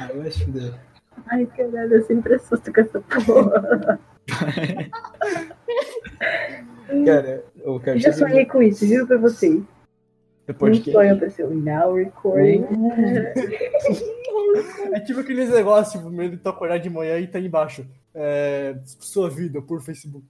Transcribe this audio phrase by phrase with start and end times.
[0.00, 0.74] Ah, vai se fuder.
[1.26, 4.00] Ai, caralho, eu sempre assusto com essa porra.
[7.06, 9.62] Cara, Eu já sonhei com isso, juro pra vocês.
[10.46, 10.92] Depois Um que.
[10.92, 12.66] sonho apareceu now recording.
[14.92, 17.86] É tipo aqueles negócios, tipo, meio de tu acordar de manhã e tá embaixo.
[18.14, 20.26] É, sua vida por Facebook.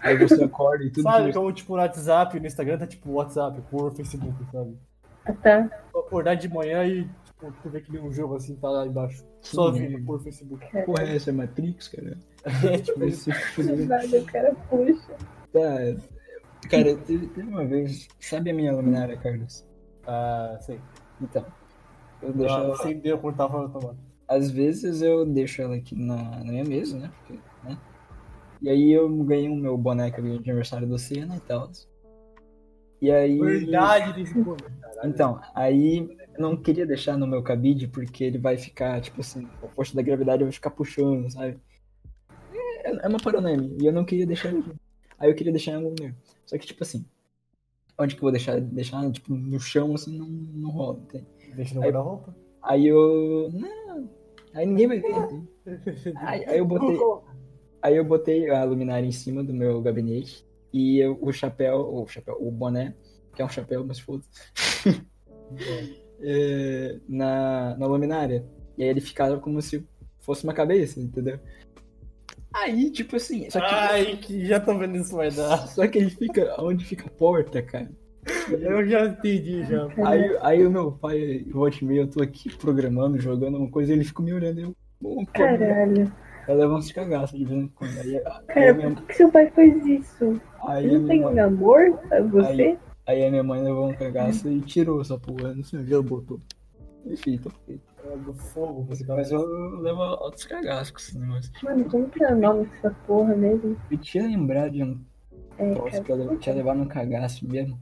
[0.00, 1.02] Aí você acorda e tudo.
[1.04, 1.32] Sabe?
[1.32, 4.76] Como tipo no WhatsApp, no Instagram tá tipo WhatsApp por Facebook, sabe?
[5.24, 5.70] Ah, tá.
[5.94, 9.24] Acordar de manhã e tipo, tu vê que nem um jogo assim, tá lá embaixo.
[9.40, 9.72] Sim.
[9.72, 10.64] vida por Facebook.
[10.84, 12.16] Porra, é essa é Matrix, cara?
[12.72, 13.24] É tipo Vai isso.
[13.24, 13.86] se fuder.
[13.86, 15.12] Nada, o cara puxa.
[15.52, 16.02] Tá.
[16.68, 18.08] Cara, teve, teve uma vez.
[18.20, 19.64] Sabe a minha luminária, Carlos?
[20.06, 20.80] Ah, sei.
[21.20, 21.44] Então.
[22.20, 22.74] Eu deixo Ela ela.
[22.74, 23.98] acendeu quando tava tomando.
[24.28, 27.10] Às vezes eu deixo ela aqui na, na minha mesa, né?
[27.18, 27.76] Porque, né?
[28.60, 31.70] E aí eu ganhei o meu boneco de aniversário do Senna e tal.
[33.02, 33.36] E aí.
[33.36, 34.24] Verdade.
[35.02, 39.48] Então, aí eu não queria deixar no meu cabide porque ele vai ficar, tipo assim,
[39.60, 41.58] a força da gravidade vai ficar puxando, sabe?
[42.84, 44.62] É, é uma minha, e eu não queria deixar ele.
[45.18, 46.14] Aí eu queria deixar em algum lugar.
[46.46, 47.04] Só que, tipo assim,
[47.98, 48.60] onde que eu vou deixar?
[48.60, 51.26] Deixar, tipo, no chão, assim, não, não rola, entende?
[51.56, 52.36] Deixa no guarda-roupa.
[52.62, 53.50] Aí eu.
[53.52, 54.08] Não.
[54.54, 55.08] Aí ninguém vai ver.
[56.18, 56.98] Aí, aí eu botei.
[57.82, 62.06] Aí eu botei a luminária em cima do meu gabinete e eu- o chapéu, o
[62.06, 62.94] chapéu, o boné,
[63.34, 64.22] que é um chapéu, mas foda
[66.20, 68.44] é, na, na luminária.
[68.76, 69.84] E aí ele ficava como se
[70.20, 71.38] fosse uma cabeça, entendeu?
[72.54, 75.66] Aí, tipo assim, só que, Ai, que já tô vendo isso vai dar.
[75.68, 77.90] só que ele fica onde fica a porta, cara.
[78.48, 79.88] Eu já entendi já.
[80.06, 83.90] Aí, aí o meu pai, volte e meia, eu tô aqui programando, jogando uma coisa,
[83.90, 84.76] e ele fica me olhando e eu.
[85.00, 86.12] "Pô, pô, Caralho.
[86.48, 87.98] Eu levo uns cagaços de vez em quando.
[87.98, 90.40] Aí, aí, Cara, minha, por que seu pai faz isso?
[90.66, 92.78] aí, Ele não tem um amor a você?
[93.06, 95.54] aí a minha mãe levou um cagaço e tirou essa porra.
[95.54, 96.40] Não sei onde ela botou.
[97.06, 97.82] Enfim, tô feito.
[98.04, 99.40] É do fogo, você Mas eu
[99.80, 101.52] levo outros cagaços com esse negócio.
[101.62, 103.76] Mano, como que é o nome dessa porra mesmo?
[103.90, 105.00] Eu tinha lembrado de um
[105.58, 107.78] É, cara, que eu tinha levado no cagaço mesmo.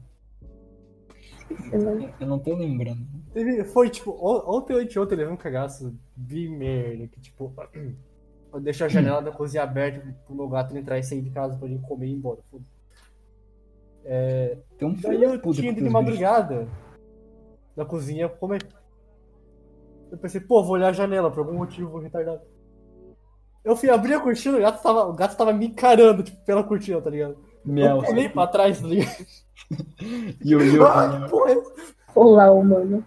[1.73, 2.13] o nome.
[2.19, 3.05] Eu não tô lembrando.
[3.73, 7.53] Foi tipo, on- ontem ou anteontem eu levei um cagaço de merda, que tipo,
[8.53, 11.55] eu deixo a janela da cozinha aberta pro meu gato entrar e sair de casa
[11.57, 12.39] pra ele comer e ir embora.
[12.49, 12.63] foda.
[14.77, 16.67] Tem um filho Daí da eu tinha ido de madrugada
[17.75, 18.65] na cozinha comer.
[20.11, 22.41] Eu pensei, pô, vou olhar a janela, por algum motivo retardado.
[23.63, 26.63] Eu fui abrir a cortina, o gato tava, o gato tava me encarando, tipo, pela
[26.63, 27.37] cortina, tá ligado?
[27.63, 27.99] Miau.
[27.99, 29.25] Eu pulei pra trás, tá ligado?
[30.43, 31.29] E eu, e eu, Ah,
[32.13, 33.05] Olá, humano.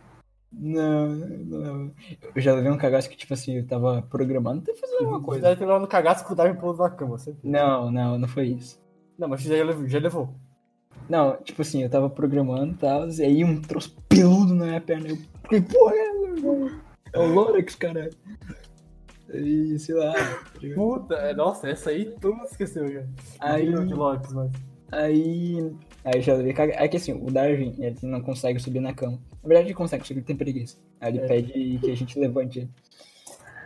[0.57, 1.93] Não, não.
[2.35, 5.43] Eu já levei um cagaço que, tipo assim, eu tava programando até fazer alguma coisa.
[5.43, 7.49] Deve ter lá no cagaço que o Darwin pulou na cama, sempre.
[7.49, 8.81] Não, não, não foi isso.
[9.19, 9.89] Não, mas já levou.
[9.89, 10.35] Já levou.
[11.09, 14.81] Não, tipo assim, eu tava programando e tal, e aí um troço peludo na minha
[14.81, 15.09] perna.
[15.09, 18.13] Eu falei, porra, é, é o Lorex, caralho.
[19.33, 20.13] E sei lá.
[20.13, 20.43] tá?
[20.75, 23.03] Puta, é, nossa, essa aí todo mundo esqueceu já.
[23.41, 24.23] Aí, de mas.
[24.93, 25.73] aí,
[26.05, 26.83] aí já levei cagado.
[26.83, 29.19] É que assim, o Darwin, ele não consegue subir na cama.
[29.43, 30.77] Na verdade, ele consegue, só que ele tem preguiça.
[31.01, 31.27] Aí ele É.
[31.27, 32.71] pede que a gente levante ele.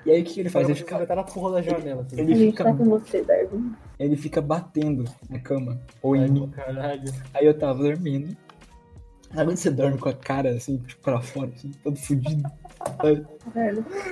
[0.06, 0.66] E aí o que que ele faz?
[0.68, 2.04] Ele fica, vai estar na porra da janela.
[2.04, 2.16] Tá?
[2.16, 3.72] A ele gente fica, tá com você, Darwin.
[3.98, 5.80] ele fica batendo na cama.
[6.00, 6.48] Ou em mim.
[6.50, 7.12] caralho.
[7.34, 8.34] Aí eu tava dormindo.
[9.34, 12.48] Sabe quando você dorme com a cara assim, tipo, pra fora, assim, todo fudido?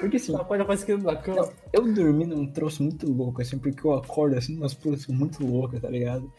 [0.01, 1.49] Porque assim, pode fazer esquerda na cama.
[1.73, 5.81] eu dormi num troço muito louco, assim, porque eu acordo assim, umas assim, muito loucas,
[5.81, 6.31] tá ligado?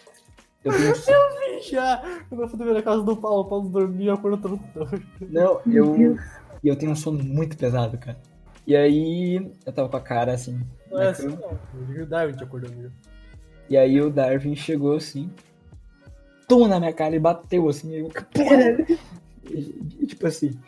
[0.73, 1.37] Eu tenho.
[1.69, 2.01] Já!
[2.29, 5.01] Quando eu fui dormir na casa do Paulo, o Paulo dormia, eu acordo todo torto.
[5.21, 6.17] Não, eu.
[6.63, 8.17] E eu tenho um sono muito pesado, cara.
[8.65, 10.61] E aí, eu tava com a cara assim.
[10.91, 11.59] Não é assim, cama.
[11.73, 12.03] não.
[12.03, 12.91] O Darwin te acordou mesmo.
[13.69, 15.29] E aí o Darwin chegou assim.
[16.47, 17.93] Tum na minha cara e bateu assim.
[17.93, 18.09] Eu!
[19.49, 20.59] E, tipo assim,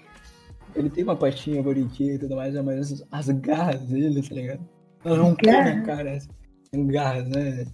[0.76, 4.70] ele tem uma patinha bonitinha e tudo mais, mas as, as garras dele, tá ligado?
[5.04, 5.86] Elas vão na Garras?
[5.86, 6.12] cara.
[6.14, 6.88] Assim.
[6.88, 7.66] Garras, né?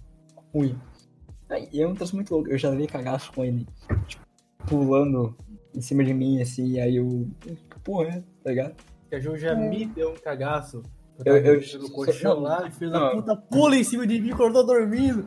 [0.52, 0.76] Ruim.
[1.72, 2.50] E é um troço muito louco.
[2.50, 3.66] Eu já dei cagaço com ele,
[4.06, 4.24] tipo,
[4.66, 5.36] pulando
[5.74, 7.28] em cima de mim, assim, e aí eu.
[7.84, 8.22] Porra, é?
[8.42, 8.74] Tá ligado?
[9.08, 10.82] Que a Ju já me deu um cagaço.
[11.24, 13.00] Eu- eu- Eu, no colchão lá, e filho não.
[13.00, 15.26] da puta pula em cima de mim quando eu tô dormindo.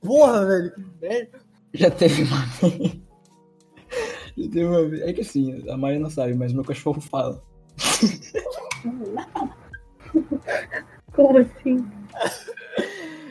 [0.00, 1.38] Porra, velho, que merda.
[1.74, 2.92] Já teve uma vez.
[4.36, 5.02] Já teve uma vez.
[5.02, 7.42] É que assim, a Maria não sabe, mas meu cachorro fala.
[11.14, 11.86] Como assim?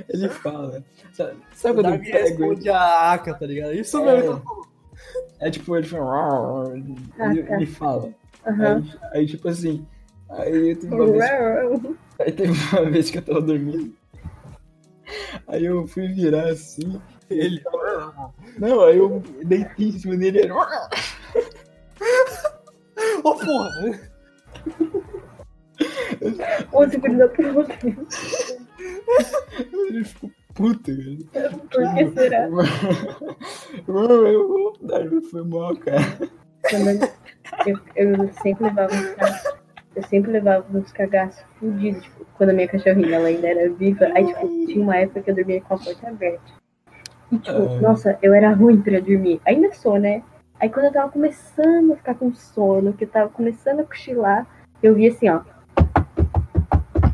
[0.09, 0.83] Ele fala.
[1.17, 2.29] Sabe, O quando eu Darwin pego ele?
[2.29, 3.73] responde a Aka, tá ligado?
[3.73, 4.05] Isso É.
[4.21, 4.41] mesmo.
[5.39, 6.73] É tipo, ele fala.
[6.77, 8.09] Ele, ele fala.
[8.45, 8.83] Aham.
[9.11, 9.85] Aí, aí, tipo assim.
[10.29, 11.25] Aí teve uma vez.
[12.19, 13.93] Aí teve uma vez que eu tava dormindo.
[15.47, 17.01] Aí eu fui virar assim.
[17.29, 17.63] Ele.
[18.57, 20.39] Não, aí eu deitei em cima dele.
[20.39, 20.51] Ele...
[23.23, 23.69] Ô, porra!
[26.73, 27.29] Um segundo da.
[29.89, 30.91] Ele ficou puto,
[31.31, 31.49] cara.
[31.71, 32.49] Por que será?
[33.87, 36.01] Mano, eu vou dar, foi mal, cara.
[37.65, 39.57] Eu, eu sempre levava uns cagaços.
[39.95, 44.05] Eu sempre levava uns cagaços fudidos, tipo, quando a minha cachorrinha ela ainda era viva.
[44.15, 46.41] Aí, tipo, tinha uma época que eu dormia com a porta aberta.
[47.31, 47.81] E, tipo, Ah.
[47.81, 49.39] nossa, eu era ruim pra dormir.
[49.45, 50.21] Ainda sou, né?
[50.59, 54.45] Aí quando eu tava começando a ficar com sono, que eu tava começando a cochilar,
[54.81, 55.41] eu vi assim, ó.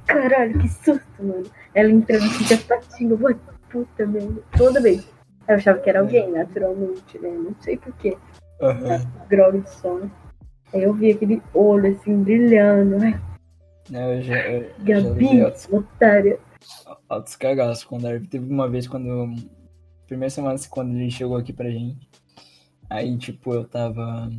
[0.06, 1.44] Caralho, que susto, mano.
[1.76, 3.40] Ela entrando assim as patinhas, eu,
[3.70, 4.42] puta merda.
[4.58, 5.08] Toda vez.
[5.48, 7.30] Eu achava que era alguém, naturalmente, né?
[7.30, 8.18] Não sei porquê.
[8.62, 9.02] Aham.
[9.30, 10.12] Droga de sono.
[10.74, 12.98] Aí eu vi aquele olho assim, brilhando.
[13.04, 13.20] Ai,
[13.94, 16.40] É, Eu já, eu já Gabi, altos, otária.
[17.10, 18.28] altos cagaços com o Darby.
[18.28, 19.36] Teve uma vez quando.
[20.08, 22.08] Primeira semana assim, quando ele chegou aqui pra gente.
[22.90, 24.30] Aí, tipo, eu tava.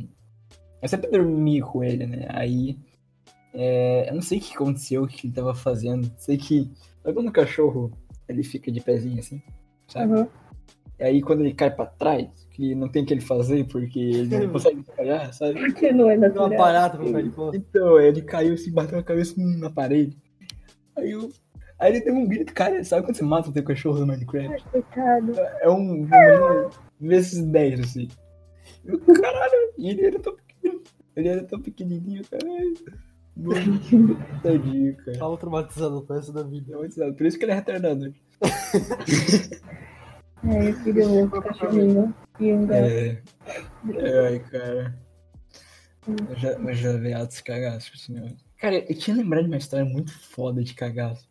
[0.81, 2.25] Eu sempre dormi com ele, né?
[2.29, 2.77] Aí.
[3.53, 6.11] é, eu não sei o que aconteceu, o que ele tava fazendo.
[6.17, 6.71] Sei que.
[7.05, 7.91] Sabe quando o cachorro
[8.27, 9.39] ele fica de pezinho assim?
[9.87, 10.11] Sabe?
[10.11, 10.27] Uhum.
[10.99, 13.99] E aí quando ele cai pra trás, que não tem o que ele fazer porque
[13.99, 15.53] ele não consegue trabalhar, sabe?
[15.71, 16.47] Porque não é natural.
[16.47, 17.57] uma parada pra ficar de.
[17.57, 20.17] Então, ele caiu assim, bateu a cabeça na parede.
[20.97, 21.29] Aí eu.
[21.77, 24.49] Aí ele deu um grito, cara, sabe quando você mata o teu cachorro no Minecraft?
[24.49, 25.33] Ai, coitado.
[25.59, 26.07] É um.
[26.07, 28.07] um vezes 10, assim.
[28.83, 30.83] Eu, caralho, ele era tão pequenininho.
[31.15, 32.73] Ele era tão pequenininho, caralho.
[33.35, 33.79] Mano,
[34.41, 35.17] tadinho, cara.
[35.19, 36.73] Tava traumatizado pro resto da vida.
[36.73, 37.15] É muito engraçado.
[37.17, 38.13] Por isso que ele é retardado.
[40.47, 42.83] É, eu queria um outro cachorrinho e um gato.
[42.83, 43.23] É.
[43.95, 44.99] é, Ai, cara.
[46.07, 48.31] Eu já, eu já vi altos cagaços, senhor.
[48.59, 51.27] Cara, eu tinha lembrado de uma história muito foda de cagaço.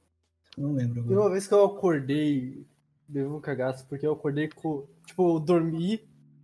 [0.56, 1.20] Eu Não lembro agora.
[1.20, 2.66] uma vez que eu acordei,
[3.08, 4.84] levei um cagaço, porque eu acordei com.
[5.06, 6.00] Tipo, eu dormi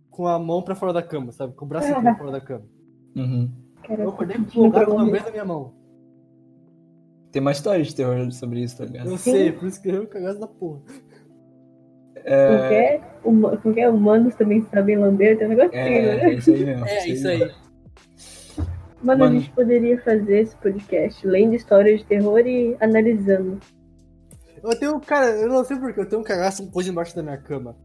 [0.09, 1.53] com a mão pra fora da cama, sabe?
[1.53, 2.65] Com o braço pra fora da cama.
[3.17, 3.51] Uhum.
[3.87, 5.73] Cara, Eu acordei com o tinha gato pra na minha mão.
[7.31, 9.09] Tem uma história de terror sobre isso, tá ligado?
[9.09, 10.81] Eu sei, por isso que eu cagaço da porra.
[12.23, 16.23] É, Qualquer, huma- qualquer humanos também sabem lamber, tem um negocinho, é, né?
[16.25, 16.85] é isso aí mesmo.
[16.87, 17.39] É, isso aí.
[17.39, 17.55] mesmo.
[19.01, 19.39] Mano, a Mano.
[19.39, 23.59] gente poderia fazer esse podcast lendo histórias de terror e analisando.
[24.63, 27.23] Eu tenho, cara, eu não sei porque eu tenho um cagaço com coisa embaixo da
[27.23, 27.75] minha cama.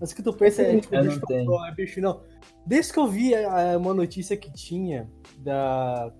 [0.00, 1.64] Mas o que tu pensa é, tipo, Eu não bicho, tenho.
[1.64, 2.22] é bicho, não.
[2.66, 6.12] Desde que eu vi a- a- uma notícia que tinha da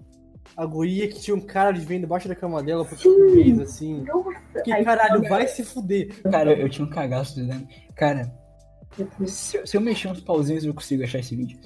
[0.57, 3.59] a guria que tinha um cara de vendo debaixo da cama dela por um mês,
[3.59, 4.03] assim.
[4.05, 6.23] Nossa, Que caralho, vai se fuder.
[6.23, 7.67] Cara, eu tinha um cagaço de dentro.
[7.97, 8.33] Cara,
[9.27, 11.59] se, eu- se eu mexer uns pauzinhos eu consigo achar esse vídeo.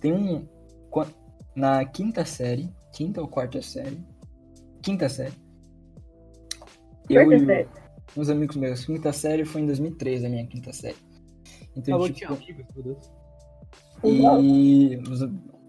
[0.00, 0.48] Tem um.
[1.54, 4.02] Na quinta série, quinta ou quarta série?
[4.82, 5.34] Quinta série.
[7.10, 7.68] Eu Quarta e o- série.
[8.16, 8.84] uns amigos meus.
[8.86, 10.96] Quinta série foi em 2013, a minha quinta série.
[11.76, 13.12] Então, Falou que tipo, tinha amigos, meu Deus.
[14.04, 14.98] e.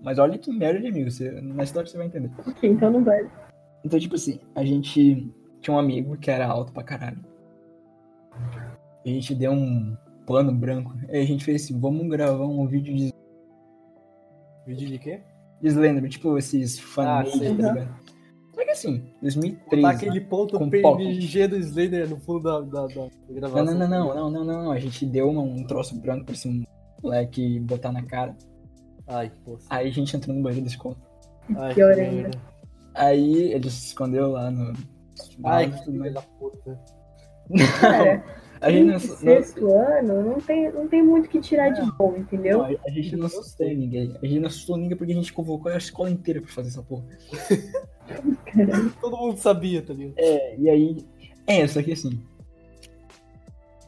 [0.03, 1.09] Mas olha que merda de amigo.
[1.09, 2.29] Você, na história você vai entender.
[2.45, 3.29] Ok, então não vale.
[3.85, 7.23] Então, tipo assim, a gente tinha um amigo que era alto pra caralho.
[9.05, 9.95] A gente deu um
[10.25, 10.93] pano branco.
[11.09, 13.13] Aí a gente fez assim, vamos gravar um vídeo de
[14.65, 15.21] Vídeo de quê?
[15.61, 17.95] de Slenderman, tipo esses Ah, fanmade, tá ligado?
[18.53, 19.87] Só que assim, Botar 2013.
[19.95, 23.65] aquele ponto com PNG do Slender no fundo da, da, da Não, gravação.
[23.65, 24.71] não, não, não, não, não, não, não.
[24.71, 26.65] A gente deu uma- um troço branco pra esse
[27.01, 28.35] moleque botar na cara.
[29.07, 29.65] Ai, poxa.
[29.69, 30.99] Aí a gente entrou no banheiro desse conto.
[31.57, 32.15] Ai, Pior que ainda.
[32.21, 32.37] merda.
[32.95, 34.71] Aí ele se escondeu lá no.
[35.45, 36.79] Ai, que filha da puta.
[37.81, 38.23] Cara,
[38.61, 41.69] a gente não, quinto, não, sexto ano, não tem, não tem muito o que tirar
[41.71, 42.59] de bom, entendeu?
[42.59, 44.15] Não, a a gente não assustou ninguém.
[44.21, 46.81] A gente não assustou ninguém porque a gente convocou a escola inteira pra fazer essa
[46.83, 47.03] porra.
[49.01, 50.13] Todo mundo sabia, tá ligado?
[50.17, 50.97] É, e aí.
[51.47, 52.19] É, só que assim.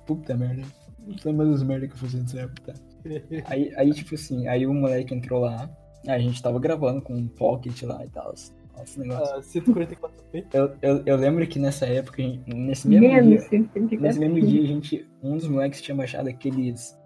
[0.06, 0.64] Puta merda.
[1.08, 2.74] Não sei mais as merda que eu fazia nessa época.
[2.74, 2.80] tá?
[3.46, 5.70] Aí, aí, tipo assim, aí o moleque entrou lá.
[6.08, 8.34] A gente tava gravando com um pocket lá e tal.
[8.34, 9.36] Esse negócio.
[9.36, 10.46] Ah, 144p.
[10.52, 13.40] Eu, eu, eu lembro que nessa época, nesse mesmo menos dia.
[13.42, 14.00] 134.
[14.02, 15.08] Nesse mesmo dia, a gente.
[15.22, 16.98] Um dos moleques tinha baixado aqueles.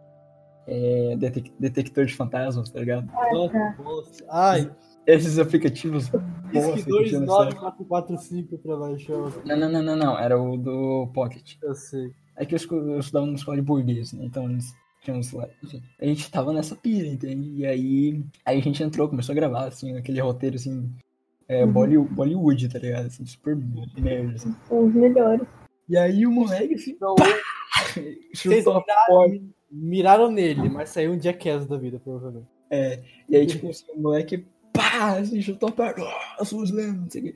[0.65, 3.09] É, detec- detector de fantasmas, tá ligado?
[3.13, 3.75] Ah, tá.
[3.83, 4.23] Nossa.
[4.29, 4.71] Ai,
[5.11, 6.09] Esses aplicativos.
[6.09, 7.71] bosta que que tinha nessa época.
[7.77, 9.13] 29445 pra baixar.
[9.45, 10.19] Não, não, não, não, não.
[10.19, 11.55] Era o do Pocket.
[11.61, 12.11] Eu sei.
[12.35, 14.23] É que eu, estudava numa escola de burguês, né?
[14.25, 14.73] Então eles
[15.03, 15.47] tinham uns lá.
[15.63, 17.49] Enfim, a gente tava nessa pira, entende?
[17.55, 20.89] E aí, aí a gente entrou, começou a gravar, assim, aquele roteiro, assim,
[21.47, 21.71] é, Uhum.
[21.71, 23.07] Bolly- Bollywood, tá ligado?
[23.07, 23.57] Assim, super
[23.97, 24.55] merda, assim.
[24.69, 25.47] Os melhores.
[25.89, 27.15] E aí o moleque, assim, Então,
[28.33, 32.47] vocês miraram, miraram nele, mas saiu um Jackass da vida, provavelmente.
[32.69, 34.45] É, e aí, tipo, assim, o moleque,
[34.79, 35.73] pá, assim, chutou a.
[35.97, 37.35] Oh, eu sou o Slam, não sei o quê.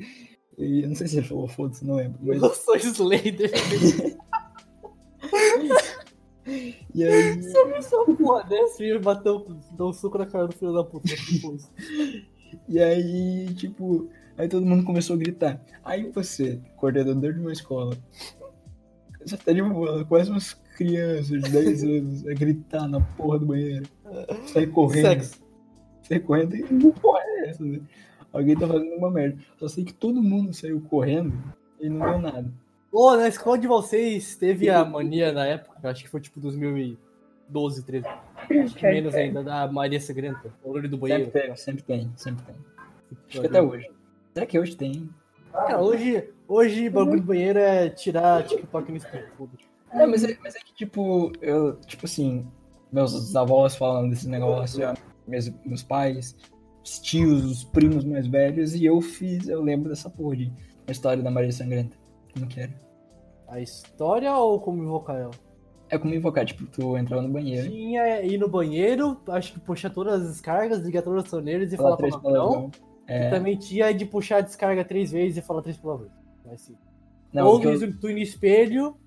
[0.58, 2.20] E eu não sei se ele falou, foda-se, não lembro.
[2.22, 3.52] Mas, Eu sou Slater.
[6.94, 7.42] e aí,
[7.82, 11.10] Só porra dessa e bateu, deu um soco na cara do filho da puta.
[11.32, 11.72] Depois.
[12.70, 15.60] E aí, tipo, aí todo mundo começou a gritar.
[15.84, 17.98] Aí você, coordenador de uma escola,
[19.26, 23.48] você tá de boa, quase umas crianças de 10 anos a gritar na porra do
[23.48, 23.88] banheiro.
[24.48, 25.08] Sai correndo.
[25.08, 25.43] Sexo.
[26.04, 27.80] Sai correndo e que porra é essa, né?
[28.32, 29.38] Alguém tá fazendo uma merda.
[29.58, 31.34] Só sei que todo mundo saiu correndo
[31.80, 32.52] e não deu nada.
[32.92, 37.84] Ô, na escola de vocês teve a mania na época, acho que foi tipo 2012,
[37.84, 38.08] 13.
[38.08, 41.26] Acho que menos ainda, da Maria Segrenta, o olho do banheiro.
[41.26, 42.56] Sempre tem, sempre tem, sempre tem.
[43.30, 43.90] Acho que até hoje.
[44.34, 45.10] Será que hoje tem?
[45.52, 49.28] Cara, hoje, hoje bagulho do banheiro é tirar TikTok no espelho.
[49.92, 52.48] É, mas é, mas é que, tipo, eu, tipo assim,
[52.92, 54.82] meus avós falando desse negócio,
[55.28, 56.36] meus, meus pais,
[56.84, 60.52] os tios, os primos mais velhos, e eu fiz, eu lembro dessa porra de
[60.88, 61.96] a história da Maria Sangrenta.
[62.34, 62.74] Como que era?
[63.48, 65.32] A história ou como invocar ela?
[65.90, 69.92] É como invocar, tipo, tu entrava no banheiro, Tinha ir no banheiro, acho que puxar
[69.92, 72.46] todas as descargas, ligar todas as torneiras e falar falar três palavrão.
[72.50, 72.72] palavrão.
[73.08, 76.12] E É, também tinha de puxar a descarga três vezes e falar três palavrões.
[76.46, 76.76] Mas, sim.
[77.32, 78.98] não, Ou eu- tu ir no espelho,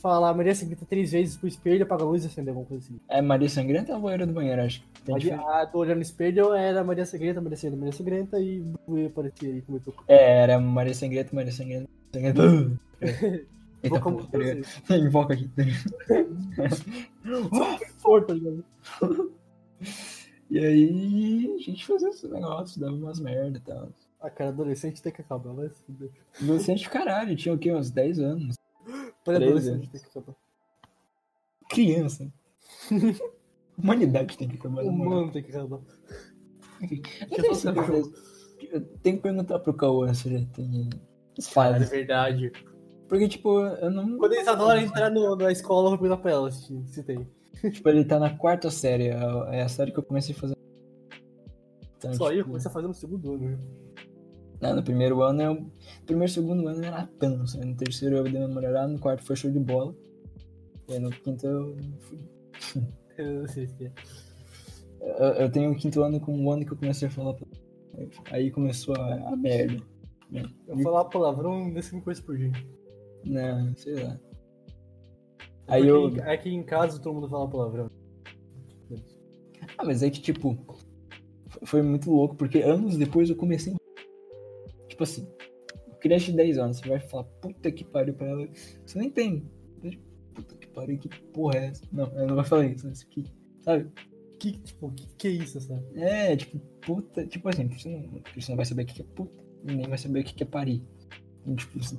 [0.00, 3.00] falar Maria Sangrenta três vezes pro espelho, apaga a luz e acender alguma coisa assim.
[3.08, 5.96] é Maria Sangrenta ou a loira do banheiro, acho que tem Maria, ah, tô olhando
[5.96, 9.94] no espelho, era Maria Sangrenta, Maria Sangrenta, Maria Sangrenta e aparecia aí como eu tô.
[10.08, 12.42] É, era Maria Sangrenta, Maria Sangrenta, Sangrenta.
[13.82, 14.96] Eita, Vou como porra, tá?
[14.96, 15.50] Invoca aqui.
[17.98, 18.64] for, tá ligado?
[20.50, 23.88] E aí, a gente fazia esses negócios, dava umas merda e tal.
[24.20, 26.10] Ah, cara, adolescente tem que acabar, vai se fuder.
[26.42, 27.72] Adolescente, caralho, tinha o quê?
[27.72, 28.56] Uns 10 anos.
[29.38, 30.34] Pré-adolescente tem que acabar.
[31.68, 32.32] Criança.
[33.78, 34.82] Humanidade tem que acabar.
[34.84, 35.80] Humano tem que acabar.
[39.02, 40.90] Tenho que perguntar pro Cauã se ele tem
[41.38, 42.52] as Cara, é verdade.
[43.08, 44.18] Porque, tipo, eu não.
[44.18, 47.26] Quando eles adoram entrar no- na escola, eu vou perguntar pra ela se, se tem.
[47.72, 49.08] Tipo, ele tá na quarta série.
[49.08, 49.18] É
[49.58, 50.54] é a série que eu comecei a fazer.
[51.98, 53.58] Então, Só aí, eu tipo, comecei a fazer no segundo ano.
[54.60, 54.72] Né?
[54.72, 55.54] No primeiro ano eu.
[55.54, 55.70] No
[56.06, 57.46] primeiro segundo ano era tanto.
[57.46, 57.66] sabe?
[57.66, 59.94] No terceiro eu dei uma namorada, no quarto foi show de bola.
[60.88, 62.18] E aí no quinto eu fui.
[63.18, 63.92] Eu não sei se é.
[65.02, 67.36] Eu, eu tenho o quinto ano com um ano que eu comecei a falar.
[68.30, 69.82] Aí começou a, a merda.
[70.66, 72.66] Eu falar palavrão desse uma coisa por gente.
[73.26, 74.18] Não, sei lá.
[75.68, 76.10] Aí eu.
[76.10, 77.90] Porque Aqui em casa todo mundo fala palavrão.
[79.76, 80.56] Ah, mas é que, tipo,
[81.64, 83.74] foi muito louco, porque anos depois eu comecei.
[85.00, 85.26] Tipo assim,
[85.98, 88.46] criança de 10 anos, você vai falar, puta que pariu pra ela.
[88.84, 89.50] Você nem tem.
[90.34, 91.82] Puta que pariu, que porra é essa?
[91.90, 93.24] Não, ela não vai falar isso, isso aqui.
[93.60, 93.90] Sabe?
[94.38, 95.82] Que, tipo, que, que é isso, sabe?
[95.94, 97.26] É, tipo, puta.
[97.26, 100.20] Tipo assim, você não, você não vai saber o que é puta, nem vai saber
[100.20, 100.82] o que é parir.
[101.46, 101.98] E, tipo assim,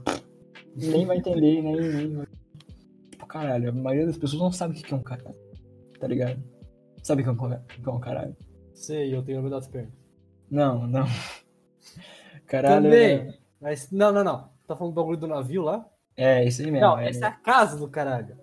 [0.76, 2.28] nem vai entender, nem, nem vai.
[3.10, 5.40] Tipo, caralho, a maioria das pessoas não sabe o que é um caralho.
[6.00, 6.40] Tá ligado?
[7.02, 8.38] Sabe o que é um, que é um caralho?
[8.76, 9.92] Sei, eu tenho medo das pernas.
[10.52, 11.06] Não, não.
[12.52, 12.84] Caralho.
[12.84, 13.40] Também.
[13.62, 14.50] Mas, não, não, não.
[14.68, 15.86] Tá falando do bagulho do navio lá?
[16.18, 16.86] É, isso aí mesmo.
[16.88, 17.08] Não, é.
[17.10, 18.38] essa é a casa do caralho.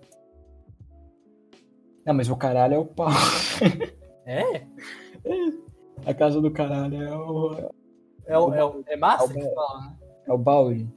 [2.05, 3.09] Não, mas o caralho é o pau.
[4.25, 4.63] É?
[6.05, 7.71] A casa do caralho é o,
[8.27, 9.95] É, o, é, o- é massa É o- que fala, né?
[10.27, 10.87] é o balde.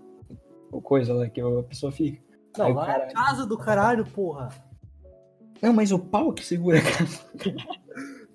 [0.70, 2.20] Ou coisa lá que a pessoa fica.
[2.58, 3.14] Não, Aí o lá é a caralho.
[3.14, 4.50] casa do caralho, porra.
[5.62, 7.24] Não, mas o pau que segura a casa.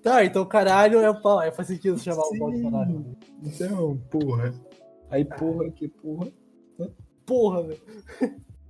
[0.02, 1.40] Tá, então caralho é o pau.
[1.40, 2.62] É faz sentido chamar o pau de Sim.
[2.70, 3.16] caralho.
[3.44, 4.52] Então, porra.
[5.10, 6.28] Aí, porra, que porra.
[7.24, 7.80] Porra, velho.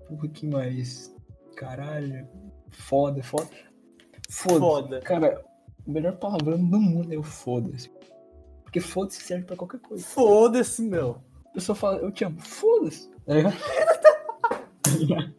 [0.08, 1.14] Porra, que mais?
[1.56, 2.28] Caralho.
[2.70, 3.48] Foda, foda.
[4.30, 4.58] Foda.
[4.58, 5.00] Foda.
[5.00, 5.44] Cara,
[5.86, 7.90] o melhor palavrão do mundo é o foda-se.
[8.62, 10.04] Porque foda-se serve pra qualquer coisa.
[10.04, 11.22] Foda-se, meu.
[11.46, 13.10] A pessoa fala, eu te amo, foda-se.
[13.24, 13.56] Tá ligado?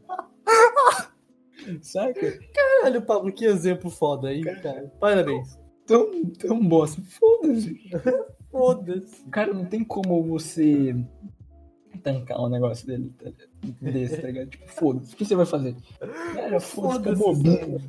[1.82, 2.40] Saca?
[2.54, 4.92] Caralho, Pablo, que exemplo foda aí, cara.
[5.00, 5.60] Parabéns.
[5.86, 7.02] Tão, tão bosta.
[7.04, 7.80] Foda-se.
[8.52, 9.24] Foda-se.
[9.30, 10.96] Cara, não tem como você
[12.04, 13.32] tancar um negócio dele, tá-
[13.82, 14.50] desse, tá ligado?
[14.50, 15.14] Tipo, foda-se.
[15.14, 15.76] O que você vai fazer?
[16.34, 17.36] Cara, foda-se, acabou.
[17.36, 17.82] bunda.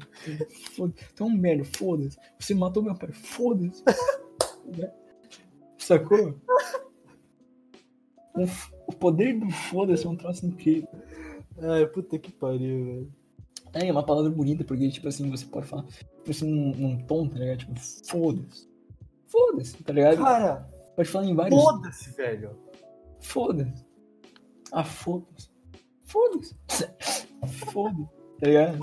[0.75, 1.23] Foda-se.
[1.23, 2.19] Um merda, foda-se.
[2.39, 3.83] Você matou meu pai, foda-se.
[5.79, 6.35] Sacou?
[8.87, 10.89] O poder do foda-se é um troço incrível.
[11.59, 13.13] Ai, puta que pariu, velho.
[13.73, 16.99] É, é uma palavra bonita, porque, tipo assim, você pode falar, tipo assim, num, num
[17.07, 17.59] tom, tá ligado?
[17.59, 17.75] Tipo,
[18.09, 18.69] foda-se.
[19.31, 20.19] Foda-se, tá ligado?
[20.19, 21.63] Cara, Pode falar em vários.
[21.63, 22.59] foda-se, velho.
[23.21, 23.87] Foda-se.
[24.73, 25.51] Ah, foda-se.
[26.05, 26.55] Foda-se.
[27.73, 28.09] Foda-se.
[28.41, 28.79] Tá ligado?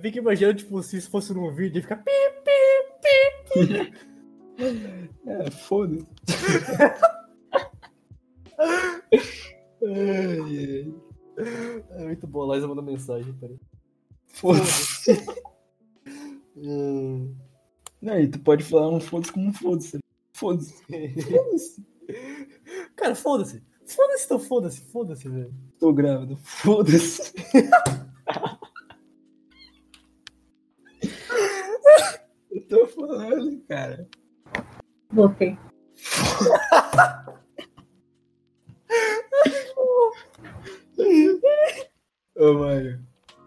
[0.00, 2.10] Fica imaginando, tipo, se isso fosse num vídeo, ia ficar pi,
[2.44, 4.12] pi, pi.
[5.26, 6.06] É, foda-se.
[11.90, 13.58] É muito bom, a Liza mandou mensagem, peraí.
[14.28, 15.24] Foda-se.
[16.56, 17.34] Hum,
[18.02, 20.00] Não, e tu pode falar um foda-se como um foda-se.
[20.32, 20.74] Foda-se.
[21.22, 21.86] Foda-se.
[22.96, 23.62] Cara, foda-se.
[23.86, 25.54] Foda-se, então foda-se, foda-se, velho.
[25.78, 26.36] Tô grávida.
[26.42, 27.32] Foda-se.
[32.50, 34.08] Eu tô falando, cara.
[35.10, 35.56] Voltei.
[42.36, 43.00] Ô, Mário.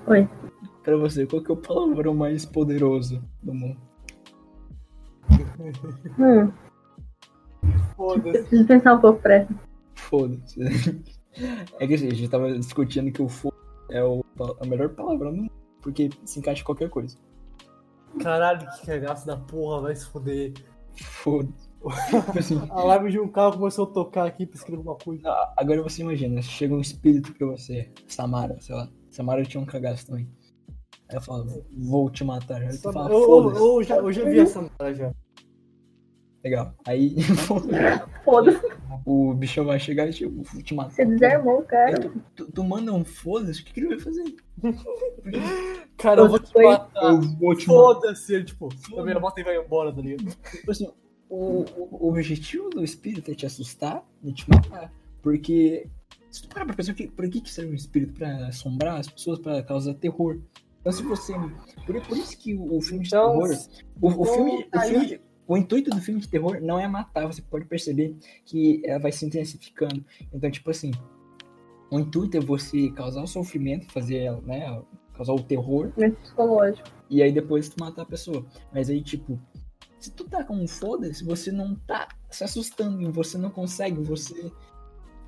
[0.07, 0.29] Oi.
[0.83, 3.94] Pra você, qual que é o palavrão mais poderoso do mundo?
[6.19, 6.51] Hum,
[7.95, 8.39] Foda-se.
[8.39, 9.47] preciso pensar um pouco pra.
[9.95, 10.59] Foda-se.
[11.79, 13.55] É que assim, a gente tava discutindo que o foda
[13.91, 14.23] é o,
[14.61, 15.51] a melhor palavrão do mundo.
[15.81, 17.17] Porque se encaixa em qualquer coisa.
[18.21, 20.53] Caralho, que cagaço da porra, vai se foder.
[20.95, 21.69] Foda-se.
[22.39, 25.29] Assim, A live de um carro começou a tocar aqui pra escrever uma coisa.
[25.29, 28.89] a- agora você imagina, chega um espírito pra você, Samara, sei lá.
[29.11, 30.27] Samara tinha um cagaço também.
[31.09, 32.61] Aí eu falo, vou te matar.
[32.61, 33.61] Aí tu Eu, fala, eu, foda-se.
[33.61, 35.13] eu já, eu já vi essa cara já.
[36.45, 36.75] Legal.
[36.87, 37.15] Aí
[38.23, 38.61] Foda-se,
[39.03, 40.91] o bichão vai chegar e tipo, te matar.
[40.91, 41.99] você desarmou o cara.
[41.99, 44.23] tu, tu- tu manda um foda-se, o que, que ele vai fazer?
[45.97, 47.03] Cara, eu vou te matar.
[47.03, 47.79] Eu vou te matar.
[47.79, 50.35] Foda-se, ele, tipo, a minha moto e vai embora, tá ligado?
[50.51, 50.87] Tipo assim,
[51.29, 54.91] o, o, o objetivo do espírito é te assustar e te matar.
[55.23, 55.87] Porque
[56.29, 58.13] se tu parar pra pensar, que- por que, que serve o espírito?
[58.13, 60.39] Pra assombrar as pessoas, pra causar terror.
[60.81, 61.33] Então se você.
[61.87, 63.57] Por, por isso que o, filme de Então, terror.
[64.01, 67.27] O, o filme, o, aí- filme o intuito do filme de terror não é matar,
[67.27, 70.03] você pode perceber que ela vai se intensificando.
[70.33, 70.91] Então, tipo assim,
[71.91, 74.81] o intuito é você causar o sofrimento, fazer, né,
[75.13, 76.87] causar o terror, Momento psicológico.
[77.09, 78.45] e aí depois tu matar a pessoa.
[78.73, 79.39] Mas aí, tipo,
[79.99, 84.51] se tu tá com um foda-se, você não tá se assustando, você não consegue, você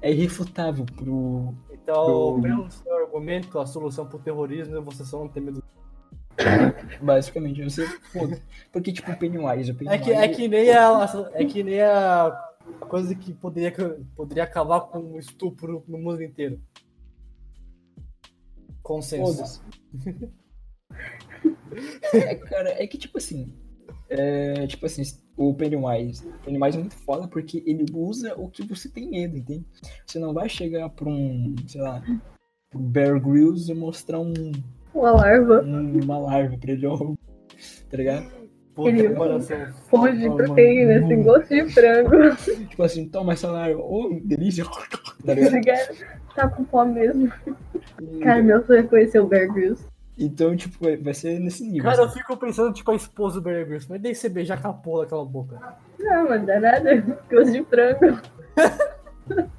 [0.02, 1.54] é irrefutável pro.
[1.72, 5.64] Então, Pro- pelo seu argumento, a solução pro terrorismo é você só não ter medo.
[7.02, 8.42] Basicamente, você foda.
[8.72, 10.04] Porque, tipo, o Pennywise, o É Pennywise.
[10.04, 11.30] que, é que nem a.
[11.34, 12.48] É que nem a
[12.88, 13.74] coisa que poderia,
[14.16, 16.62] poderia acabar com o estupro no mundo inteiro.
[18.82, 19.62] Consenso.
[22.14, 23.54] É, cara, é que, tipo assim.
[24.10, 25.04] É, tipo assim,
[25.36, 26.26] o Pennywise.
[26.26, 29.66] O Pennywise é muito foda porque ele usa o que você tem medo, entende?
[30.06, 32.02] Você não vai chegar pra um, sei lá,
[32.70, 34.52] pro Bear Grylls e mostrar um,
[34.98, 35.62] Uma larva.
[35.64, 38.26] um- uma larva pra ele, ó, tá ligado?
[38.74, 39.10] Puta Ele-.
[39.90, 42.12] Fonte de Oh, proteína, assim, gosto de frango.
[42.70, 45.96] Tipo assim, toma essa larva, ô, delícia, tá Tá ligado?
[46.36, 47.32] Tá com fome mesmo.
[48.22, 49.84] Cara, meu sonho é conhecer o Bear Grylls.
[50.20, 51.84] Então, tipo, vai, ser nesse nível.
[51.90, 52.20] Cara, eu assim.
[52.20, 53.88] fico pensando, tipo, a esposa do Barry Grylls.
[53.90, 55.60] Mas daí você beijar com a porra daquela boca.
[56.00, 57.20] Não, mas dá nada.
[57.32, 58.20] Gosto de frango.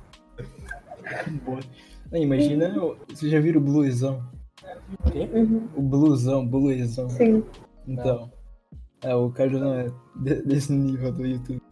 [1.44, 1.60] Boa.
[2.10, 2.74] Não, imagina,
[3.08, 3.64] vocês já viram o
[4.74, 5.28] bluesão?
[5.34, 7.08] Uhum, O blusão, bluesão.
[7.10, 7.44] sim.
[7.86, 8.30] Então,
[9.02, 11.62] é, o cara não é de- desse nível do YouTube.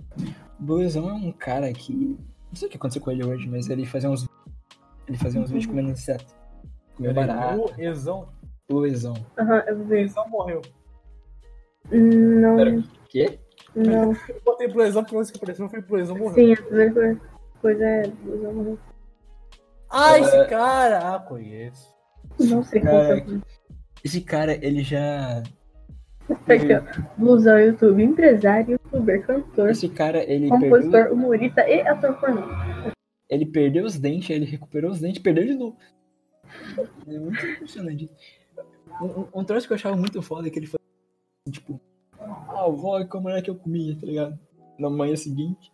[0.58, 3.68] O bluesão é um cara que, não sei o que aconteceu com ele hoje, mas
[3.68, 4.26] ele fazia uns,
[5.06, 6.34] ele fazia uns vídeos comendo inseto.
[6.96, 7.60] Comendo barato,
[8.68, 9.14] O bluesão.
[9.38, 10.00] Aham, eu O vi.
[10.00, 10.62] Ezão morreu.
[11.90, 12.82] Não, Pera.
[13.08, 13.38] Quê?
[13.74, 14.12] não.
[14.12, 16.34] Eu botei Ezão porque que apareceu foi pro Ezão morreu.
[16.34, 17.20] Sim, a primeira
[17.60, 18.02] coisa é.
[18.26, 18.78] eu não-
[19.90, 20.44] Ah, esse É.
[20.46, 21.14] cara!
[21.14, 21.94] Ah, conheço.
[22.38, 23.40] Não sei qual Cara, é.
[24.04, 25.42] Esse cara, ele já.
[26.46, 26.82] Tá aqui, ó.
[27.16, 32.42] Blusão, YouTube, empresário, youtuber, cantor, Esse cara, ele perdeu, compositor, humorista e ator pornô.
[33.30, 35.76] ele perdeu os dentes, ele recuperou os dentes perdeu de novo.
[37.06, 38.10] É muito impressionante.
[39.00, 40.78] Um, um, troço que eu achava muito foda é que ele foi
[41.50, 41.80] tipo,
[42.18, 44.38] ah, vó, que mulher que eu comi, tá ligado?
[44.78, 45.72] Na manhã seguinte.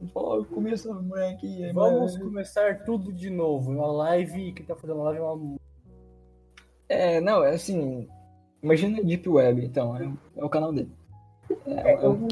[0.00, 1.70] Ele falou, ó, eu comi essa mulher aqui.
[1.72, 3.70] Vamos mas- começar tudo de novo.
[3.70, 5.56] Uma live, quem tá fazendo a live é uma.
[6.92, 8.06] É, não, é assim.
[8.62, 10.92] Imagina Deep Web, então, é, é o canal dele.
[11.66, 12.28] É, É, um,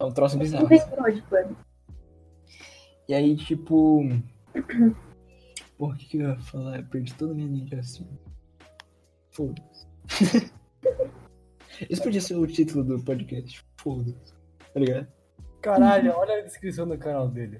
[0.00, 0.66] é um troço bizarro.
[0.66, 1.56] assim.
[3.08, 4.00] E aí, tipo.
[5.78, 6.78] Porra, o que, que eu ia falar?
[6.78, 8.18] Eu perdi toda a minha linha de raciocínio.
[9.30, 9.86] Foda-se.
[11.88, 13.64] Esse podia ser o título do podcast.
[13.76, 14.34] Foda-se.
[14.74, 15.06] Tá ligado?
[15.62, 17.58] Caralho, olha a descrição do canal dele.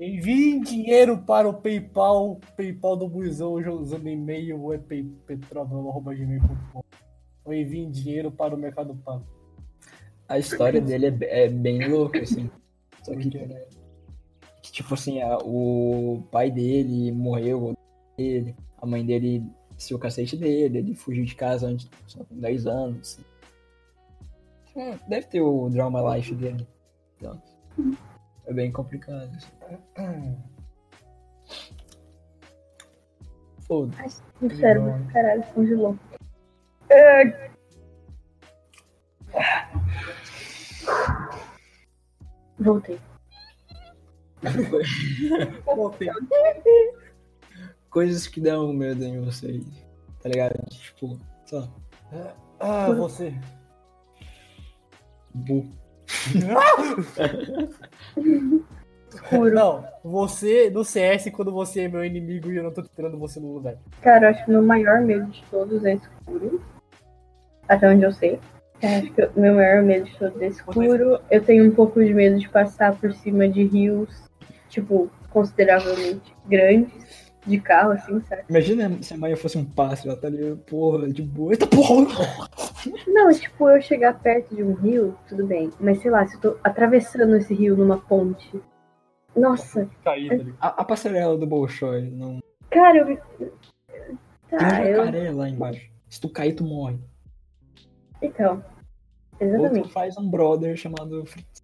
[0.00, 4.78] Envie dinheiro para o PayPal, PayPal do Buizão usando e-mail é
[5.26, 6.82] petrova.gmail.com
[7.44, 9.24] ou envie dinheiro para o Mercado Pago.
[10.26, 12.50] A história dele é, é bem louca, assim.
[13.02, 13.46] Só que, quê?
[14.62, 17.74] que, tipo assim, a- o pai dele morreu,
[18.16, 19.44] dele, a mãe dele
[19.76, 23.18] se o cacete dele, ele fugiu de casa antes, só com 10 anos.
[23.18, 23.24] assim.
[24.76, 26.66] Hum, Deve ter o drama life dele.
[27.24, 27.40] Então,
[28.46, 29.30] é bem complicado.
[33.60, 34.22] Foda-se.
[34.42, 35.98] O cérebro, caralho, congelou.
[36.90, 37.50] É,
[42.58, 43.00] Voltei.
[45.64, 46.08] Voltei.
[47.90, 49.64] Coisas que dão medo em vocês.
[50.22, 50.54] Tá ligado?
[50.70, 51.18] Tipo,
[51.52, 51.68] lá,
[52.60, 53.34] Ah, você.
[55.34, 55.66] bu.
[59.52, 63.38] Não, você no CS quando você é meu inimigo e eu não tô tirando você
[63.40, 63.76] no lugar.
[64.02, 66.60] Cara, eu acho que o meu maior medo de todos é escuro.
[67.68, 68.38] Até onde eu sei.
[68.82, 71.20] Eu acho que o meu maior medo de todos é escuro.
[71.30, 74.10] Eu tenho um pouco de medo de passar por cima de rios,
[74.68, 78.42] tipo, consideravelmente grandes, de carro, assim, sabe?
[78.48, 81.52] Imagina se a Maia fosse um pássaro, ela tá ali, porra, de boa.
[81.52, 82.48] Eita porra!
[83.06, 85.70] Não, tipo, eu chegar perto de um rio, tudo bem.
[85.80, 88.60] Mas sei lá, se eu tô atravessando esse rio numa ponte.
[89.36, 90.56] Nossa, Caí, tá ligado?
[90.60, 92.38] A, a passarela do Bolshoi, não.
[92.70, 93.06] cara, eu.
[93.06, 93.18] Tem
[94.52, 94.96] um Tá, eu.
[95.04, 95.90] jacaré lá embaixo.
[96.08, 96.98] Se tu cair, tu morre.
[98.22, 98.62] Então.
[99.32, 99.92] Ou tu Exatamente.
[99.92, 101.62] faz um brother chamado Fritz.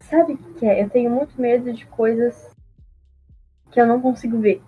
[0.00, 0.82] Sabe o que é?
[0.82, 2.50] Eu tenho muito medo de coisas
[3.72, 4.62] que eu não consigo ver.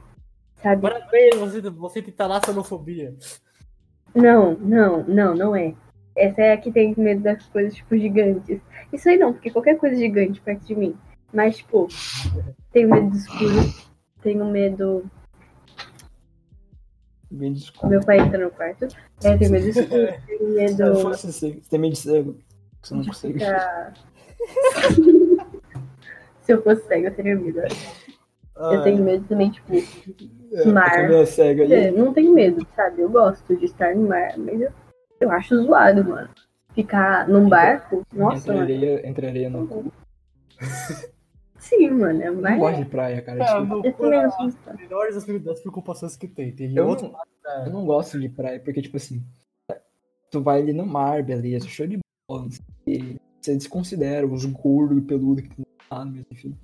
[0.63, 0.83] Sabe?
[0.83, 3.15] Parabéns, você, você tem talassanofobia.
[4.15, 5.75] Não, não, não, não é.
[6.15, 8.61] Essa é a que tem medo das coisas, tipo, gigantes.
[8.93, 10.95] Isso aí não, porque qualquer coisa gigante perto de mim.
[11.33, 11.89] Mas, tipo,
[12.71, 13.75] tenho medo do escuro.
[14.23, 15.11] Tenho medo.
[17.31, 17.89] Me desculpa.
[17.89, 18.87] Meu pai entra no quarto.
[19.25, 20.15] É, tenho medo do escuro.
[20.27, 22.37] Tenho medo você tem medo de cego.
[22.83, 23.39] Você não consegue.
[23.39, 23.95] ficar.
[26.43, 27.63] Se eu fosse cego, eu teria medo.
[28.57, 29.73] Eu tenho medo também, tipo,
[30.53, 30.99] É, mar.
[30.99, 31.09] É
[31.73, 33.01] É, não tenho medo, sabe?
[33.01, 34.71] Eu gosto de estar no mar, mas eu,
[35.21, 36.29] eu acho zoado, mano.
[36.75, 38.65] Ficar num barco, nossa, mano.
[38.65, 39.93] Entraria, entraria no cu.
[41.59, 43.39] Sim, mano, é Eu não gosto de praia, cara.
[43.39, 43.75] Desculpa.
[43.75, 46.53] no Eu também não sou menores das, das preocupações que tem.
[46.53, 47.13] Tem Eu outro.
[47.45, 49.23] não, eu não gosto de praia, porque, tipo assim,
[50.31, 52.51] tu vai ali no mar, beleza, show de bola, não
[52.85, 53.17] quê.
[53.41, 56.57] Você desconsidera os gordos e peludos que tem lá, enfim.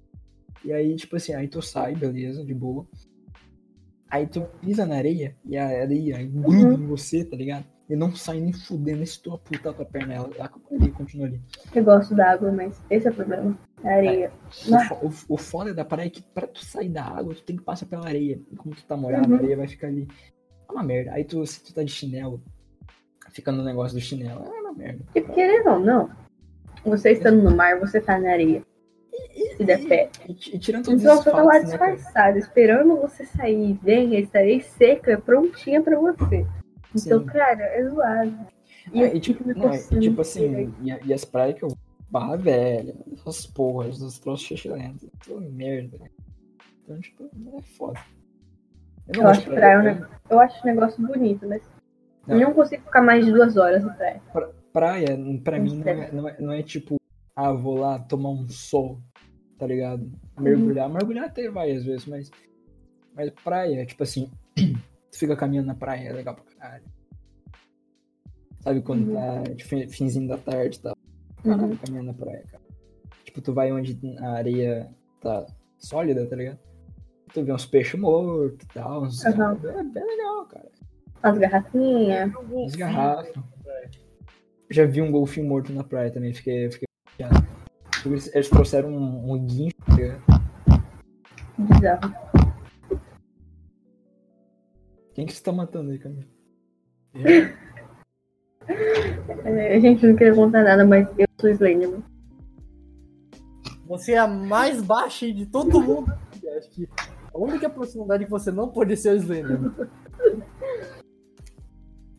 [0.64, 2.86] E aí, tipo assim, aí tu sai, beleza, de boa.
[4.10, 7.64] Aí tu pisa na areia e a areia gruda em você, tá ligado?
[7.90, 11.40] E não sai nem fudendo se tu aputar tua perna, ela, ela ali, continua ali.
[11.74, 13.58] Eu gosto da água, mas esse é o problema.
[13.84, 14.30] A areia.
[14.66, 17.42] O, fo- o, o foda da praia é que pra tu sair da água, tu
[17.42, 18.40] tem que passar pela areia.
[18.50, 19.36] E como tu tá molhado, Uhum.
[19.36, 20.06] a areia vai ficar ali.
[20.68, 21.12] É uma merda.
[21.12, 22.42] Aí tu, se tu tá de chinelo,
[23.30, 24.42] fica no negócio do chinelo.
[24.44, 25.04] É uma merda.
[25.14, 26.10] E querendo ou não,
[26.84, 28.62] você estando no mar, você tá na areia.
[29.56, 30.10] Se der pé.
[30.28, 31.64] E, e tirando todos Então você tá lá né, cara?
[31.94, 36.46] disfarçado, esperando você sair bem, a areia seca, prontinha pra você.
[36.94, 37.26] Então, Sim.
[37.26, 38.38] cara, é zoado.
[38.92, 41.68] E, eu e, tipo, não, e, tipo assim, e, a- e as praias que eu.
[42.10, 44.62] Barra velha, essas porras, os troços.
[45.22, 45.98] Tudo merda.
[45.98, 46.08] né?
[46.82, 48.00] Então, tipo, é foda.
[49.08, 51.62] não Eu gosto acho praia um negócio- Eu acho o negócio bonito, mas
[52.26, 52.36] Não.
[52.40, 54.22] eu não consigo ficar mais de duas horas na praia.
[54.72, 56.96] Praia, pra mim, não é, não, é, não é tipo,
[57.36, 58.98] ah, vou lá tomar um sol,
[59.58, 60.10] tá ligado?
[60.38, 60.88] Mergulhar.
[60.88, 62.30] Mergulhar até vai às vezes, mas.
[63.14, 66.84] Mas praia, tipo assim, tu fica caminhando na praia, é legal pra caralho.
[68.60, 69.14] Sabe quando Uhum.
[69.14, 70.96] tá de fin- finzinho da tarde e tal?
[71.42, 71.76] Caralho, Uhum.
[71.76, 72.62] caminhando na praia, cara.
[73.24, 74.88] Tipo, tu vai onde a areia
[75.20, 75.46] tá
[75.78, 76.58] sólida, tá ligado?
[77.32, 79.02] Tu vê uns peixes mortos e tal.
[79.02, 79.24] Uns...
[79.26, 79.58] Aham.
[79.64, 80.68] É bem legal, cara.
[81.22, 82.32] As garrafinhas.
[82.66, 83.34] As garrafas.
[84.70, 86.87] Já vi um golfinho morto na praia também, fiquei, fiquei.
[88.06, 90.40] Eles, trouxeram um, um guincho, tá?
[91.58, 92.14] Bizarro.
[95.14, 96.24] Quem que você tá matando aí, Camila?
[99.44, 102.04] É, a gente não queria contar nada, mas eu sou Slenderman.
[103.86, 106.12] Você é a mais baixa de todo mundo.
[106.56, 106.88] Acho que
[107.34, 109.74] a única personalidade que você não pode ser é o Slenderman.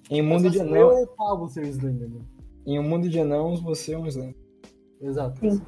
[0.09, 2.27] Em um mundo de Eu anão, pago ser o Slenderman.
[2.65, 4.38] em um mundo de anãos, você é um Slender.
[5.01, 5.39] Exato.
[5.39, 5.61] Sim.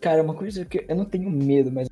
[0.00, 1.88] Cara, uma coisa que eu não tenho medo, mas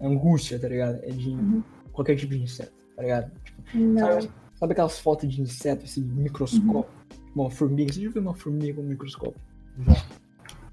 [0.00, 0.98] angústia, tá ligado?
[1.02, 1.62] É de Uhum.
[1.92, 3.30] qualquer tipo de inseto, tá ligado?
[3.74, 3.98] Não.
[3.98, 6.90] Sabe, sabe aquelas fotos de inseto, assim, de microscópio?
[7.34, 9.40] Uma formiga, você já viu uma formiga com microscópio?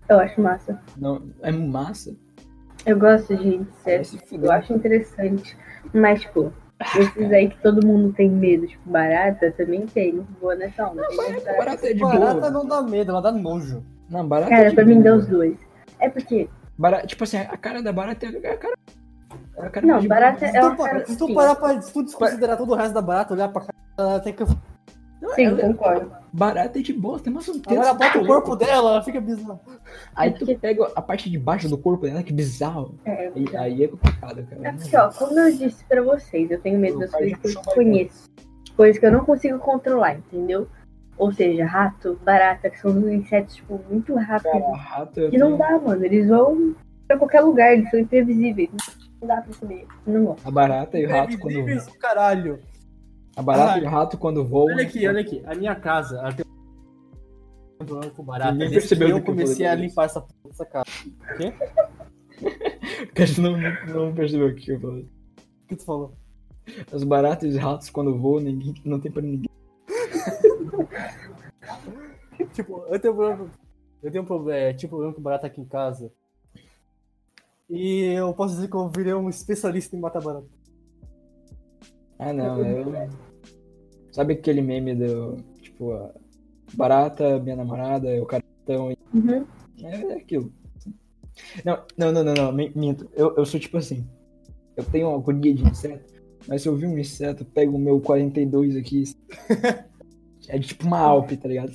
[0.10, 0.80] Eu acho massa.
[0.98, 2.16] Não, é massa.
[2.86, 4.10] Eu gosto de insetos.
[4.26, 5.58] se Eu acho interessante.
[5.94, 6.52] Mas, tipo,
[6.98, 10.26] esses aí que todo mundo tem medo, tipo, barata, também tem.
[10.42, 11.02] Boa nessa onda.
[11.02, 11.58] Mais barata.
[11.58, 12.52] Barata é de Barata boa.
[12.52, 13.84] não dá medo, ela dá nojo.
[14.10, 15.04] Não, barata é Cara, de pra mim boa.
[15.06, 15.58] dá os dois.
[16.00, 16.50] É porque.
[16.78, 18.74] Barata, tipo assim, a cara da barata é a cara.
[19.58, 20.50] É a cara Não, de barata boa.
[20.50, 21.06] é Se tu, cara.
[21.06, 23.74] se tu parar pra se tu desconsiderar todo o resto da barata, olhar pra cara,
[23.98, 24.44] ela tem que.
[25.24, 26.12] Não, Sim, ela- concordo.
[26.34, 27.72] Barata é de boa, tem mais um texto.
[27.80, 29.60] Agora bota o corpo dela, ela fica bizarra.
[30.16, 32.96] Aí tu pega a parte de baixo do corpo dela, que bizarro.
[33.06, 34.68] É, Aí, aí é complicado, cara.
[34.68, 37.48] É porque, ó, como eu disse pra vocês, eu tenho medo O das coisas que
[37.48, 38.30] eu conheço.
[38.76, 40.68] Coisas que eu não consigo controlar, entendeu?
[41.18, 44.52] Ou seja, rato, barata, que são uns insetos, tipo, muito rápidos.
[44.60, 46.04] Cara, rato eu Que não tenho- dá, mano.
[46.04, 46.76] Eles vão
[47.08, 48.70] pra qualquer lugar, eles são imprevisíveis.
[49.22, 49.86] Não dá pra saber.
[50.06, 50.46] Não gosto.
[50.48, 52.60] A barata e o rato quando Imprevisíveis do caralho.
[53.36, 54.76] A barata Ah, e o rato quando voam.
[54.76, 55.42] Olha aqui, olha aqui.
[55.46, 56.46] A minha casa, ela tem
[57.82, 58.52] um problema com barata.
[58.52, 60.86] Ninguém percebeu eu comecei a limpar essa dessa casa.
[63.14, 65.04] Que a gente não, não percebeu o que eu falei.
[65.04, 66.16] O que tu falou?
[66.92, 69.50] As baratas e os ratos quando voam, ninguém, não tem pra ninguém.
[72.54, 73.52] Tipo, eu tenho um problema.
[74.02, 76.12] Eu tenho um problema, é, tipo, problema com barata aqui em casa.
[77.70, 80.46] E eu posso dizer que eu virei um especialista em matar barata.
[82.20, 83.10] Ah, não, eu.
[84.12, 85.38] Sabe aquele meme do.
[85.62, 86.12] Tipo, a
[86.74, 88.92] barata, minha namorada, o cartão.
[88.92, 89.46] e- Uhum.
[89.84, 90.52] É aquilo.
[91.66, 93.10] Não, não, não, não, não, mi- minto.
[93.14, 94.08] Eu, eu sou tipo assim.
[94.78, 96.14] Eu tenho uma agonia de inseto,
[96.48, 99.04] mas se eu vi um inseto, eu pego o meu 42 aqui.
[100.50, 101.72] É tipo uma Alpe, tá ligado?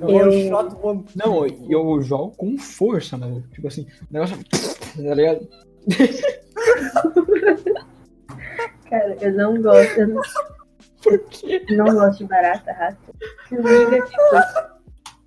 [0.00, 0.56] Eu, Eu- eu...
[0.82, 1.04] one.
[1.14, 3.40] Não, eu jogo com força, mano.
[3.52, 4.36] Tipo assim, o negócio.
[4.96, 5.48] Tá ligado?
[8.88, 10.00] Cara, eu não gosto.
[10.00, 10.22] Eu não,
[11.02, 11.64] Por quê?
[11.70, 13.14] não gosto de barata, rato.
[13.48, 14.78] Formiga, tipo.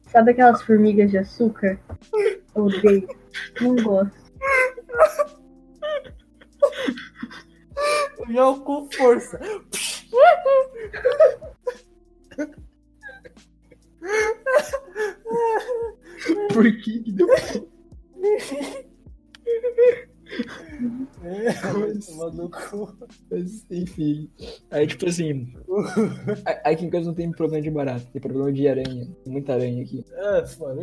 [0.09, 1.79] Sabe aquelas formigas de açúcar?
[2.55, 3.07] Eu odeio.
[3.61, 4.19] Não gosto.
[8.19, 9.39] Eu jogo com força.
[16.53, 17.27] Por que que deu?
[21.23, 22.97] É, maluco.
[23.29, 24.29] Mas, enfim.
[24.71, 25.53] Aí, tipo assim.
[26.45, 29.07] a- Aqui em casa não tem problema de barata, tem problema de aranha.
[29.23, 30.03] Tem muita aranha aqui.
[30.11, 30.81] É, eu foda.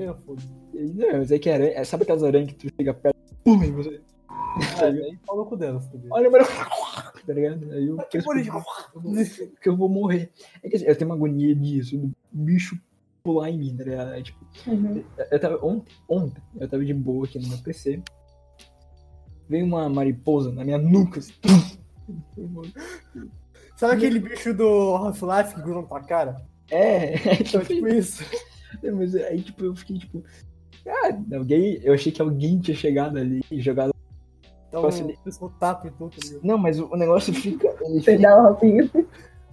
[0.74, 1.84] E, Não, mas é que aranha.
[1.84, 4.00] Sabe aquelas aranhas que tu chega perto, pum, e você.
[4.80, 6.08] Ah, aí no cu delas também.
[6.10, 6.44] Olha, mano.
[7.26, 7.70] Tá ligado?
[7.72, 10.30] Aí eu Que penso que eu vou- que eu vou morrer.
[10.62, 12.78] É que assim, eu tenho uma agonia disso, do bicho
[13.22, 14.12] pular em mim, tá ligado?
[14.12, 15.04] É, tipo, Uhum.
[15.30, 18.02] Eu tava, ontem, ontem, eu tava de boa aqui no meu PC.
[19.48, 21.20] Veio uma mariposa na minha nuca.
[21.20, 21.32] assim.
[23.76, 26.42] Sabe aquele bicho do Half-Life que gruda na tua cara?
[26.70, 28.24] É, é Então, tipo, tipo isso.
[28.94, 30.22] mas aí tipo, eu fiquei tipo.
[30.86, 31.80] Ah, alguém.
[31.82, 33.94] Eu achei que alguém tinha chegado ali e jogado.
[34.68, 36.44] Então, Tipo assim, o pessoal tapa e tudo, ligado?
[36.44, 37.68] Não, mas o, negócio fica.
[37.80, 38.90] Ele fica Pedal rapinho.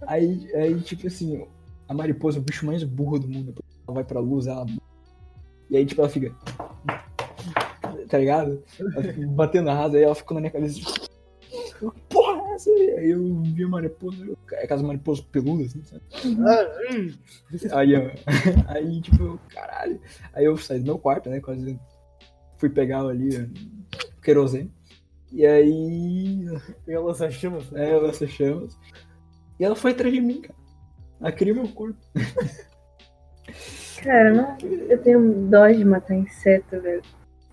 [0.07, 1.45] aí, aí, tipo assim,
[1.87, 3.53] a mariposa é o bicho mais burro do mundo.
[3.87, 4.65] Ela vai pra luz, ela.
[5.69, 6.35] E aí, tipo, ela fica.
[8.15, 8.63] Tá ligado?
[8.79, 10.79] Ela batendo a asa, aí ela ficou na minha cabeça.
[11.81, 12.91] eu, Porra, é essa aí?
[12.97, 16.01] Aí eu vi a mariposa, eu- é aquelas mariposas peludas, assim, sabe?
[16.47, 17.77] Ah.
[17.77, 18.09] Aí, ó,
[18.73, 19.99] aí, tipo, eu, caralho.
[20.33, 21.41] Aí eu saí do meu quarto, né?
[21.41, 21.77] Quase
[22.57, 24.71] fui pegar ali, ó, querosene.
[25.33, 26.45] E aí,
[26.85, 27.65] Tem a lança-chamas.
[27.73, 28.77] é, ela se chamas.
[29.59, 30.57] E ela foi atrás de mim, cara.
[31.19, 31.99] Ela queria meu corpo.
[34.01, 34.57] Cara, não,
[34.89, 37.01] eu tenho dó de matar inseto, velho.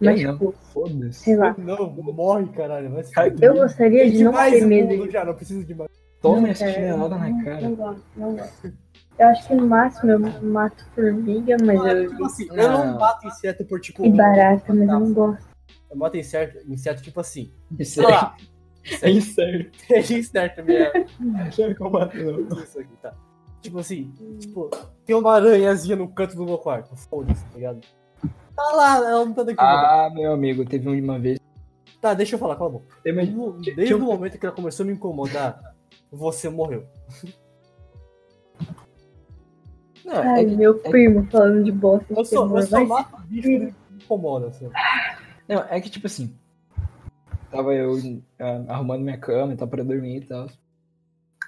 [0.03, 0.38] Mas, Eu não.
[0.38, 1.21] tipo, Foda-se.
[1.21, 1.55] sei lá.
[1.59, 2.91] Não, morre, caralho.
[2.91, 3.12] Vai se.
[3.41, 5.91] Eu gostaria de não ter medo já, não precisa de mais.
[6.21, 7.61] Toma Não, essa cara, chinelada não, na cara.
[7.61, 8.73] Não gosto, não gosto.
[9.19, 12.11] Eu acho que no máximo eu mato formiga, mas eu.
[12.11, 14.05] Tipo assim, eu não mato inseto por tipo.
[14.07, 15.45] E barata, mas eu não gosto.
[15.91, 17.53] Eu mato inseto, inseto tipo assim.
[17.79, 18.37] Isso Sei lá.
[19.03, 19.79] é incerto.
[19.91, 20.77] É inseto também.
[20.95, 22.62] É Não sabe como mato, não.
[22.62, 23.15] isso aqui, tá.
[23.61, 24.71] Tipo assim, tipo,
[25.05, 26.97] tem uma aranhazinha no canto do meu quarto.
[26.97, 27.81] Foda-se, tá ligado?
[28.55, 29.59] Tá lá, ela não tá daqui.
[29.61, 31.38] Ah, meu amigo, teve uma vez.
[32.01, 32.87] Tá, deixa eu falar, cala a boca.
[33.03, 35.75] Teve uma- No- tinha- Desde o um- momento que ela começou a me incomodar,
[36.11, 36.85] você morreu.
[40.05, 42.07] Não, é Ai, que- meu primo falando de bosta.
[42.12, 44.69] Eu temor, eu vai mato bicho que me incomoda, assim.
[45.49, 46.37] Não, é que tipo assim.
[47.51, 47.93] Tava eu
[48.41, 50.49] ah, arrumando minha cama e tal pra dormir e tal.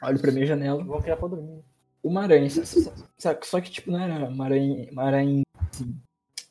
[0.02, 0.84] Olho pra minha janela.
[0.84, 1.64] Vou criar pra dormir.
[2.02, 2.48] Uma aranha.
[2.50, 4.88] Só, só- só- só que tipo, não era uma aranha.
[4.92, 5.96] Uma aranha assim.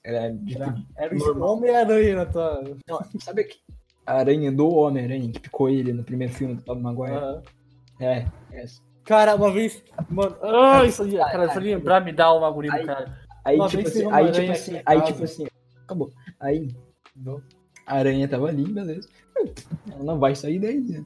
[0.04, 0.62] Era tipo.
[0.96, 1.44] Era o.
[1.44, 2.64] Homem-Aranha na tua.
[2.88, 3.58] Não, sabe que
[4.06, 7.42] a aranha do Homem-Aranha que picou ele no primeiro filme do Tobey Maguire?
[8.00, 8.82] É, essa.
[9.06, 9.84] Cara, uma vez.
[10.10, 13.08] Mano, ah, isso aí, cara, se eu lembrar, me dá uma agonia do Aí-.
[13.46, 15.48] Aí, Uma tipo assim, teve uma aí, aranha tipo assim, aí, tipo assim,
[15.84, 16.12] acabou.
[16.40, 16.74] Aí
[17.86, 19.10] a aranha tava ali, beleza.
[19.92, 21.04] Ela não vai sair daí, né?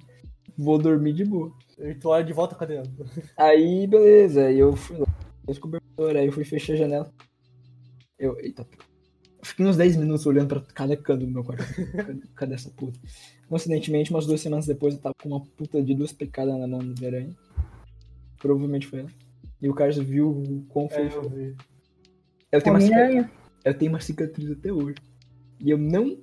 [0.55, 1.51] Vou dormir de boa.
[1.77, 2.87] Eu tô lá de volta, cadê ela?
[3.35, 5.07] Aí, beleza, aí eu fui lá,
[5.59, 7.11] cobertor, aí eu fui fechar a janela.
[8.19, 8.65] Eu, eita,
[9.43, 11.63] fiquei uns 10 minutos olhando pra cada canto do meu quarto.
[12.35, 12.99] Cadê, essa puta?
[13.47, 16.79] Coincidentemente, umas duas semanas depois, eu tava com uma puta de duas picadas na mão
[16.79, 17.29] de aranha.
[18.39, 19.09] Provavelmente foi ela.
[19.61, 21.03] E o Carlos viu o quão foi.
[21.07, 21.55] É, eu vi.
[22.51, 23.25] Eu tenho, uma cicatriz,
[23.65, 24.95] eu tenho uma cicatriz até hoje.
[25.59, 26.17] E eu não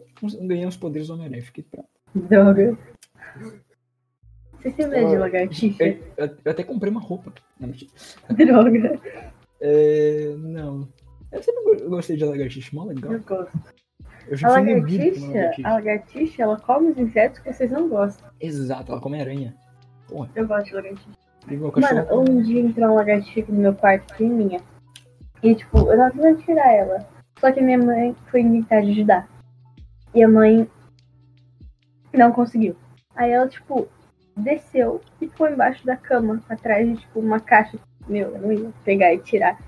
[0.47, 1.85] ganhei os poderes do Homem-Aranha, fiquei pra.
[2.15, 2.79] Droga.
[4.59, 5.83] Vocês têm medo de lagartixa?
[5.85, 7.33] Eu, eu- eu até comprei uma roupa.
[7.59, 7.91] Não, mentira.
[8.31, 9.01] Droga.
[9.61, 10.89] É, não.
[11.35, 13.13] Eu sempre go- gostei de lagartixa, mó legal.
[13.13, 13.53] Eu gosto.
[14.27, 18.31] Eu A lagartixa, a lagartixa, ela come os insetos que vocês não gostam.
[18.41, 19.55] Exato, ela come aranha.
[20.35, 21.11] Eu gosto de lagartixa.
[21.83, 24.61] Mano, um dia entrou uma lagartixa aqui no meu quarto, pequenininha.
[25.43, 27.07] E, tipo, eu tava tentando tirar ela.
[27.39, 29.29] Só que minha mãe foi tentar ajudar.
[30.15, 30.67] E a mãe
[32.15, 32.77] não conseguiu.
[33.15, 33.87] Aí ela, tipo,
[34.37, 37.79] desceu e ficou embaixo da cama, atrás de, tipo, uma caixa.
[38.09, 39.59] Meu, eu não ia pegar e tirar.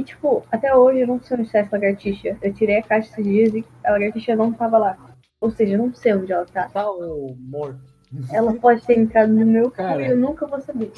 [0.00, 2.38] E, tipo, até hoje eu não sei onde está essa lagartixa.
[2.40, 5.14] Eu tirei a caixa esses dias e a lagartixa não tava lá.
[5.40, 6.70] Ou seja, eu não sei onde ela tá.
[6.70, 7.80] Tá o morto.
[8.32, 10.02] Ela pode ter entrado no meu Cara.
[10.02, 10.90] e eu nunca vou saber.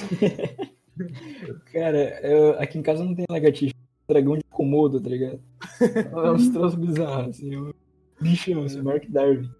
[1.72, 3.74] Cara, eu- aqui em casa não tem lagartixa.
[4.08, 5.40] Dragão de Komodo, tá ligado?
[5.82, 7.56] É uns troços bizarros, assim.
[7.56, 7.72] Um
[8.20, 9.50] bichão, assim, Mark Darwin.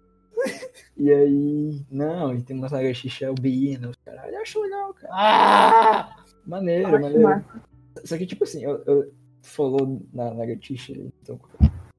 [0.95, 1.81] E aí.
[1.91, 4.33] Não, e tem umas lagartixas albinas, os caralho.
[4.35, 5.13] Eu acho legal, cara.
[5.13, 6.15] Ah!
[6.45, 7.21] Maneiro, maneiro.
[7.23, 7.61] massa.
[8.05, 9.11] Só que, tipo assim, eu, eu
[9.49, 11.39] falou na lagartixa, então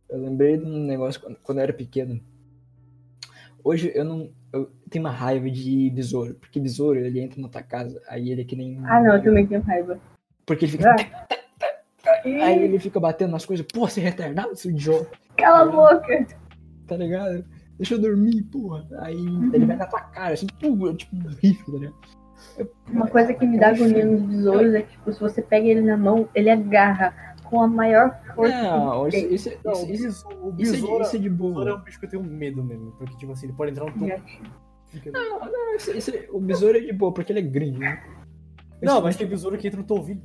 [0.08, 2.20] eu lembrei de um negócio quando, quando eu era pequeno.
[3.62, 4.30] Hoje eu não.
[4.52, 8.42] Eu tenho uma raiva de besouro, porque besouro ele entra na tua casa, aí ele
[8.42, 8.78] é que nem.
[8.84, 9.98] Ah, não, eu também tenho raiva.
[10.44, 10.94] Porque ele fica.
[10.94, 11.34] Ah.
[12.24, 16.26] Aí ele fica batendo nas coisas, pô, você é retardado, seu idiota, Cala a boca!
[16.86, 17.44] tá ligado?
[17.76, 18.86] Deixa eu dormir, porra.
[19.00, 21.94] Aí ele vai na tua cara, assim, pô, tipo, um rifle, tá ligado?
[22.88, 25.80] Uma coisa que me dá agonia nos besouros é que, tipo, se você pega ele
[25.80, 28.62] na mão, ele agarra com a maior força.
[28.62, 31.16] Não, que isso, isso, Não, o isso, isso, besouro, o isso, é, besouro, de, isso
[31.16, 31.76] é de o besouro é boa.
[31.80, 32.92] um bicho que eu tenho medo mesmo.
[32.92, 33.92] Porque, tipo assim, ele pode entrar no.
[34.88, 38.02] Fica- Não, não, isso, isso, o besouro é de boa, porque ele é grande, né?
[38.82, 40.22] Não, mas tem besouro que entra no teu ouvido.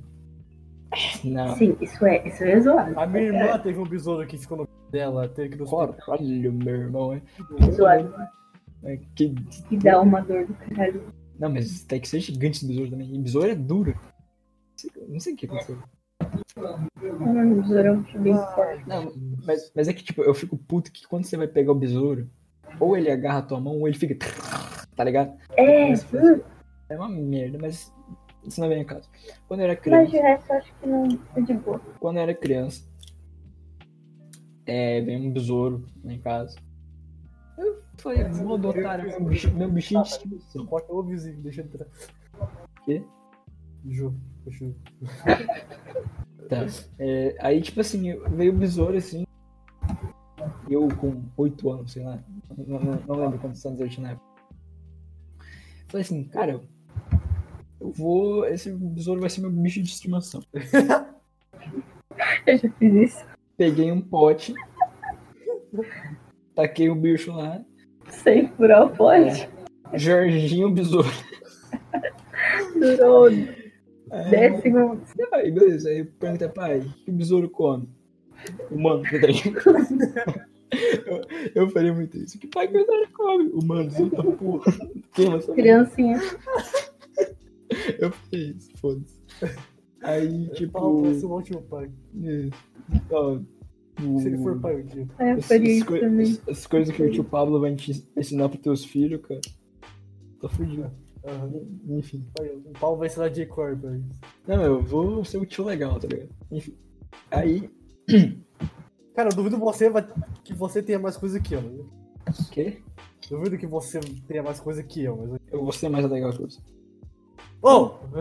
[1.23, 1.55] Não.
[1.55, 2.99] Sim, isso é, isso é zoado.
[2.99, 5.65] A minha irmã teve um besouro que ficou no dela, teve que no.
[5.93, 7.21] Caralho, meu irmão, é.
[7.67, 8.13] É zoado.
[8.84, 9.34] é que...
[9.69, 11.03] Que dá uma dor do caralho.
[11.39, 13.13] Não, mas tem que ser gigante esse besouro também.
[13.15, 13.91] E besouro é duro.
[13.93, 15.77] Não sei- Não sei o que aconteceu.
[16.21, 18.88] O besouro é um bicho bem forte.
[18.88, 19.13] Não,
[19.45, 22.29] mas, mas é que, tipo, eu fico puto que quando você vai pegar o besouro,
[22.79, 24.15] ou ele agarra a tua mão, ou ele fica.
[24.95, 25.34] Tá ligado?
[25.55, 25.93] É,
[26.89, 27.93] É uma merda, mas
[28.43, 29.10] isso não vem a caso.
[29.47, 31.82] Quando eu era mas criança, de resto eu acho que não é de boa.
[31.99, 32.84] quando eu era criança,
[34.65, 36.58] é, veio um besouro lá em casa.
[37.58, 40.65] Eu falei, vou adotar meu, bichinho de estimação.
[40.65, 41.88] Corta o vizinho, deixa ele entrar.
[42.86, 43.03] Quê?
[43.88, 44.13] Ju,
[44.46, 44.65] deixa
[46.50, 46.65] Tá.
[46.98, 49.24] É, aí, tipo assim, veio o besouro assim.
[50.70, 52.20] Eu com 8 anos, sei lá.
[52.58, 54.26] Não, não- não lembro quantos anos eu tinha na época.
[55.88, 56.62] Falei assim, cara,
[57.80, 58.46] eu vou.
[58.46, 60.42] Esse besouro vai ser meu bicho de estimação.
[62.46, 63.26] Eu já fiz isso.
[63.58, 64.54] Peguei um pote,
[66.56, 67.62] taquei o bicho lá,
[68.08, 69.50] Sem furar o pote.
[69.94, 71.10] Jorginho Besouro.
[72.74, 73.28] Durou
[74.10, 75.10] 10 segundos.
[75.34, 75.89] Aí, beleza.
[75.89, 77.89] Aí eu perguntei, pai, o que o besouro come?
[78.72, 80.50] Humano, tá?
[81.06, 81.22] Eu,
[81.63, 82.38] eu falei muito isso.
[82.38, 83.50] Que pai que o besouro come?
[83.50, 84.72] Humano, você tá porra.
[85.13, 86.19] Queima essa Criancinha.
[88.00, 89.19] Eu falei isso, foda-se.
[90.04, 91.02] Aí, Tipo, tipo.
[91.02, 91.89] parece um ótimo pai.
[92.24, 92.50] é,
[93.12, 93.39] ó,
[94.04, 95.08] o- Se ele for pai um dia.
[95.19, 96.22] É, eu essas, faria isso também.
[96.26, 99.41] as- as coisas que o tio Pablo vai te ensinar pros teus filhos, cara.
[100.41, 100.89] Tá fudido.
[101.25, 101.51] Aham.
[101.89, 102.25] Enfim.
[102.65, 104.19] O Paulo vai ensinar J-Core pra isso.
[104.47, 106.29] Não, eu vou ser o tio legal, tá ligado?
[106.51, 106.75] Enfim.
[107.29, 107.69] Aí.
[109.15, 109.91] Cara, eu duvido você
[110.43, 111.62] que você tenha mais coisa que eu.
[111.62, 111.84] Né?
[112.27, 112.82] O quê?
[113.29, 115.39] Duvido que você tenha mais coisa que eu, mas.
[115.51, 116.60] Eu vou ser mais legal que você.
[117.62, 117.89] Oh!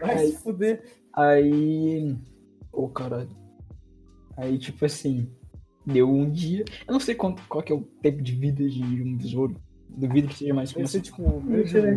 [0.00, 0.84] vai Aí- se fuder.
[1.14, 2.16] Aí.
[2.70, 3.30] Ô, caralho.
[4.36, 5.30] Aí, tipo assim.
[5.86, 6.64] Deu um dia.
[6.86, 9.56] Eu não sei quanto, qual que é o tempo de vida de um besouro.
[9.96, 11.40] Duvido que seja mais que uma ser semana.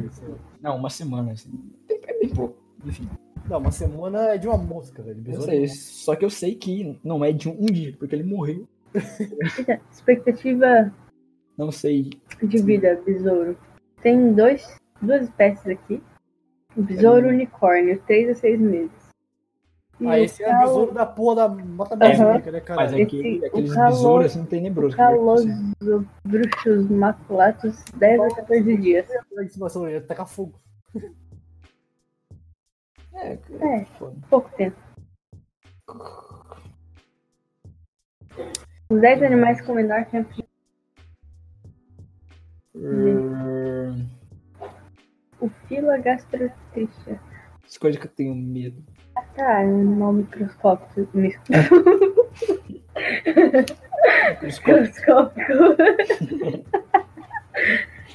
[0.07, 0.31] tipo.
[0.31, 0.37] lá.
[0.61, 1.51] Não, uma semana, assim.
[1.89, 2.57] É bem pouco.
[2.85, 3.09] Enfim.
[3.49, 5.17] Não, uma semana é de uma mosca, velho.
[5.17, 5.67] Eu Besouro sei.
[5.67, 8.67] Só que eu sei que não é de um dia, porque ele morreu.
[9.91, 10.93] Expectativa
[11.57, 12.09] Não sei.
[12.41, 13.57] de vida, besouro.
[14.01, 14.65] Tem dois,
[15.01, 16.01] duas espécies aqui.
[16.75, 19.04] Besouro unicórnio, 3 a 6 meses.
[20.05, 21.99] Ah, esse é o cal- besouro da porra da mata Aham.
[21.99, 22.81] brasileira, né, cara?
[22.81, 24.95] Mas é aquele, Esse- aqueles o calor- besouros assim tenebrosos.
[24.95, 25.47] Caloso
[26.25, 29.07] bruxos maculatos, 10 a 14 dias.
[29.89, 30.59] Ia tacar fogo.
[33.17, 33.31] É,
[33.61, 33.85] É.
[34.29, 34.75] Pouco tempo.
[38.89, 40.45] Os 10 animais com menor tempo de
[42.75, 44.05] Hum,
[45.39, 47.19] O fila gastrotricha.
[47.65, 48.83] As coisas que eu tenho medo.
[49.37, 51.07] Ah, tá, é um mal microscópico.
[54.41, 55.53] Microscópico.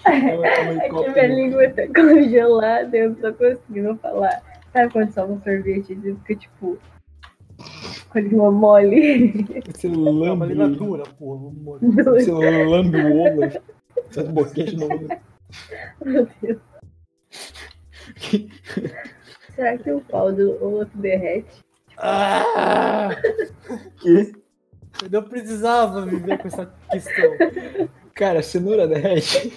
[0.07, 4.41] É É Minha língua tá congelada, eu não tô conseguindo falar.
[4.73, 6.79] Sabe quando só um sorvete e fica tipo.
[8.09, 9.47] Com a língua mole?
[9.75, 11.53] Você É uma lambe, língua dura, porra.
[11.81, 13.57] você lambe o Olaf.
[14.11, 15.21] Faz boquete no Olaf.
[16.05, 16.59] Meu Deus.
[19.61, 21.63] Será que o pau do Olaf derrete?
[21.99, 23.11] Ah!
[24.01, 24.33] Que?
[25.03, 27.37] Eu não precisava viver com essa questão.
[28.15, 29.53] Cara, cenoura derrete.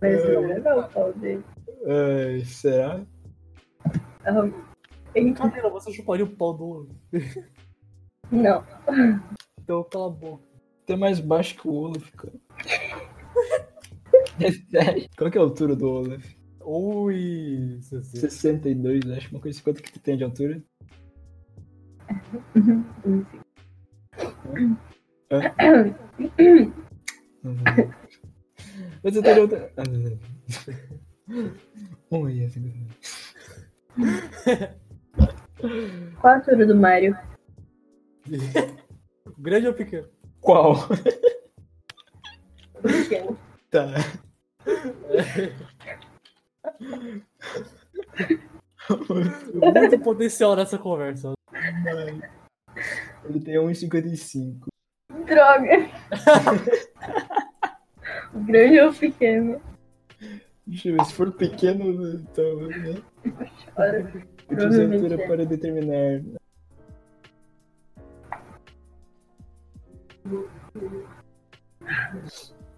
[0.00, 1.44] Mas não era o pau dele.
[1.86, 3.02] Ai, será?
[4.24, 4.48] Ah,
[5.14, 6.96] ele- Camila, você chuparia o pau do outro.
[8.32, 8.64] Não.
[9.62, 10.44] Então cala a boca.
[10.84, 12.32] Até mais baixo que o Olaf, cara.
[14.40, 15.08] É.
[15.16, 16.24] Qual que é a altura do Olaf?
[16.60, 18.18] Ui, Cecê.
[18.20, 19.30] 62, acho.
[19.30, 19.64] Uma coisa assim.
[19.64, 20.62] Quanto que tu tem de altura?
[25.30, 26.72] Sei.
[27.44, 27.92] Uhum.
[29.02, 29.72] Você tem de altura.
[29.76, 31.52] Ah, não, não.
[32.10, 32.88] Oi, assim.
[36.20, 37.16] Qual a altura do Mario?
[39.38, 40.08] Grande ou pequeno?
[40.40, 40.74] Qual?
[42.82, 43.38] Pequeno.
[43.70, 43.86] Tá.
[49.54, 51.32] Muito potencial nessa conversa.
[53.24, 54.66] Ele tem 1,55.
[55.26, 55.90] Droga!
[58.46, 59.60] Grande ou pequeno?
[60.66, 62.68] Deixa eu ver, se for pequeno, então.
[62.68, 63.02] Né?
[63.74, 64.12] Chora.
[64.50, 65.26] A altura é.
[65.26, 66.22] para determinar.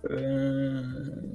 [0.09, 1.33] Ah,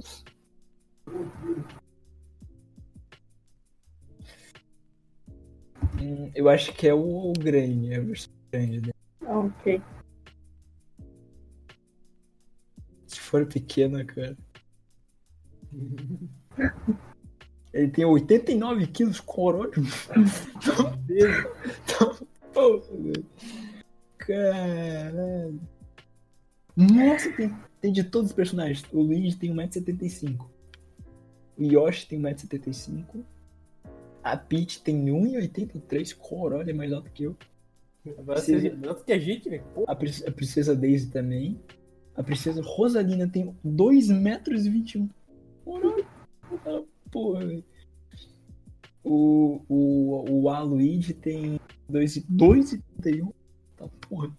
[6.00, 8.94] hum, eu acho que é o, o grande, é versão grande dele.
[9.22, 9.82] Ah, Ok.
[13.06, 14.36] Se for pequena, cara.
[17.72, 19.82] Ele tem 89 quilos coródio.
[22.54, 23.26] Porra, velho.
[24.16, 25.60] Caralho.
[26.74, 28.82] Nossa, tem, tem de todos os personagens.
[28.92, 30.55] O Luigi tem 1,75m.
[31.58, 33.24] O Yoshi tem 1,75m.
[34.22, 36.16] A Peach tem 1,83m.
[36.16, 37.36] Corolha é mais alto que eu.
[38.18, 39.64] Agora você melhor que a gente, velho.
[39.86, 41.60] A, Pri- a Princesa Daisy também.
[42.14, 45.08] A Princesa Rosalina tem 2,21m.
[46.64, 47.64] Ah, porra, velho.
[49.04, 53.32] O, o, o Aluigi tem 2,31.
[53.76, 54.36] Tá, porra.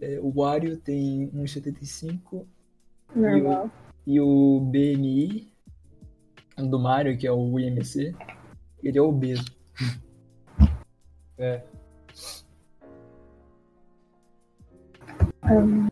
[0.00, 2.44] É, o Wario tem 1,75.
[3.14, 3.70] Normal.
[4.06, 5.50] E o BMI
[6.56, 8.14] do Mario, que é o IMC,
[8.82, 9.44] ele é obeso.
[11.36, 11.62] É.
[15.42, 15.88] Um,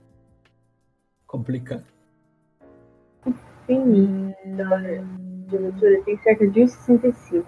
[1.26, 1.84] Complicado.
[3.66, 7.44] sim, de altura tem cerca de 1,65.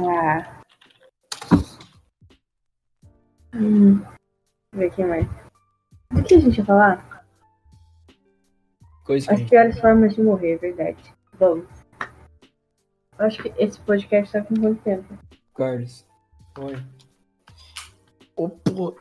[0.00, 0.62] Ah.
[3.54, 3.98] Hum.
[3.98, 4.12] Deixa
[4.72, 5.26] eu ver aqui mais.
[6.12, 7.26] O que a gente ia falar?
[9.04, 11.15] Coisa As piores formas de morrer, é verdade.
[11.38, 11.66] Vamos.
[13.18, 15.18] Acho que esse podcast tá com quanto tempo?
[15.54, 16.04] Carlos.
[16.58, 16.76] Oi.
[18.34, 18.96] Pô.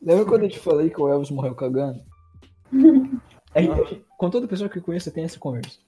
[0.00, 2.02] Lembra quando eu te falei que o Elvis morreu cagando?
[4.18, 5.78] Com toda pessoa que eu conheço tem essa conversa.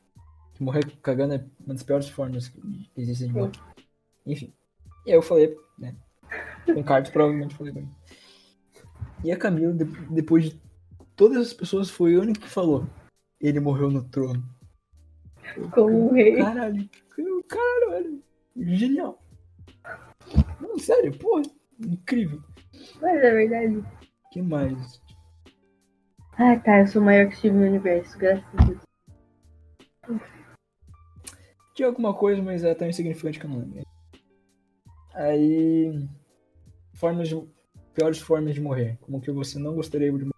[0.54, 2.60] Que morrer cagando é uma das piores formas que
[2.96, 3.52] existem de morrer.
[4.24, 4.52] Enfim.
[5.04, 5.96] E aí eu falei, né?
[6.66, 7.90] Com o Carlos provavelmente falei pra mim.
[9.24, 10.60] E a Camila, de- depois de
[11.16, 12.86] todas as pessoas, foi a única que falou.
[13.40, 14.42] Ele morreu no trono.
[15.72, 16.36] Como um rei.
[16.36, 16.88] Caralho.
[17.48, 18.22] Caralho.
[18.56, 19.22] Genial.
[20.60, 21.42] Não, sério, porra.
[21.78, 22.42] Incrível.
[23.00, 23.84] Mas é verdade.
[24.32, 25.00] que mais?
[26.38, 26.80] Ah, tá.
[26.80, 30.20] Eu sou o maior que Steve no universo, graças a Deus.
[31.74, 33.86] Tinha alguma coisa, mas é tão insignificante que eu não lembro.
[35.14, 36.08] Aí.
[36.94, 37.56] Formas de.
[37.94, 38.98] Piores formas de morrer.
[39.00, 40.32] Como que você não gostaria de morrer?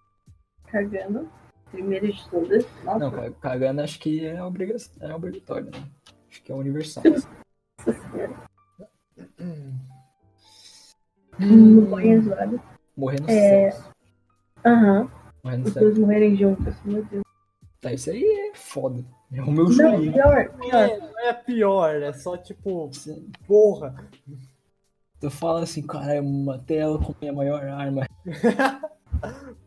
[0.67, 1.29] Cagando.
[1.71, 2.65] Primeiro de todas.
[2.83, 4.75] Nossa, Não, ca- cagando acho que é, obriga...
[5.01, 5.83] é obrigatório, né?
[6.29, 7.03] Acho que é universal.
[7.05, 8.49] nossa senhora.
[11.39, 12.61] No Hum, banho zoado.
[12.97, 13.71] morrer no É.
[13.71, 13.89] sexo.
[14.65, 15.09] Aham.
[15.43, 16.75] Morrer no Os dois morrerem juntos.
[16.83, 17.23] Meu Deus.
[17.79, 19.05] Tá, isso aí é foda.
[19.31, 20.11] É o meu Não, joelho.
[20.11, 20.89] pior, Não pior.
[20.89, 23.95] é, é pior, é só tipo, Você- porra.
[25.21, 28.05] Tu fala assim, cara, eu matei ela com minha maior arma.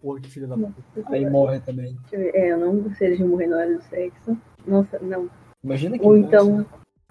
[0.03, 0.75] Porra, que filha da puta.
[1.07, 1.97] Aí morre também.
[2.13, 4.37] É, eu não gostaria de morrer na hora do sexo.
[4.67, 5.31] Nossa, não.
[5.63, 6.67] Imagina que Ou então,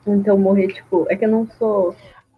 [0.06, 1.96] ou então morrer, tipo, é que eu não sou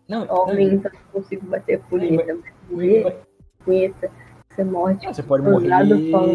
[0.08, 2.36] Não, homem, então não consigo bater punheta.
[2.36, 3.18] Mas morrer,
[3.66, 4.12] punheta,
[4.48, 5.70] você morre, tipo, Não, você pode morrer
[6.12, 6.34] fala.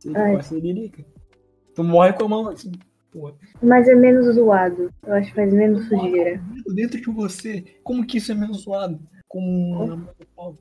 [0.00, 0.32] Você Ai.
[0.32, 1.04] com a siririca.
[1.76, 2.72] Tu morre com a mão assim.
[3.12, 3.34] Porra.
[3.62, 4.90] Mas é menos zoado.
[5.06, 6.42] Eu acho que faz menos sujeira.
[6.74, 7.64] Dentro de você.
[7.84, 9.00] Como que isso é menos zoado?
[9.28, 10.58] Como um na mão do pau.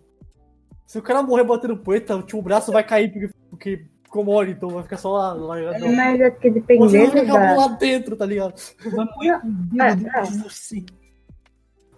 [0.86, 4.52] Se o cara morrer batendo poeta, o último braço vai cair porque, porque ficou mole,
[4.52, 5.34] então vai ficar só lá.
[5.34, 7.56] lá Mas é que Você vai dependendo ficar da.
[7.56, 8.54] lá dentro, tá ligado?
[8.84, 10.24] Vai morrer com o dedo Ah, dentro não.
[10.24, 10.86] de você.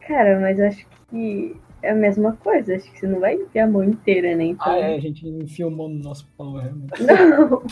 [0.07, 2.75] Cara, mas eu acho que é a mesma coisa.
[2.75, 4.45] Acho que você não vai enfiar a mão inteira, né?
[4.45, 4.71] Então...
[4.71, 6.93] Ah, é, a gente enfia o mão no nosso pau, realmente.
[7.03, 7.63] Não.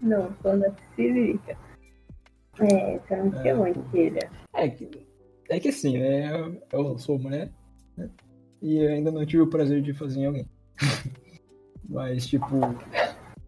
[0.00, 1.56] Não, falando da Siririca.
[2.60, 4.30] É, você não enfia a mão inteira.
[4.54, 4.88] É que,
[5.48, 6.30] é que assim, né?
[6.72, 7.50] Eu sou mulher,
[7.96, 8.08] né?
[8.60, 10.46] E ainda não tive o prazer de fazer em alguém.
[11.88, 12.46] Mas, tipo,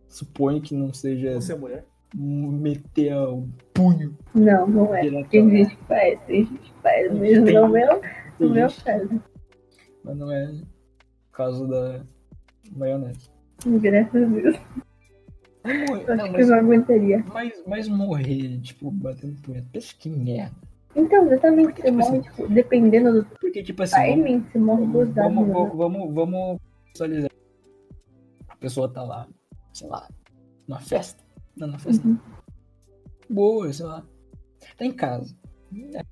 [0.08, 1.84] suponho que não seja Você é mulher.
[2.14, 5.02] meter o punho Não, não é.
[5.24, 8.68] Tem gente que faz, tem gente que faz, mesmo Tem- no meu, Tem no meu
[8.68, 9.22] gente, caso.
[10.02, 12.00] Mas não é o caso da
[12.74, 13.28] maionese.
[13.66, 14.56] Graças a Deus.
[15.62, 17.24] Não, acho que mas, eu não aguentaria.
[17.34, 20.56] mas, mas morrer, tipo, batendo punheta, pensa que merda.
[20.96, 24.59] Então, exatamente, Porque, tipo morre, assim, tipo, dependendo do Porque, tipo assim, vamos, timing, você
[24.59, 25.76] morre gozado, vamos, mano.
[25.76, 26.61] vamos, vamos, vamos
[26.92, 27.30] visualizar.
[28.48, 29.26] A pessoa tá lá,
[29.72, 30.09] sei lá,
[30.68, 31.24] numa festa.
[31.57, 32.07] Não, na festa.
[32.07, 32.16] Uhum.
[33.28, 34.07] Boa, sei lá.
[34.78, 35.36] Tá em casa.
[35.94, 36.03] É,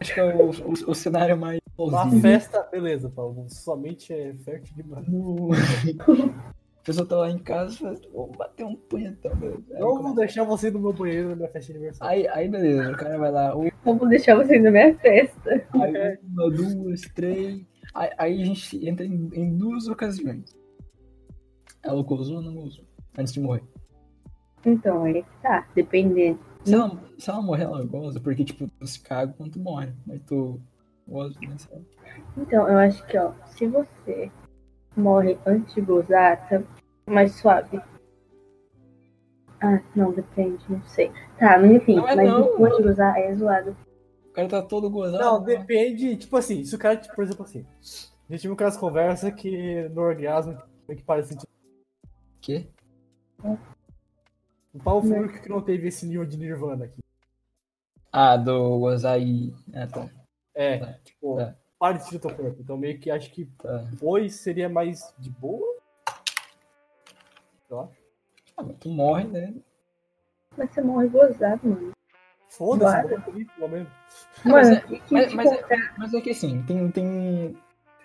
[0.00, 3.46] Acho que é o, o, o cenário mais Uma festa, beleza, Paulo.
[3.48, 5.08] Somente é fértil demais.
[5.08, 5.48] No-
[6.86, 9.34] pessoa tá lá em casa e fala, vou bater um punhetão.
[9.36, 9.64] beleza.
[9.74, 12.14] Aí, Não vou começa- deixar você no meu banheiro na minha festa de aniversário.
[12.16, 13.48] aí, aí beleza, o cara vai lá,
[13.84, 15.66] Eu vou deixar vocês na minha festa.
[15.74, 17.64] aí uma, duas, três.
[17.94, 20.56] Aí, aí a gente entra em, em duas ocasiões.
[21.82, 22.84] Ela gozou ou não gozou?
[23.18, 23.62] Antes de morrer.
[24.64, 26.38] Então, aí que tá, dependendo.
[26.64, 29.92] Se ela, se ela morrer, ela goza, porque tipo, tu se caga quando tu morre.
[30.04, 30.60] Mas tu
[31.06, 31.56] goza, né?
[32.36, 34.30] Então, eu acho que, ó, se você
[34.96, 36.62] morre antes de gozar, tá
[37.06, 37.80] mais suave.
[39.60, 41.10] Ah, não, depende, não sei.
[41.38, 42.42] Tá, mas enfim, Não é mas não.
[42.42, 43.76] depois de gozar é zoado.
[44.26, 45.22] O cara tá todo gozado.
[45.22, 45.56] Não, né?
[45.56, 47.66] depende, tipo assim, se o cara, tipo, por exemplo assim,
[48.28, 51.46] a gente viu aquelas conversas que no orgasmo meio que parece sentir.
[52.40, 52.66] Quê?
[53.42, 57.00] O Paulo único que não teve esse nível de nirvana aqui.
[58.12, 59.54] Ah, do gozar e.
[59.74, 60.08] Ah, tá.
[60.54, 60.92] É, Tá.
[61.04, 61.54] tipo, Tá.
[61.78, 62.56] Para de sentir o teu corpo.
[62.60, 63.84] Então meio que acho que tá.
[64.30, 65.76] seria mais de boa.
[67.68, 67.92] Eu acho.
[68.56, 69.54] Ah, mas tu morre, né?
[70.56, 71.92] Mas você morre gozado, mano.
[72.48, 73.08] Foda-se,
[73.56, 73.88] pelo menos.
[74.44, 76.90] Mas Mano, é- mas- é- Mas é que assim, tem.
[76.90, 77.56] tem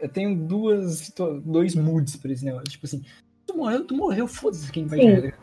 [0.01, 1.13] eu tenho duas.
[1.45, 2.65] dois moods pra esse negócio.
[2.65, 3.05] Tipo assim,
[3.45, 5.35] tu morreu, tu morreu, foda-se quem vai te ver.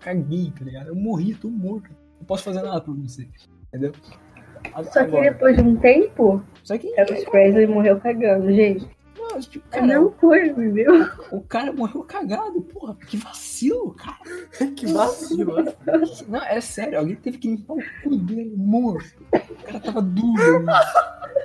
[0.00, 0.88] Caguei, tá ligado?
[0.88, 1.90] Eu morri, tô morto.
[2.18, 3.28] Não posso fazer nada por você.
[3.68, 3.92] Entendeu?
[4.92, 6.92] Só que depois de um tempo, só que.
[6.98, 8.88] Elvis Presley morreu cagando, gente.
[9.18, 11.08] Não, tipo, É cara, mesma coisa, entendeu?
[11.30, 12.96] o cara morreu cagado, porra.
[13.06, 14.18] Que vacilo, cara.
[14.76, 15.72] que vacilo, né?
[16.28, 19.22] Não, é sério, alguém teve que limpar o cu dele morto.
[19.32, 20.72] O cara tava duro, né?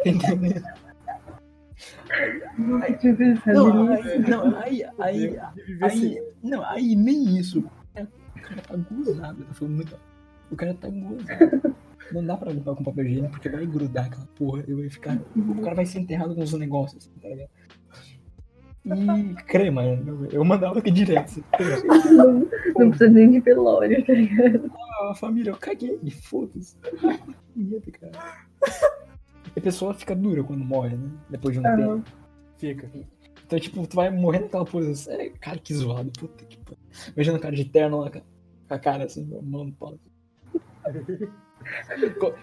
[0.05, 0.63] Entendeu?
[2.99, 5.39] Tinha pensado Não, aí, não, aí, aí,
[5.81, 7.59] aí, não, aí nem isso.
[7.59, 9.99] O cara tá gozado, tá falando muito.
[10.51, 11.75] O cara tá gozado.
[12.11, 15.19] Não dá pra limpar com papel higiênico porque vai grudar aquela porra e vai ficar.
[15.35, 17.49] O cara vai ser enterrado com os negócios, assim, tá ligado?
[18.85, 19.81] E crema,
[20.31, 21.25] eu mandava aqui direto.
[21.25, 21.81] assim, crema.
[22.11, 22.47] Não,
[22.77, 24.71] não precisa nem de velório, tá ligado?
[25.01, 26.77] Ah, família, eu caguei, foda-se.
[29.57, 31.09] A pessoa fica dura quando morre, né?
[31.29, 32.03] Depois de um Ah, tempo.
[32.57, 32.89] Fica.
[33.45, 35.13] Então, tipo, tu vai morrer naquela posição.
[35.13, 36.77] É, cara, que zoado, puta que pariu.
[37.15, 39.71] Imagina o cara de terno lá com a- a cara assim, com a mão no
[39.73, 39.97] pau.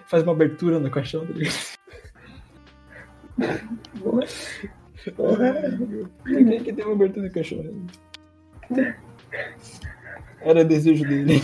[0.07, 1.73] Faz uma abertura no caixão, tá ligado?
[6.25, 7.65] Quem que tem uma abertura no caixão?
[10.41, 11.41] Era desejo dele.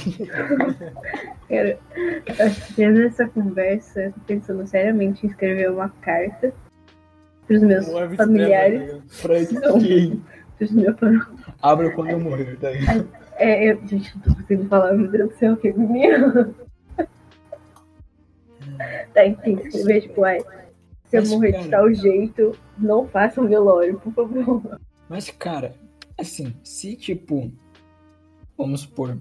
[1.49, 1.79] Cara,
[2.26, 6.53] eu acho que tendo essa conversa, eu tô pensando seriamente em escrever uma carta
[7.47, 9.35] pros meus Elvis familiares, pra
[9.81, 10.22] quem?
[10.59, 11.29] pros meus familiares.
[11.62, 13.09] Abra quando eu morrer, tá ligado?
[13.37, 16.51] É, eu, gente, não tô conseguindo falar, meu Deus do céu, que agonia.
[19.12, 20.41] Tá, enfim, escrever, tipo, ai,
[21.07, 24.79] se eu morrer de tal jeito, não faça um velório, por favor.
[25.09, 25.74] Mas, cara,
[26.18, 27.51] assim, se tipo.
[28.57, 29.18] Vamos supor.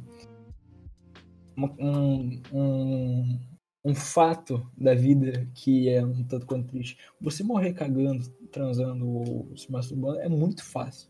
[1.58, 3.40] Um, um,
[3.86, 6.98] um fato da vida que é um tanto quanto triste.
[7.22, 11.10] Você morrer cagando, transando ou se masturbando é muito fácil.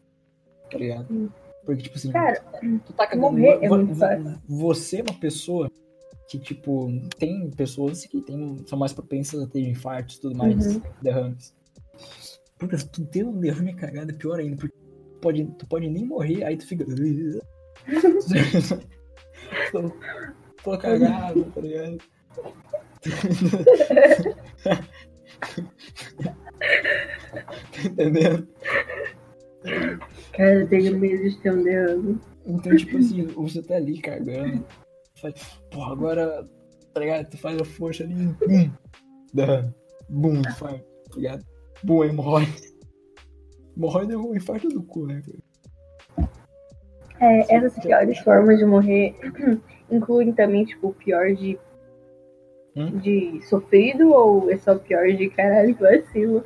[0.69, 1.11] Tá ligado?
[1.11, 1.29] Hum.
[1.65, 2.39] Porque, tipo assim, Cara,
[2.85, 3.31] tu tá cagando.
[3.31, 4.39] morrer é muito fácil.
[4.47, 5.69] Você é uma pessoa
[6.27, 10.75] que, tipo, tem pessoas que tem, são mais propensas a ter infartos e tudo mais,
[10.75, 10.81] Uhum.
[11.01, 11.55] derrames.
[12.57, 14.75] Porque se tu tem um derrame cagado é pior ainda, porque
[15.21, 16.85] pode, tu pode nem morrer, aí tu fica.
[19.71, 19.91] tô,
[20.63, 21.97] tô cagado, tá ligado?
[26.21, 28.47] tá entendendo?
[30.33, 32.19] Cara, eu tenho medo de ter um derrame.
[32.45, 34.65] Então, tipo assim, você tá ali cagando.
[35.21, 35.33] Faz,
[35.71, 36.47] pô, agora,
[36.93, 37.29] tá ligado?
[37.29, 38.71] Tu faz a força ali, bum,
[39.33, 39.67] dá,
[40.09, 41.45] bum, faz, tá ligado?
[41.83, 42.53] Bum, hemorroide.
[43.75, 45.21] Hemorroide é um infarto do cu, né?
[45.25, 46.29] cara?
[47.19, 49.15] É, essas piores formas de morrer
[49.91, 51.57] incluem também, tipo, o pior de,
[52.75, 52.99] Hum?
[52.99, 56.43] de sofrido ou é só o pior de caralho vacilo?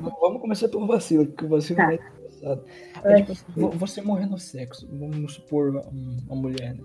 [0.00, 1.92] Vamos começar pelo vacilo, porque o vacilo Tá.
[1.92, 2.64] é engraçado.
[3.04, 6.82] É tipo assim, vo- você morrer no sexo, vamos supor um- uma mulher, né?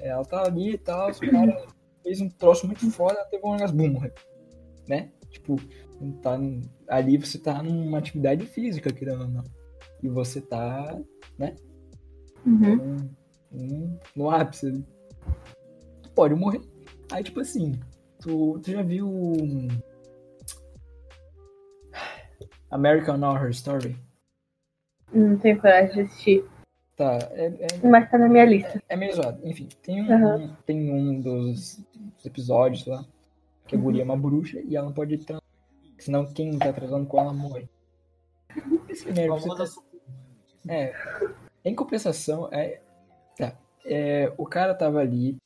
[0.00, 1.66] Ela tá ali e tal, os cara
[2.02, 4.12] fez um troço muito foda, ela teve um orgasmo, morreu.
[4.88, 5.10] Né?
[5.30, 5.56] Tipo,
[6.22, 6.38] tá,
[6.88, 9.44] ali você tá numa atividade física, querendo ou não.
[10.02, 10.96] E você tá
[12.46, 12.76] Uhum.
[12.76, 13.10] num-
[13.50, 14.84] num- no ápice ali.
[16.02, 16.60] Tu pode morrer.
[17.10, 17.72] Aí, tipo assim,
[18.20, 19.08] tu, tu já viu
[22.70, 23.96] American Horror Story?
[25.12, 26.44] Não tenho coragem de assistir,
[26.96, 28.80] Tá, é, é, mas tá na minha lista.
[28.88, 29.40] é meio zoado.
[29.44, 30.56] Enfim, tem um, Aham.
[30.64, 31.80] tem um dos,
[32.24, 33.04] episódios lá
[33.66, 35.42] que a guria é uma bruxa e ela não pode transar.
[35.98, 37.68] Senão quem tá transando com ela morre.
[38.88, 39.82] Esse merda, você tá-
[40.68, 40.92] É.
[41.64, 42.80] Em compensação, é.
[43.36, 43.56] Tá.
[43.84, 45.36] É, o cara tava ali,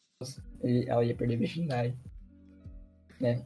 [0.61, 1.96] ele- ela ia perder a virgindade.
[3.20, 3.44] Né?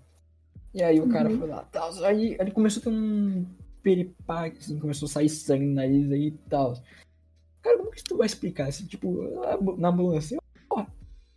[0.74, 1.92] E aí o cara foi lá, tal.
[2.04, 3.46] Aí ele começou a ter um
[3.82, 6.74] peripaque, assim, começou a sair sangue no nariz aí e tal.
[7.62, 8.68] Cara, como que tu vai explicar?
[8.68, 10.38] Assim, tipo, na ambu- na ambulância,
[10.68, 10.86] porra,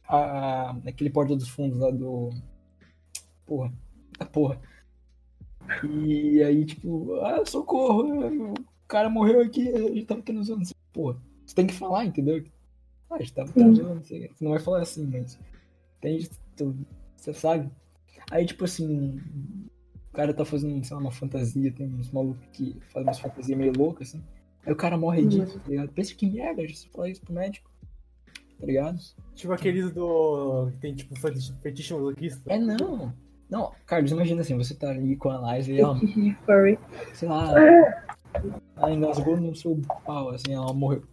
[0.08, 2.32] a, aquele porta dos fundos lá do.
[3.46, 3.72] Porra,
[4.20, 4.60] da porra.
[5.84, 8.54] E aí, tipo, ah, socorro, o
[8.88, 10.62] cara morreu aqui, a gente tava transando.
[10.62, 12.44] Assim, Porra, você tem que falar, entendeu?
[13.10, 15.38] Ah, a gente tava transando, você não vai falar assim, mas.
[15.98, 16.30] Entende?
[16.56, 16.76] Tu-
[17.18, 17.70] Você sabe?
[18.32, 19.18] Aí, tipo assim,
[20.12, 23.58] o cara tá fazendo, sei lá, uma fantasia, tem uns malucos que fazem umas fantasias
[23.58, 24.24] meio loucas, assim.
[24.66, 25.89] Aí o cara morre disso, tá ligado?
[25.93, 27.70] Pensa que merda, você fala isso pro médico,
[28.59, 28.97] tá ligado?
[29.36, 30.70] Tipo aqueles do.
[30.72, 31.13] que tem tipo
[31.61, 32.41] fetiche masoquista.
[32.51, 33.13] É não.
[33.47, 35.95] Não, Carlos, imagina assim, você tá ali com a Liza e ela,
[37.13, 37.53] sei lá,
[38.76, 41.03] ela engasgou no seu pau, assim, ela morreu.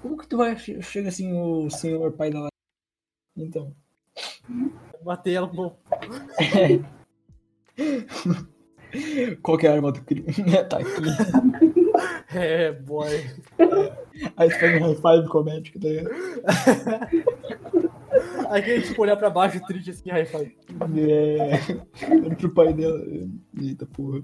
[0.00, 2.48] Como que tu vai, che- chega assim, o senhor pai da Liza?
[3.36, 3.74] Então,
[5.04, 5.74] Matei ela com.
[9.42, 10.26] qual que é a arma do crime?
[10.70, 11.74] tá aqui.
[12.34, 13.08] É, boy.
[14.36, 16.10] Aí tu faz um high five com o médico, tá ligado?
[18.50, 20.56] Aí que tipo olhar pra baixo triste assim, high five.
[20.98, 21.50] É,
[22.10, 23.00] olha pro pai dela.
[23.60, 24.22] Eita porra.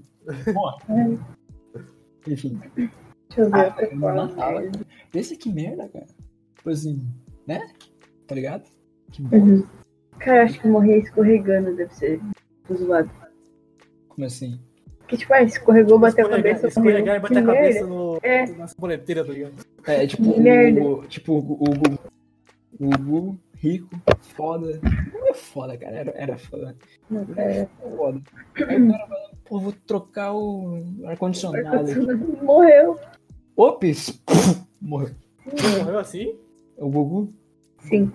[0.53, 1.19] Morre.
[2.27, 2.59] Enfim.
[2.75, 2.91] Deixa
[3.37, 4.71] eu ver Ah, matava, cara.
[5.11, 6.07] Pensa que merda, cara.
[6.55, 7.07] Tipo assim,
[7.47, 7.71] né?
[8.27, 8.63] Tá ligado?
[9.11, 9.37] Que bosta.
[9.37, 9.67] Uhum.
[10.19, 12.21] Cara, eu acho que morrer escorregando deve ser
[12.73, 13.11] zoado.
[14.09, 14.59] Como assim?
[15.07, 18.45] Que tipo, ah, escorregou, bateu a cabeça, escorregar e bater a cabeça no, É.
[18.47, 19.53] na boleteira, tá ligado?
[19.85, 20.83] É, tipo, Merda.
[20.83, 21.99] o, tipo, o Hugo,
[22.79, 23.89] o Hugo, rico,
[24.35, 24.79] foda.
[25.13, 25.95] Não é foda, cara.
[25.95, 26.75] Era, era foda.
[27.09, 27.69] Não, cara.
[27.97, 28.21] Foda.
[28.67, 32.43] Aí o cara vai, pô, vou trocar o ar-condicionado aqui.
[32.43, 32.99] Morreu.
[33.55, 34.21] Ops!
[34.81, 35.11] Morreu.
[35.79, 36.35] Morreu assim?
[36.77, 37.31] O Gugu?
[37.79, 38.11] Sim.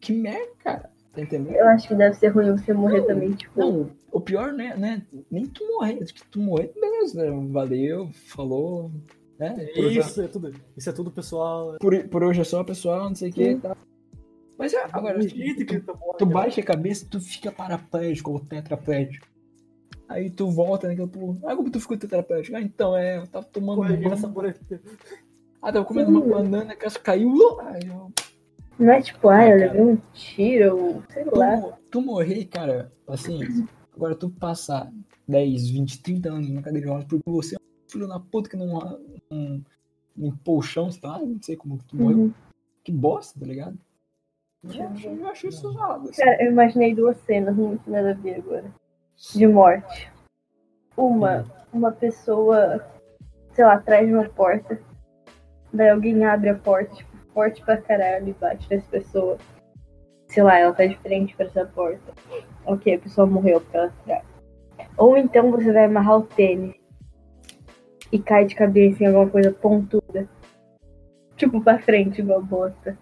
[0.00, 0.90] Que merda, cara.
[1.14, 1.54] Tá entendendo?
[1.56, 3.58] Eu acho que deve ser ruim você morrer também, tipo.
[3.58, 5.02] Não, o pior né, né?
[5.30, 5.98] Nem tu morrer.
[6.02, 7.22] Acho que tu morrer, beleza.
[7.30, 7.48] né?
[7.50, 8.90] Valeu, falou.
[9.38, 9.50] Né?
[9.74, 10.52] Por, hoje- Isso é tudo.
[10.76, 11.76] Isso é tudo, pessoal.
[11.80, 13.54] por, por hoje é só, pessoal, não sei o que.
[13.56, 13.76] Tá.
[14.56, 19.26] Mas é, agora, que tu, tá tu baixa a cabeça, tu fica paraplégico ou tetraplégico.
[20.08, 21.38] Aí tu volta naquele pulo.
[21.44, 22.56] Ah, como tu ficou tetraplégico?
[22.56, 24.28] Ah, então, é, eu tava tomando banho.
[24.28, 24.82] boleteira.
[25.60, 27.30] Ah, tava comendo uma banana, que caiu.
[27.32, 28.12] uh, Aí eu,
[28.78, 31.78] Não é tipo, ah, eu levei um tiro, ou sei tu, lá.
[31.90, 33.66] tu morrer, cara, paciência.
[33.94, 34.92] Agora tu passar
[35.28, 38.50] 10, 20, 30 anos na cadeira de rodas porque você é um filho da puta
[38.50, 39.00] que não.
[39.30, 39.64] não
[40.16, 42.18] limpou o chão, sei lá, não sei como que tu morreu.
[42.18, 42.34] Uhum.
[42.82, 43.78] Que bosta, tá ligado?
[44.62, 46.08] Eu acho, eu acho isso zoado.
[46.08, 46.22] assim.
[46.22, 48.72] Cara, eu imaginei duas cenas muito nada a ver agora.
[49.34, 50.10] De morte.
[50.96, 52.84] Uma, uma pessoa,
[53.52, 54.80] sei lá, atrás de uma porta.
[55.72, 59.38] Daí alguém abre a porta, tipo, forte pra caralho e bate nessa pessoa.
[60.28, 62.12] Sei lá, ela tá de frente pra essa porta.
[62.66, 64.24] Ok, a pessoa morreu porque ela atrás.
[64.96, 66.74] Ou então você vai amarrar o tênis
[68.12, 70.28] e cai de cabeça em alguma coisa pontuda.
[71.36, 72.96] Tipo, pra frente, igual bota.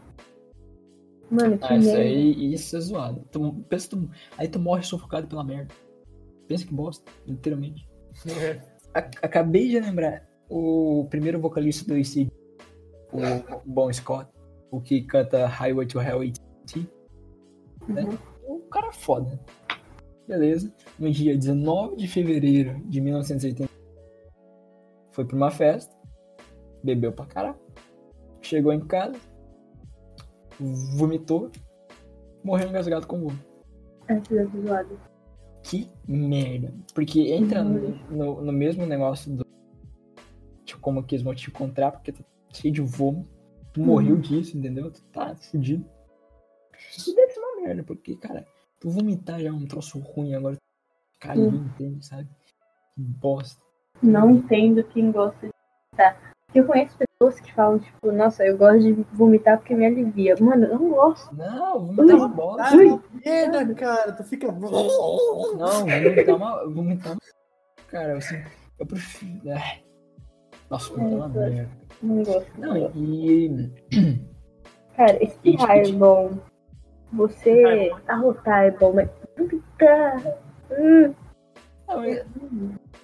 [1.31, 2.03] Mano, que Ah, isso merda.
[2.03, 3.25] aí, isso é zoado.
[3.31, 5.73] Tu, pensa, tu, aí tu morre sufocado pela merda.
[6.49, 7.87] Pensa que bosta, literalmente.
[8.95, 12.29] A- acabei de lembrar o primeiro vocalista do AC.
[13.13, 14.31] o Bon Scott,
[14.71, 16.87] o que canta Highway to Hell AT&T,
[17.89, 18.05] né?
[18.05, 18.32] O
[18.73, 19.39] cara é foda.
[20.27, 20.73] Beleza.
[20.99, 23.71] No dia 19 de fevereiro de 1980,
[25.13, 25.95] foi pra uma festa,
[26.83, 27.59] bebeu pra caralho,
[28.41, 29.19] chegou em casa,
[30.97, 31.51] vomitou,
[32.45, 34.97] morreu engasgado com da zoada.
[35.63, 36.73] Que merda.
[36.95, 37.99] Porque entra no, Uhum.
[38.11, 39.47] no, no mesmo negócio do.
[40.65, 43.31] Tipo, como que eles vão te encontrar, porque tu tá cheio de vômito.
[43.73, 44.91] Tu morreu disso, entendeu?
[44.91, 45.85] Tu tá fudido.
[47.09, 48.45] E deve ser uma merda, porque, cara,
[48.83, 50.57] tu vomitar já é um troço ruim, agora
[51.15, 52.29] ficar ali, entende, sabe?
[52.95, 53.63] Que bosta.
[54.03, 55.53] Não entendo quem gosta de
[55.97, 56.33] vomitar.
[56.53, 60.35] Eu conheço pessoas que falam, tipo, nossa, eu gosto de vomitar porque me alivia.
[60.41, 61.35] Mano, eu não gosto.
[61.35, 62.77] Não, vomitar é uma bosta.
[62.77, 64.13] Uma merda, cara.
[64.13, 64.51] Tu fica.
[64.51, 66.69] Não, vomitar é uma.
[66.69, 67.21] Vomitar uma-
[67.89, 68.43] Cara, assim,
[68.79, 69.41] eu prefiro.
[69.51, 69.83] Ai.
[70.69, 71.71] Nossa, vomitar é uma merda.
[72.03, 72.61] Não gosto.
[72.61, 73.71] Não, e.
[74.97, 76.33] Cara, espirrar é bom.
[77.13, 80.39] Você arrotar é bom, mas vomitar.
[80.71, 81.15] Hum.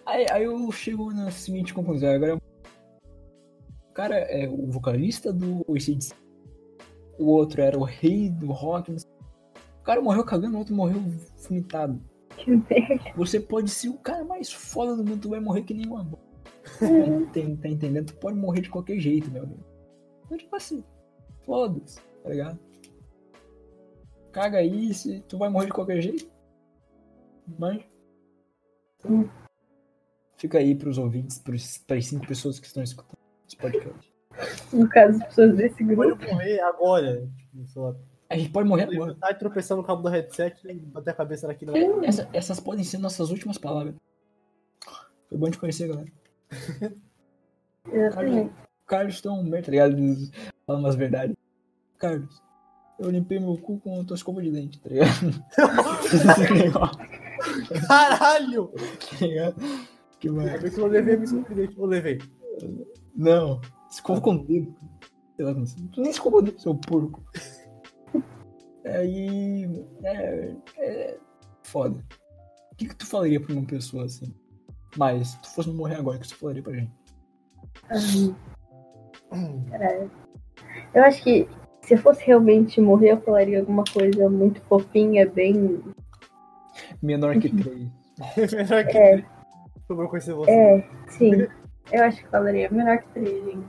[0.06, 2.10] Aí, aí eu chego na seguinte conclusão.
[2.10, 6.14] Agora, o cara é o vocalista do ACDC.
[7.18, 8.92] O outro era o rei do rock.
[8.92, 11.02] O cara morreu cagando, o outro morreu
[11.36, 12.00] vomitado.
[12.36, 13.12] Que merda.
[13.16, 16.04] Você pode ser o cara mais foda do mundo, tu vai morrer que nem uma
[16.04, 16.22] bola.
[17.32, 18.06] Tem, tá entendendo?
[18.06, 19.64] Tu pode morrer de qualquer jeito, meu amigo.
[20.24, 20.84] Então, tipo assim,
[21.44, 22.58] foda-se, tá ligado?
[24.38, 26.30] Caga aí, se tu vai morrer de qualquer jeito.
[27.58, 27.82] Mas.
[29.04, 29.28] Hum.
[30.36, 33.18] Fica aí pros ouvintes, pros, pras cinco pessoas que estão escutando
[33.48, 34.14] esse podcast.
[34.72, 36.24] No caso, as pessoas desse Pode grupo.
[36.32, 37.28] morrer agora.
[37.36, 37.96] Tipo.
[38.30, 39.16] A gente pode morrer agora.
[39.28, 41.76] E tropeçar no cabo do headset e bater a cabeça naquilo.
[42.04, 43.96] Essa- essas podem ser nossas últimas palavras.
[45.28, 46.12] Foi bom te conhecer, galera.
[47.90, 48.54] Exatamente.
[48.86, 49.96] Carlos tão merda, tá ligado?
[50.66, 51.36] Fala umas verdades.
[51.98, 52.40] Carlos,
[52.98, 55.44] eu limpei meu cu com a tua escova de dente, tá ligado?
[57.86, 58.68] Caralho!
[58.68, 59.62] tá ligado?
[60.18, 60.58] Que merda.
[60.58, 62.18] bem que eu levei a minha escova Eu levei.
[63.14, 64.74] Não, escova com o dedo.
[65.36, 65.84] Sei lá, não sei.
[65.92, 67.22] Tu nem escova o dedo, seu porco.
[68.84, 69.86] Aí.
[70.02, 71.18] É, é.
[71.62, 72.04] Foda.
[72.72, 74.34] O que, que tu falaria pra uma pessoa assim?
[74.96, 76.92] Mas, se tu fosse morrer agora, o que tu falaria pra gente?
[79.70, 80.10] Caralho.
[80.94, 81.48] Eu acho que
[81.88, 85.80] se eu fosse realmente morrer, eu falaria alguma coisa muito fofinha, bem.
[87.02, 87.88] Menor que três.
[88.52, 89.24] Melhor que É,
[89.86, 90.50] sobrou conhecer você.
[90.50, 91.46] é, sim.
[91.90, 93.66] Eu acho que falaria menor que três, gente.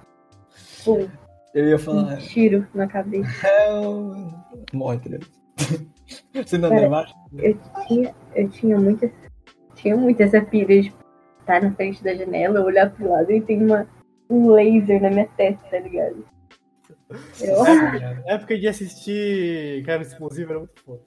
[0.84, 1.07] Pum,
[1.53, 2.17] Eu ia um falar.
[2.17, 3.30] tiro na cabeça.
[3.47, 4.15] Hell.
[4.74, 5.28] Morre, tá ligado?
[6.45, 7.11] Você não Cara, é mais?
[7.38, 7.57] Eu
[7.88, 9.09] tinha, eu tinha muita.
[9.76, 10.93] Tinha muito essa pira de
[11.39, 13.88] estar na frente da janela, olhar pro lado e tem uma,
[14.30, 16.26] um laser na minha testa, tá ligado?
[17.41, 21.01] Eu, Na época de assistir Cara Explosivo era muito foda.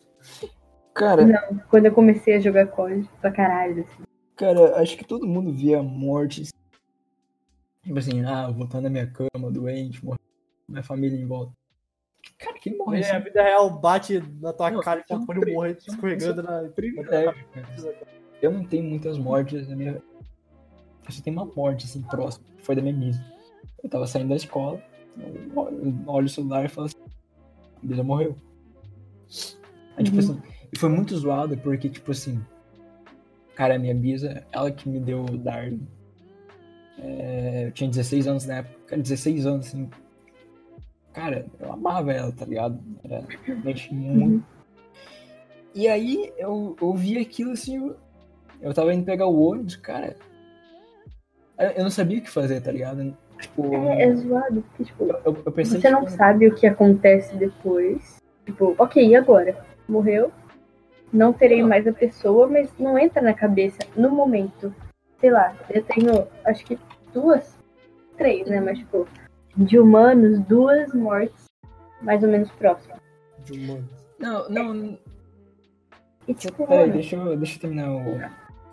[0.94, 4.02] Cara, não, quando eu comecei a jogar COD pra caralho, assim.
[4.36, 6.50] cara, acho que todo mundo via mortes.
[7.82, 10.20] Tipo assim, ah, estar na minha cama, doente, morrer,
[10.68, 11.52] minha família em volta.
[12.38, 13.24] Cara, quem morre É, a assim?
[13.24, 16.68] vida real bate na tua Não, cara e é tu pode morrer é escorregando na.
[17.08, 17.34] Cara.
[18.40, 19.92] Eu não tenho muitas mortes na minha.
[19.92, 23.20] Eu só tenho uma morte, assim, próxima, foi da minha misa.
[23.82, 24.80] Eu tava saindo da escola,
[25.18, 28.36] eu olho, eu olho o celular e falo assim, a morreu.
[29.96, 30.22] Aí, tipo Uhum.
[30.22, 30.42] assim,
[30.72, 32.40] e foi muito zoado porque, tipo assim,
[33.54, 35.86] cara, a minha Bisa, ela que me deu o Darwin.
[36.98, 39.90] É, eu tinha 16 anos na época, cara, 16 anos, assim.
[41.12, 42.78] Cara, eu amava ela, tá ligado?
[43.04, 44.46] Era realmente muito.
[45.74, 47.96] E aí eu, eu vi aquilo assim, eu,
[48.60, 50.16] eu tava indo pegar o ônibus, cara.
[51.76, 53.16] Eu não sabia o que fazer, tá ligado?
[53.42, 56.66] Tipo, É, é zoado, porque, tipo, eu, eu pensei você não tipo, sabe o que
[56.66, 58.16] acontece depois.
[58.46, 59.56] Tipo, ok, e agora?
[59.88, 60.32] Morreu?
[61.12, 61.68] Não terei Não.
[61.68, 64.72] mais a pessoa, mas não entra na cabeça no momento.
[65.20, 66.78] Sei lá, eu tenho acho que
[67.12, 67.58] duas,
[68.16, 68.60] três, né?
[68.60, 69.06] Mas tipo,
[69.56, 71.44] de humanos, duas mortes
[72.00, 72.98] mais ou menos próximas.
[73.44, 73.88] De humano.
[74.18, 74.98] Não, não,
[76.28, 78.20] E tipo, Peraí, deixa eu, deixa eu terminar o.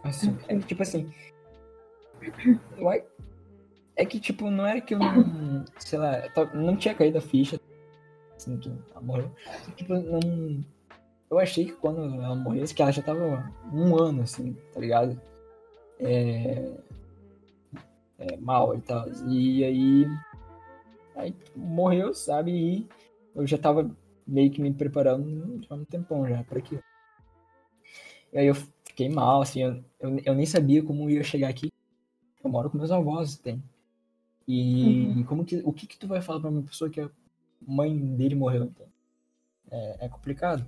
[0.04, 1.12] Assim, é tipo assim.
[2.88, 3.02] a-
[4.00, 5.66] É que, tipo, não era que eu não.
[5.78, 6.24] Sei lá,
[6.54, 7.60] não tinha caído a ficha.
[8.34, 9.30] Assim, que ela morreu.
[9.76, 10.64] Tipo, não.
[11.30, 15.22] Eu achei que quando ela morresse, que ela já tava um ano, assim, tá ligado?
[16.00, 16.72] É.
[18.20, 19.06] é mal e tal.
[19.28, 20.08] E aí.
[21.18, 22.52] Aí morreu, sabe?
[22.52, 22.88] E
[23.36, 23.94] eu já tava
[24.26, 26.82] meio que me preparando há um tempão já pra aquilo.
[28.32, 31.70] E aí eu fiquei mal, assim, eu, eu, eu nem sabia como ia chegar aqui.
[32.42, 33.62] Eu moro com meus avós, tem.
[34.52, 37.08] E como que, o que que tu vai falar pra uma pessoa que a
[37.62, 38.64] mãe dele morreu?
[38.64, 38.88] Então?
[39.70, 40.66] É, é complicado.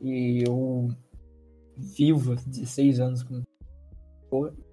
[0.00, 0.88] E eu
[1.76, 3.42] vivo há 16 anos com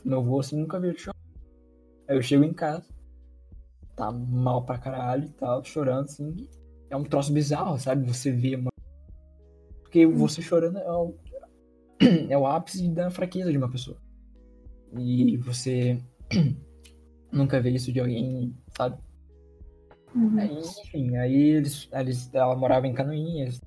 [0.05, 1.17] meu avô, assim, nunca vi ele chorar.
[2.07, 2.87] Aí eu chego em casa,
[3.97, 6.47] tá mal pra caralho e tal, chorando, assim.
[6.89, 8.07] É um troço bizarro, sabe?
[8.07, 8.71] Você vê uma...
[9.81, 11.13] Porque você chorando é o,
[12.29, 13.97] é o ápice da fraqueza de uma pessoa.
[14.97, 16.01] E você
[17.31, 18.97] nunca vê isso de alguém, sabe?
[20.15, 20.39] Uhum.
[20.39, 23.61] Aí, enfim, aí eles, eles, ela morava em Canoinhas.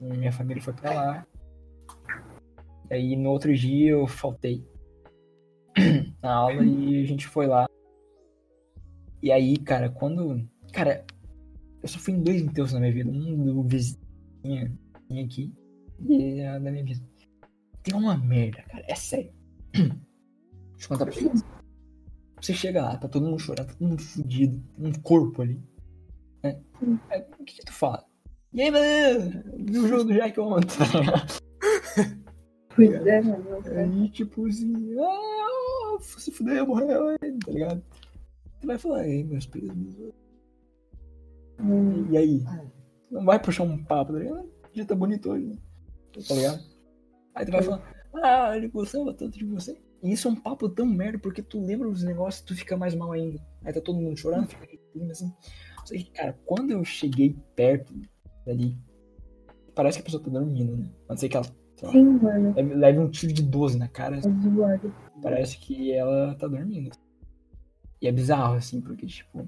[0.00, 1.26] Minha família foi pra lá.
[2.90, 4.66] E aí no outro dia eu faltei
[6.22, 7.66] na aula e a gente foi lá.
[9.22, 10.46] E aí, cara, quando.
[10.72, 11.04] Cara,
[11.82, 13.10] eu só fui em dois enterros na minha vida.
[13.10, 14.78] Um do vizinho
[15.24, 15.52] aqui
[16.00, 17.00] e a da minha vida.
[17.82, 18.84] Tem uma merda, cara.
[18.88, 19.32] É sério.
[19.72, 21.44] Deixa eu contar pra vocês.
[22.42, 25.62] Você chega lá, tá todo mundo chorando, tá todo mundo fudido, tem um corpo ali.
[26.42, 26.60] Né?
[27.08, 28.04] Aí, o que, que tu fala?
[28.52, 29.44] E aí, mano?
[29.58, 30.76] Viu o jogo do Jack ontem?
[32.74, 33.50] Pois é, mano.
[33.50, 33.70] nossa.
[33.70, 37.84] Aí, tipo assim, ah, se fuder, morreu, tá ligado?
[38.60, 39.70] Tu vai falar, ei, meus pesos.
[41.60, 42.10] Hum.
[42.10, 42.42] E aí?
[43.10, 44.50] Não vai puxar um papo, tá ligado?
[44.68, 45.58] O dia tá bonito hoje, né?
[46.26, 46.64] Tá ligado?
[47.34, 49.78] Aí tu vai falar, ah, ele gostava tanto de você.
[50.02, 52.76] E isso é um papo tão merda, porque tu lembra os negócios e tu fica
[52.76, 53.38] mais mal ainda.
[53.64, 55.32] Aí tá todo mundo chorando, fica aquele assim.
[55.84, 57.94] Só que, cara, quando eu cheguei perto
[58.44, 58.76] dali,
[59.74, 60.88] parece que a pessoa tá dormindo, né?
[61.08, 61.46] A não ser que ela
[61.82, 62.54] lá, Sim, mano.
[62.56, 64.94] leve, um tiro de 12 na cara, É zoado.
[65.20, 66.90] parece que ela tá dormindo.
[68.00, 69.46] E é bizarro, assim, porque, tipo,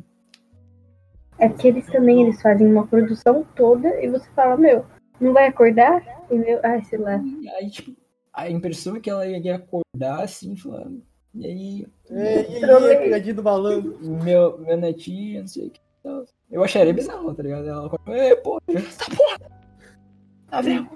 [1.39, 4.85] É que eles também eles fazem uma produção toda e você fala, meu,
[5.21, 6.01] não vai acordar?
[6.31, 7.17] E meu, ai, sei lá.
[7.41, 7.93] E aí, tipo,
[8.35, 11.03] a impressão é que ela ia acordar assim, falando.
[11.35, 11.87] E aí,
[12.61, 12.93] Trolei.
[12.93, 13.99] ei, pegadinha do malandro.
[14.23, 15.81] meu, meu netinho, não sei o que.
[16.03, 16.25] tal.
[16.51, 17.67] Eu acharia bizarro, tá ligado?
[17.69, 19.39] Ela acordou, ei, pô, essa porra!
[20.49, 20.89] Tá vendo?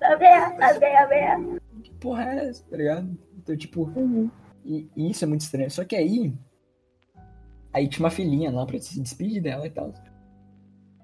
[0.00, 0.56] Tá vendo?
[0.58, 0.80] Tá vendo?
[0.80, 1.60] Tá vendo?
[1.84, 3.18] Que porra é essa, tá ligado?
[3.38, 4.30] Então, tipo, Uhum.
[4.64, 5.70] e, e isso é muito estranho.
[5.70, 6.32] Só que aí,
[7.72, 9.92] aí tinha uma filhinha lá pra se despedir dela e tal.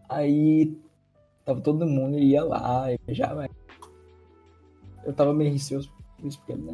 [0.08, 0.76] Aí,
[1.44, 3.48] tava todo mundo ia lá, e beijava.
[5.08, 6.72] Eu tava meio receoso por isso, porque né,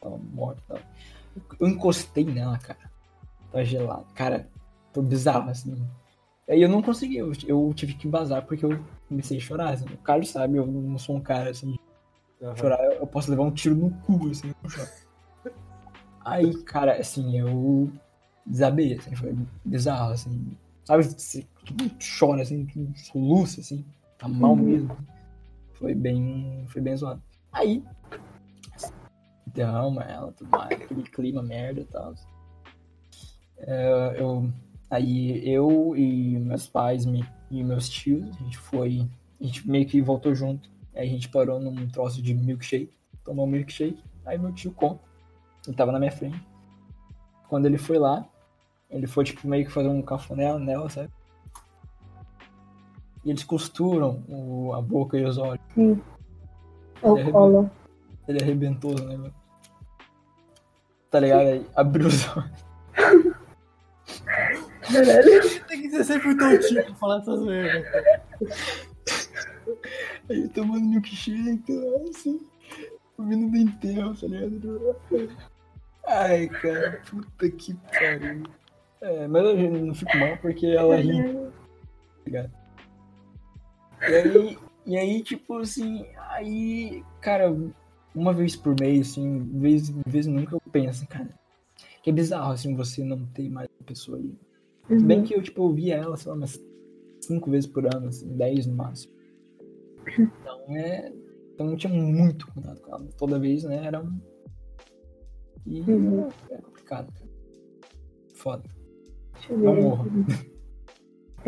[0.00, 0.78] tava e tal.
[1.58, 2.78] Eu encostei nela, cara.
[3.50, 4.06] Tava gelado.
[4.14, 4.48] Cara,
[4.92, 5.76] foi bizarro, assim.
[6.48, 8.78] Aí eu não consegui, eu, eu tive que vazar porque eu
[9.08, 9.86] comecei a chorar, assim.
[9.86, 11.72] O Carlos sabe, eu não sou um cara, assim,
[12.40, 12.78] de chorar.
[12.84, 14.52] Eu, eu posso levar um tiro no cu, assim.
[16.24, 17.90] Aí, cara, assim, eu
[18.46, 20.56] desabei, assim, foi bizarro, assim.
[20.84, 21.44] Sabe, você
[22.18, 23.84] chora, assim, soluça, assim,
[24.16, 24.62] tá mal Uhum.
[24.62, 24.96] mesmo.
[25.74, 27.20] Foi bem, foi bem zoado.
[27.52, 27.82] Aí,
[29.46, 32.14] derrama ela, tudo mais, aquele clima merda e tal.
[33.58, 34.50] É, eu,
[34.90, 39.08] aí eu e meus pais me, e meus tios, a gente foi,
[39.40, 40.70] a gente meio que voltou junto.
[40.94, 42.92] Aí a gente parou num troço de milkshake,
[43.24, 45.00] tomou um milkshake, aí meu tio conta,
[45.66, 46.40] ele tava na minha frente.
[47.48, 48.26] Quando ele foi lá,
[48.90, 51.10] ele foi tipo meio que fazer um cafuné nela, sabe?
[53.24, 55.60] E eles costuram o- a boca e os olhos.
[57.02, 57.70] Ou
[58.26, 59.34] Ele arrebentou os negócios.
[61.10, 61.46] Tá ligado?
[61.48, 62.68] Aí abriu os olhos.
[64.82, 65.66] Caralho.
[65.66, 67.86] Tem que ser sempre o teu tio pra falar essas merdas.
[70.30, 72.46] Aí tomando milkshake, tá, assim.
[73.16, 74.96] Comendo dentel, tá ligado?
[76.06, 78.44] Ai, cara, puta que pariu.
[79.00, 81.50] É, mas eu não fico mal porque ela ri, tá
[82.26, 82.50] ligado?
[84.00, 86.06] E aí, e aí, tipo assim,
[86.38, 87.54] aí, cara,
[88.14, 91.28] uma vez por mês, assim, vez, vez nunca eu penso, cara,
[92.02, 94.38] que é bizarro, assim, você não ter mais uma pessoa ali.
[94.88, 95.24] Se bem Uhum.
[95.24, 96.58] que eu, tipo, eu via ela, sei lá, umas
[97.20, 99.12] cinco vezes por ano, assim, dez no máximo.
[100.18, 101.12] Então é.
[101.54, 103.04] Então eu tinha muito contato com ela.
[103.18, 104.18] Toda vez, né, era um.
[105.66, 106.28] E Uhum.
[106.50, 107.30] é complicado, cara.
[108.34, 108.64] Foda.
[109.50, 110.06] Não morro.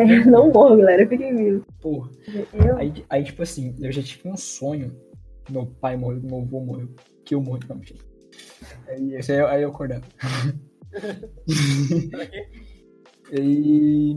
[0.23, 1.07] É, não morro, galera.
[1.09, 1.63] Fiquem vivos.
[1.81, 2.11] Porra.
[2.55, 4.95] Eu, Aí, aí, tipo assim, eu já tive um sonho
[5.51, 6.89] meu pai morreu, meu avô morreu,
[7.25, 7.99] que eu morri, não, mentira.
[8.87, 10.05] Aí, aí, eu- aí eu acordava.
[13.33, 14.17] e...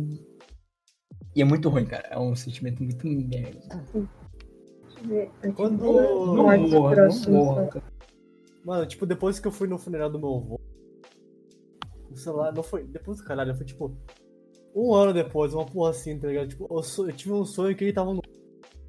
[1.36, 2.08] e é muito ruim, cara.
[2.10, 3.60] É um sentimento muito merda.
[3.60, 4.08] deixa eu
[5.08, 5.32] ver.
[5.56, 7.68] Quando- Não morra, não morra, só.
[7.68, 7.86] cara.
[8.64, 10.60] Mano, tipo, depois que eu fui no funeral do meu avô,
[12.12, 12.84] o celular não foi.
[12.86, 13.98] Depois do caralho, foi tipo.
[14.76, 16.48] Um ano depois, uma porra assim, tá ligado?
[16.48, 18.22] Tipo, eu, so- eu tive um sonho que ele tava no.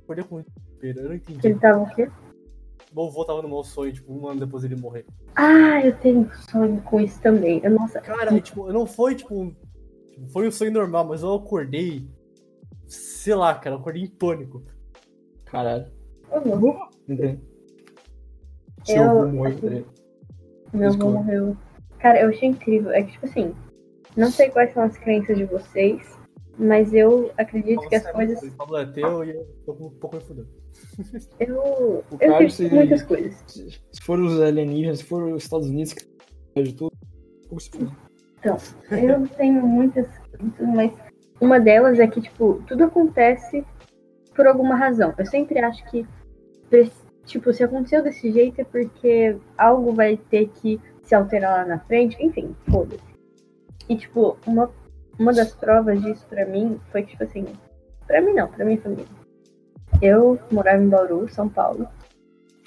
[0.02, 1.46] Acordei com desespero, eu não entendi.
[1.46, 2.10] Ele tava o quê?
[2.94, 5.04] Meu avô tava no meu sonho, tipo, um ano depois ele morrer.
[5.34, 7.60] Ah, eu tenho sonho com isso também.
[7.64, 9.50] Eu, nossa, Cara, tipo, não foi tipo um.
[10.12, 12.08] tipo, Foi um sonho normal, mas eu acordei.
[12.86, 14.62] Sei lá, cara, eu acordei em pânico.
[15.46, 15.86] Caralho.
[16.30, 16.88] eu não.
[17.08, 17.38] Entendeu?
[18.84, 19.86] Seu Eu- avô morreu?
[20.72, 21.56] Meu avô morreu.
[21.98, 22.90] Cara, eu achei incrível.
[22.92, 23.54] É que, tipo assim,
[24.16, 26.00] não sei quais são as crenças de vocês,
[26.58, 28.42] mas eu acredito que as coisas.
[28.42, 30.48] O Pablo é teu e eu tô um pouco me fudendo.
[31.40, 33.34] Eu, O eu acredito se- muitas coisas.
[33.46, 36.92] Se for os alienígenas, se for os Estados Unidos que de tudo,
[37.48, 37.90] pouco se fode.
[38.90, 40.92] Eu tenho muitas crenças, mas
[41.40, 43.64] uma delas é que, tipo, tudo acontece
[44.36, 45.12] por alguma razão.
[45.18, 46.06] Eu sempre acho que,
[47.24, 51.78] tipo, se aconteceu desse jeito é porque algo vai ter que se alterar lá na
[51.80, 52.16] frente.
[52.24, 53.13] Enfim, foda-se.
[53.88, 54.70] E, tipo, uma,
[55.18, 57.46] uma das provas disso pra mim foi que, tipo assim,
[58.06, 59.06] pra mim não, pra minha família.
[60.00, 61.86] Eu morava em Bauru, São Paulo,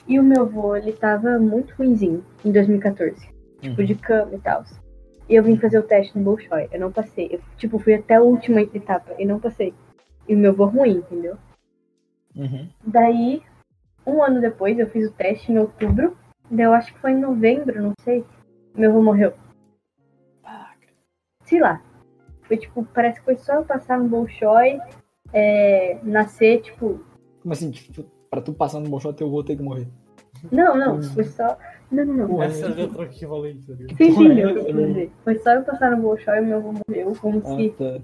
[0.07, 4.63] e o meu avô, ele tava muito ruinzinho em 2014 tipo, de cama e tal.
[5.29, 6.69] E eu vim fazer o teste no Bolshoi.
[6.71, 7.29] Eu não passei.
[7.31, 9.73] Eu, tipo, fui até a última etapa e não passei.
[10.27, 11.37] E o meu voo ruim, entendeu?
[12.35, 12.69] Uhum.
[12.85, 13.41] Daí,
[14.05, 16.17] um ano depois, eu fiz o teste em outubro.
[16.49, 18.23] Daí eu acho que foi em novembro, não sei.
[18.75, 19.33] Meu avô morreu.
[21.47, 21.81] Sei lá.
[22.43, 24.79] Foi tipo, parece que foi só eu passar no Bolshoi,
[25.33, 26.99] é, nascer, tipo.
[27.41, 29.87] Como assim, tipo, pra tu passar no Bolshoi, teu avô tem que morrer?
[30.51, 31.57] Não, não, foi só.
[31.89, 32.43] Não, não, não.
[32.43, 33.93] Essa é a letra equivalente, tá ligado?
[33.93, 35.11] O que eu eu dizer?
[35.23, 38.01] Foi só eu passar no Bolshoi e meu avô morreu, como se Ah, tá.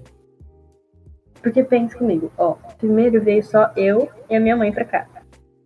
[1.42, 5.06] Porque pensa comigo, ó, primeiro veio só eu e a minha mãe pra cá.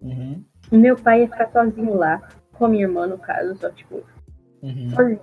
[0.02, 0.44] Uhum.
[0.72, 2.20] O meu pai ia ficar sozinho lá,
[2.54, 4.02] com a minha irmã, no caso, só tipo,
[4.60, 4.90] Uhum.
[4.90, 5.20] sozinho.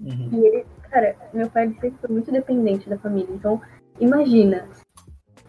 [0.00, 0.28] Uhum.
[0.32, 3.34] E ele, cara, meu pai sempre foi muito dependente da família.
[3.34, 3.60] Então,
[3.98, 4.68] imagina,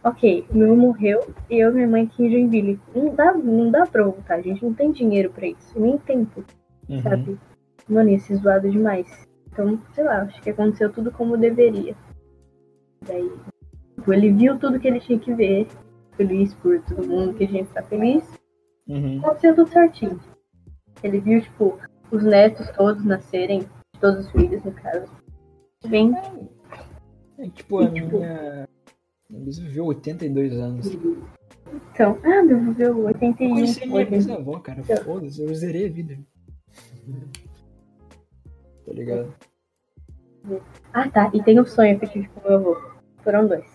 [0.03, 1.19] ok, meu morreu
[1.49, 2.79] e eu e minha mãe aqui em Joinville.
[2.95, 6.43] Não dá, não dá pra voltar, a gente não tem dinheiro pra isso, nem tempo,
[6.89, 6.99] Uhum.
[6.99, 7.39] sabe?
[7.87, 9.07] Mano, ia ser zoado demais.
[9.51, 11.95] Então, sei lá, acho que aconteceu tudo como deveria.
[13.07, 13.31] Daí,
[13.95, 15.67] tipo, ele viu tudo que ele tinha que ver,
[16.17, 18.27] feliz por todo mundo que a gente tá feliz.
[18.87, 19.19] Uhum.
[19.19, 20.19] aconteceu tudo certinho.
[21.03, 21.77] Ele viu, tipo,
[22.11, 23.63] os netos todos nascerem,
[23.99, 25.11] todos os filhos, no caso.
[25.89, 26.13] Bem,
[27.37, 28.67] É, tipo, a E, tipo- minha.
[29.29, 30.87] Bisa viveu 82 anos.
[31.93, 33.49] então, ah, meu avô veio Eu 81.
[33.49, 34.83] conheci minha bisavó, cara.
[34.83, 36.17] Foda-se, eu zerei a vida.
[38.85, 39.33] Tá ligado?
[40.93, 41.31] Ah, tá.
[41.33, 42.77] E tem o sonho que eu tive com meu avô.
[43.23, 43.65] Foram dois.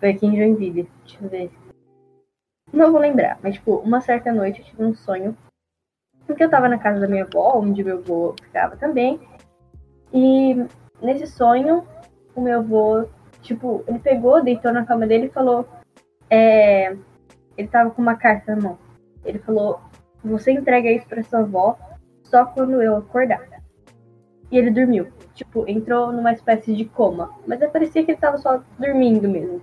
[0.00, 0.88] Foi aqui em Joinville.
[1.04, 1.50] Deixa eu ver.
[2.72, 5.36] Não vou lembrar, mas, tipo, uma certa noite eu tive um sonho.
[6.26, 9.20] Porque eu tava na casa da minha avó, onde meu avô ficava também.
[10.12, 10.54] E
[11.02, 11.86] nesse sonho,
[12.34, 13.06] o meu avô,
[13.40, 15.68] tipo, ele pegou, deitou na cama dele e falou.
[16.30, 16.96] É,
[17.56, 18.78] ele tava com uma carta na mão.
[19.24, 19.80] Ele falou:
[20.24, 21.78] Você entrega isso pra sua avó
[22.24, 23.46] só quando eu acordar.
[24.50, 25.08] E ele dormiu.
[25.34, 27.30] Tipo, entrou numa espécie de coma.
[27.46, 29.62] Mas aí parecia que ele tava só dormindo mesmo.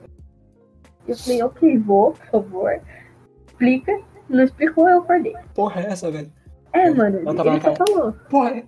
[1.07, 2.81] Eu falei, ok, vou, por favor.
[3.47, 3.99] Explica.
[4.27, 5.35] Não explicou, eu acordei.
[5.55, 6.31] Porra, é essa, velho?
[6.71, 8.13] É, mano, ele só falou.
[8.29, 8.63] Porra, é.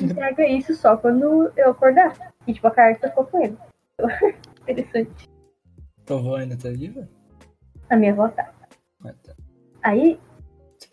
[0.00, 2.32] Entrega isso só quando eu acordar.
[2.46, 3.56] E tipo, a carta ficou com ele.
[4.68, 5.28] Interessante.
[6.04, 7.08] Tua avó ainda tá viva?
[7.88, 8.52] A minha avó tá.
[9.04, 9.34] Ah, tá.
[9.82, 10.18] Aí,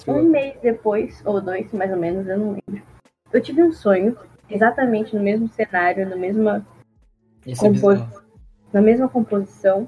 [0.08, 2.84] um mês depois, ou dois, mais ou menos, eu não lembro.
[3.32, 4.18] Eu tive um sonho,
[4.50, 6.66] exatamente no mesmo cenário, na mesma
[7.46, 7.72] Esse é
[8.74, 9.88] na mesma composição,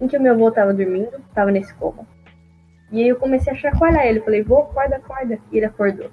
[0.00, 2.06] em que o meu avô tava dormindo, tava nesse coma.
[2.90, 5.38] E aí eu comecei a chacoalhar ele, falei, vô, acorda, acorda.
[5.50, 6.10] E ele acordou.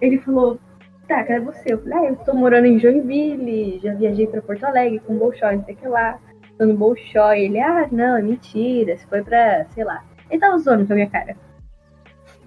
[0.00, 0.58] Ele falou,
[1.06, 1.72] tá, cadê você?
[1.72, 5.56] Eu falei, ah, eu tô morando em Joinville, já viajei pra Porto Alegre com Bolshoi,
[5.56, 6.18] não sei o que lá.
[6.58, 7.44] Tô no Bolshoi.
[7.44, 10.04] Ele, ah, não, é mentira, você foi pra, sei lá.
[10.30, 11.36] Ele tava zoando com a minha cara.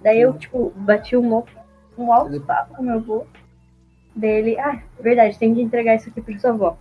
[0.02, 1.42] Daí eu, tipo, bati um,
[1.96, 3.26] um alto papo com meu avô.
[4.14, 6.78] Daí ele, ah, verdade, tem que entregar isso aqui pra sua avó.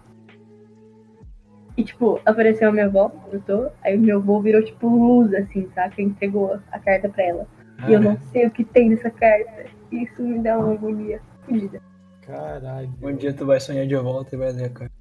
[1.75, 5.31] E, tipo, apareceu a minha avó, eu tô, aí o meu avô virou, tipo, luz,
[5.35, 6.01] assim, saca?
[6.01, 7.47] Entregou a carta pra ela.
[7.87, 9.65] E eu não sei o que tem nessa carta.
[9.91, 11.81] Isso me dá uma agonia fodida.
[12.25, 12.89] Caralho.
[13.01, 14.91] Um dia tu vai sonhar de volta e vai ler a cara.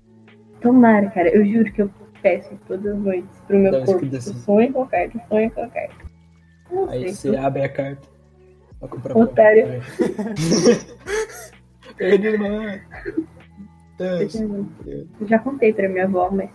[0.61, 1.91] Tomara, cara, eu juro que eu
[2.23, 4.17] peço todas as noites pro meu corpo.
[4.17, 4.35] assim.
[4.35, 5.95] Sonha com a carta, sonha com a carta.
[6.71, 7.33] Não Aí sei.
[7.33, 8.09] você abre a carta.
[8.81, 9.67] Vai comprar Otário.
[11.97, 12.81] Perdi, mano.
[13.99, 14.35] Deus.
[14.35, 16.51] Eu já contei pra minha avó, mas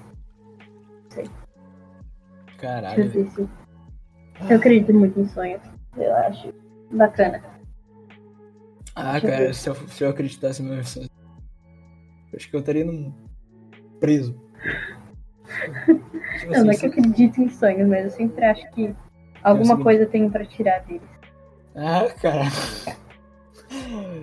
[1.15, 3.09] deixa eu Caralho.
[3.09, 3.41] ver se.
[4.49, 5.61] Eu acredito muito em sonhos.
[5.97, 6.53] Eu acho
[6.91, 7.41] bacana.
[9.03, 11.09] Ah, cara, se eu, se eu acreditasse mesmo sonhos,
[12.31, 13.11] eu acho que eu estaria num
[13.99, 14.39] preso.
[16.39, 18.95] Tipo Não, não é assim, que eu acredito em sonhos, mas eu sempre acho que
[19.41, 21.01] alguma coisa tem pra tirar deles.
[21.75, 22.43] Ah, cara.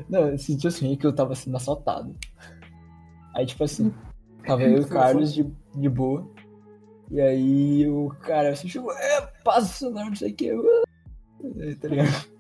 [0.09, 2.15] Não, esse dia eu sonhei que eu tava sendo assaltado.
[3.35, 3.93] Aí, tipo assim,
[4.47, 6.31] tava eu e o Carlos de, de boa.
[7.11, 10.51] E aí o cara assim chegou, é, passa, não, sei o que.
[10.51, 12.38] É, tá ligado?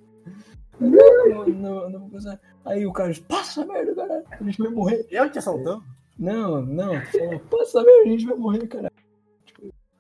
[0.80, 2.40] Não, não, não vou passar.
[2.64, 5.06] Aí o Carlos, passa merda, caralho, a gente vai morrer.
[5.10, 5.82] Eu te assaltando?
[6.18, 8.92] Não, não, falou, passa merda, a gente vai morrer, cara.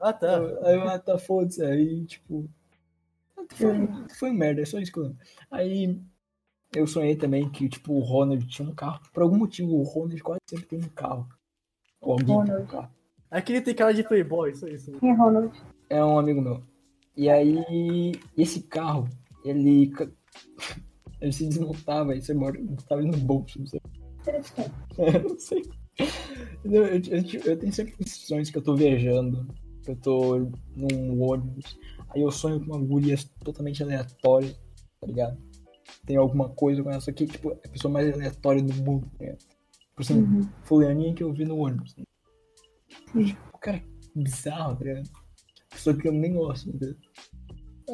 [0.00, 0.36] Ah, tá.
[0.62, 1.62] Aí eu, ah, tá, foda-se.
[1.62, 2.48] Aí, tipo.
[3.50, 5.18] Foi, foi merda, é só isso que eu lembro.
[5.50, 6.00] Aí
[6.74, 9.00] eu sonhei também que, tipo, o Ronald tinha um carro.
[9.12, 11.28] Por algum motivo, o Ronald quase sempre tem um carro.
[12.00, 12.70] Ou alguém tem um Ronald.
[12.70, 12.90] carro.
[13.30, 14.74] Aquele tem cara de playboy, isso aí.
[14.74, 15.00] Isso aí.
[15.00, 15.62] Quem é Ronald?
[15.90, 16.62] É um amigo meu.
[17.16, 19.08] E aí, esse carro,
[19.44, 19.92] ele.
[21.20, 23.80] Ele se desmontava e você botava ele no bolso, não sei.
[24.20, 24.72] Interessante.
[24.98, 25.62] É, não sei.
[26.64, 27.00] Eu, eu,
[27.44, 29.48] eu- tenho sempre esses sonhos que eu tô viajando,
[29.82, 30.38] que eu tô
[30.76, 31.76] num ônibus,
[32.10, 34.54] aí eu sonho com uma guria totalmente aleatória,
[35.00, 35.38] tá ligado?
[36.06, 39.38] Tem alguma coisa com só que, tipo, é a pessoa mais aleatória do mundo, ligado?
[39.38, 40.48] Tipo assim, Uhum.
[40.62, 41.92] fulaninha que eu vi no ônibus.
[41.92, 43.24] Sim.
[43.24, 43.82] Tipo, o cara é
[44.14, 45.10] bizarro, tá ligado?
[45.70, 46.98] Pessoa que eu nem gosto, tá ligado?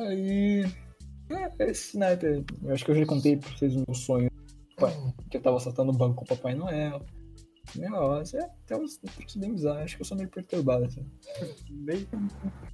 [0.08, 0.83] Aí.
[1.30, 4.30] É, esse sniper, eu acho que eu já contei pra vocês o meu sonho.
[4.76, 4.92] Pai,
[5.30, 7.00] que eu tava assaltando o banco com o Papai Noel.
[7.76, 9.82] Negócio, é até uns troços bem bizarros.
[9.82, 11.04] Acho que eu sou meio perturbado, assim.
[11.70, 12.06] Bem...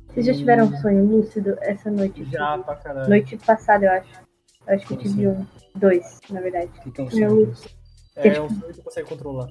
[0.09, 2.25] Vocês já tiveram um sonho lúcido essa noite?
[2.25, 3.09] Já pra caralho.
[3.09, 4.23] Noite passada, eu acho.
[4.67, 5.47] Eu acho que eu tive um.
[5.77, 6.71] Dois, na verdade.
[6.79, 7.45] O que, que é um Meu sonho?
[7.47, 7.75] lúcido.
[8.17, 9.49] É um sonho que tu consegue controlar.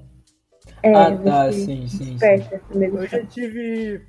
[0.84, 2.12] É, Ah, tá, sim, sim, sim.
[2.16, 4.06] Desperta do Eu já tive.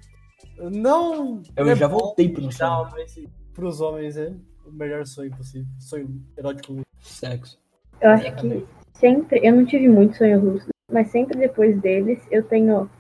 [0.59, 1.43] Não.
[1.57, 2.89] Eu é já voltei pro sonho.
[2.91, 3.15] mas
[3.55, 4.35] pros homens é
[4.71, 5.67] o melhor sonho possível.
[5.79, 6.81] Sonho erótico.
[7.01, 7.59] Sexo.
[8.01, 9.41] Eu acho que sempre.
[9.43, 12.91] Eu não tive muito sonho lúcido, mas sempre depois deles eu tenho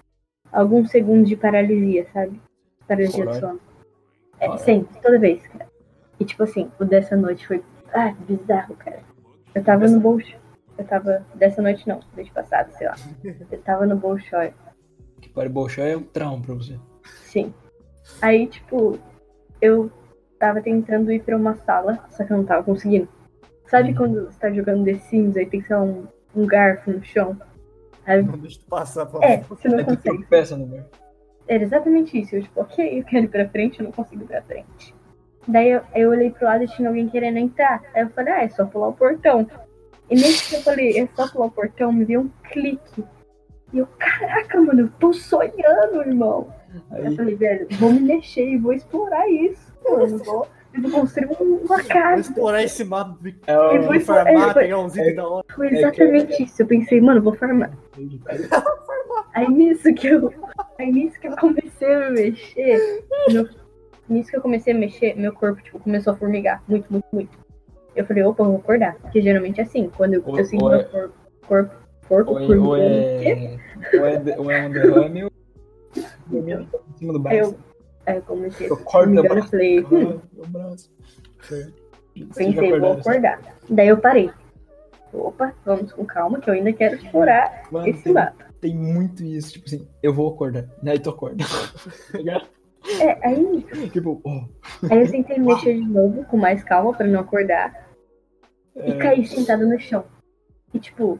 [0.53, 2.41] alguns segundos de paralisia, sabe?
[2.87, 3.61] Paralisia do sono.
[4.39, 4.64] É, Caralho.
[4.64, 5.68] sempre, toda vez, cara.
[6.18, 7.62] E tipo assim, o dessa noite foi.
[7.93, 9.03] Ah, bizarro, cara.
[9.55, 10.35] Eu tava no bolso.
[10.79, 11.27] Eu tava.
[11.35, 12.97] Dessa noite não, noite passada, sei lá.
[13.51, 14.53] Eu tava no Bolshoi.
[15.21, 16.79] Que para bolchar é um trauma pra você.
[17.25, 17.53] Sim.
[18.23, 18.99] Aí, tipo,
[19.61, 19.91] eu
[20.41, 23.07] tava tentando ir pra uma sala, só que eu não tava conseguindo.
[23.66, 23.95] Sabe Uhum.
[23.95, 27.36] quando você tá jogando The Sims, aí tem que ser um, um garfo no chão?
[28.05, 30.57] Aí, Não deixa tu passar pra é, você não Aí tu consegue.
[30.57, 30.84] no bar.
[31.47, 32.34] Era exatamente isso.
[32.34, 34.95] Eu, tipo, ok, eu quero ir pra frente, eu não consigo ir pra frente.
[35.47, 37.82] Daí eu, eu olhei pro lado e tinha alguém querendo entrar.
[37.95, 39.47] Aí eu falei, ah, é só pular o portão.
[40.09, 43.05] E nesse que eu falei, é só pular o portão, me deu um clique.
[43.72, 46.53] E eu, caraca, mano, eu tô sonhando, irmão.
[46.93, 49.73] Eu Aí, falei, velho, vou me mexer e vou explorar isso.
[49.89, 52.21] Mano, vou, eu vou construir um- uma Vou casa.
[52.21, 53.16] explorar esse mato,
[53.47, 55.45] é Eu vou farmar, é, foi- pegar uns itens da hora.
[55.55, 56.62] Foi exatamente isso.
[56.62, 57.71] Eu pensei, mano, vou farmar.
[59.35, 60.33] Aí nisso que eu.
[60.79, 63.05] Aí nisso que eu comecei a me mexer.
[63.31, 63.49] meu-
[64.09, 66.62] nisso que eu comecei a mexer, meu corpo, tipo, começou a formigar.
[66.68, 67.39] Muito, muito, muito.
[67.95, 68.95] Eu falei, opa, eu vou acordar.
[68.97, 71.14] Porque geralmente é assim, quando eu, Ou- eu sinto meu é- corpo.
[71.47, 71.75] corpo,
[72.09, 73.55] corpo Ou é, é,
[73.95, 75.31] é, ou é um derrame ou
[76.39, 77.57] em cima do eu, braço.
[78.07, 79.49] eu comecei a Eu meu e braço.
[79.49, 80.93] falei, hum, meu braço.
[81.53, 81.66] É.
[82.35, 83.41] pensei, vou acordar.
[83.68, 84.31] Daí eu parei.
[85.12, 88.45] Opa, vamos com calma, que eu ainda quero explorar Mano, esse tem, mapa.
[88.61, 90.68] tem muito isso, tipo assim, eu vou acordar.
[90.87, 91.45] Aí tu acorda.
[92.24, 92.47] Tá?
[92.99, 94.45] É, aí tipo, oh,
[94.91, 97.91] Aí eu tentei mexer de novo, com mais calma, pra não acordar.
[98.74, 100.05] E é, caí sentada no chão.
[100.72, 101.18] E, tipo,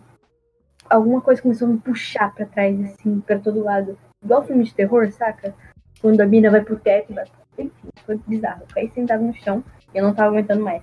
[0.89, 3.99] alguma coisa começou a me puxar pra trás, assim, pra todo lado.
[4.23, 5.55] Igual filme de terror, saca?
[6.01, 7.25] Quando a mina vai pro teto, vai...
[7.59, 8.63] enfim, foi bizarro.
[8.63, 9.65] Eu caí sentada no chão
[9.95, 10.83] e eu não tava aguentando mais.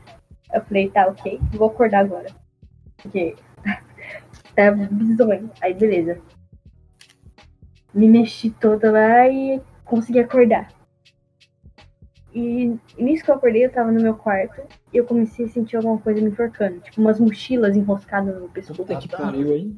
[0.54, 2.28] Eu falei, tá, ok, vou acordar agora.
[2.98, 3.36] Porque
[4.56, 5.52] tá bizonho.
[5.62, 6.20] Aí, beleza.
[7.94, 10.72] Me mexi toda lá e consegui acordar.
[12.34, 14.62] E nisso que eu acordei, eu tava no meu quarto
[14.94, 16.80] e eu comecei a sentir alguma coisa me enforcando.
[16.82, 18.84] Tipo, umas mochilas enroscadas no pescoço.
[18.84, 19.76] puta que pariu aí.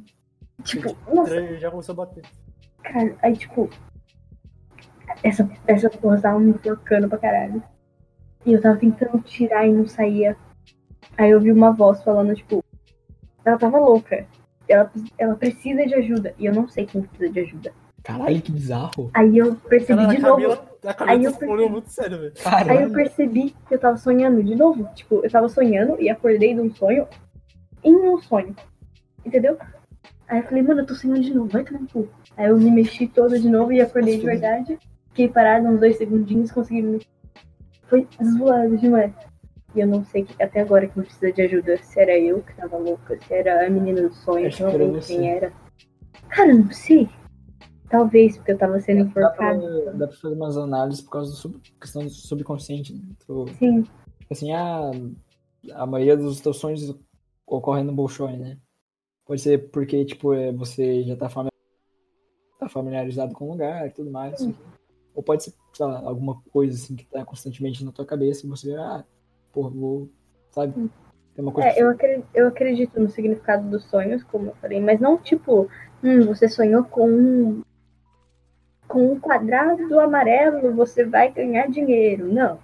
[0.63, 2.23] Tipo, nossa, Já começou a bater.
[2.83, 3.69] Cara, aí tipo.
[5.23, 7.61] Essa, essa porra tava me enforcando pra caralho.
[8.45, 10.37] E eu tava tentando tirar e não saía.
[11.17, 12.63] Aí eu vi uma voz falando, tipo,
[13.43, 14.25] ela tava louca.
[14.67, 16.33] Ela, ela precisa de ajuda.
[16.37, 17.73] E eu não sei quem precisa de ajuda.
[18.03, 19.09] Caralho, que bizarro.
[19.13, 20.35] Aí eu percebi Cara, de novo.
[20.35, 21.69] Camila, a Aí eu percebi.
[21.69, 22.33] muito sério, velho.
[22.45, 24.87] Aí eu percebi que eu tava sonhando de novo.
[24.95, 27.07] Tipo, eu tava sonhando e acordei de um sonho
[27.83, 28.55] em um sonho.
[29.25, 29.57] Entendeu?
[30.29, 32.07] Aí eu falei, mano, eu tô sonhando de novo, vai tomar um cu.
[32.37, 34.77] Aí eu me mexi toda de novo e acordei de verdade.
[35.09, 37.09] Fiquei parada uns dois segundinhos, consegui me mexer.
[37.87, 39.11] Foi zoado demais.
[39.75, 41.77] E eu não sei que, até agora quem precisa de ajuda.
[41.77, 44.77] Se era eu que tava louca, se era a menina do sonho, que não que
[44.77, 45.51] lembro quem era.
[46.29, 47.09] Cara, não sei.
[47.89, 49.23] Talvez, porque eu tava sendo Dá pra,
[49.55, 49.93] enforcada.
[49.93, 52.93] dá pra fazer umas análises por causa da sub, questão do subconsciente.
[52.93, 53.01] Né?
[53.25, 54.91] Tu, Sim, tipo assim, ah,
[55.73, 56.95] a maioria dos teus sonhos
[57.47, 58.57] ocorre no Bolshoi, né?
[59.29, 61.29] Pode ser porque, tipo, é, você já tá,
[62.57, 64.33] tá familiarizado com o lugar e tudo mais.
[64.33, 64.55] assim.
[65.13, 68.49] Ou pode ser, sei lá, alguma coisa assim que tá constantemente na tua cabeça e
[68.49, 69.03] você, ah,
[69.53, 70.09] pô, vou,
[70.49, 70.73] sabe?
[71.35, 74.81] Tem uma coisa É, eu acredito, eu acredito no significado dos sonhos, como eu falei,
[74.81, 75.69] mas não tipo,
[76.03, 77.61] hum, você sonhou com um,
[78.87, 82.33] com um quadrado amarelo, você vai ganhar dinheiro.
[82.33, 82.57] Não.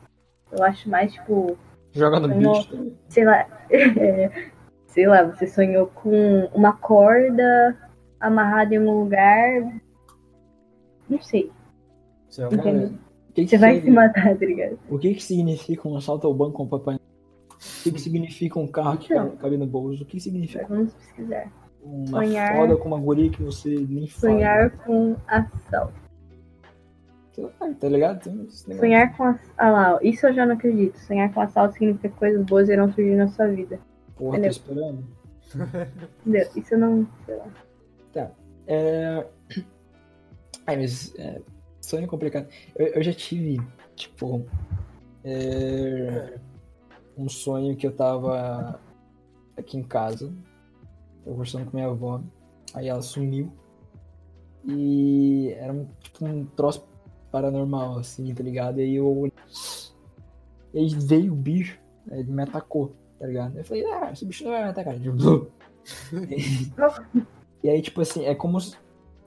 [0.51, 1.55] Eu acho mais tipo,
[1.91, 2.97] joga no também.
[3.07, 4.54] sei lá, é,
[4.95, 7.77] sei lá, você sonhou com uma corda
[8.19, 9.61] amarrada em um lugar.
[11.09, 11.51] Não sei.
[12.29, 12.53] Sei lá.
[12.53, 12.87] Entendeu?
[13.29, 14.79] O que que Você vai se matar, tá ligado?
[14.89, 16.95] O que que significa um assalto ao banco com o papai?
[16.95, 19.35] O que que significa um carro que Então.
[19.35, 20.03] cabe- no bolso?
[20.03, 21.51] O que significa Vamos pesquisar.
[21.83, 22.55] uma Sonhar.
[22.55, 24.33] foda com uma guria que você nem fala?
[24.33, 25.93] Sonhar com assalto.
[27.37, 28.47] Lá, Tá ligado?
[28.49, 29.51] Sonhar com assalto.
[29.57, 30.97] Ah lá, isso eu já não acredito.
[30.99, 33.77] Sonhar com assalto significa que coisas boas irão surgir na sua vida.
[34.15, 34.51] Porra, tô Entendeu?
[34.51, 35.07] esperando.
[36.25, 36.49] Entendeu?
[36.55, 37.07] Isso eu não.
[37.25, 38.31] Sei lá.
[38.67, 39.27] É...
[40.65, 41.41] Ai, mas é...
[41.81, 42.47] sonho complicado.
[42.75, 43.61] Eu, eu já tive,
[43.95, 44.45] tipo,
[45.23, 46.37] é,
[47.17, 48.79] um sonho que eu tava
[49.57, 50.27] aqui em casa,
[51.23, 52.21] tava conversando com minha avó,
[52.73, 53.51] aí ela sumiu
[54.63, 56.85] e era um, tipo um troço
[57.31, 58.79] paranormal, assim, tá ligado?
[58.79, 59.31] E aí eu
[60.73, 61.79] e aí veio o bicho,
[62.11, 63.57] ele me atacou, tá ligado?
[63.57, 64.99] Eu falei, ah, esse bicho não vai me atacar.
[64.99, 65.47] Tipo,
[67.63, 68.75] E aí, tipo assim, é como se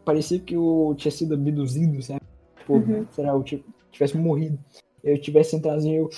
[0.04, 2.20] parecia que eu tinha sido abduzido, sabe?
[2.58, 3.06] Tipo, Uhum.
[3.10, 3.42] será, eu
[3.90, 4.58] tivesse morrido.
[5.02, 6.08] Eu tivesse entrado assim, eu,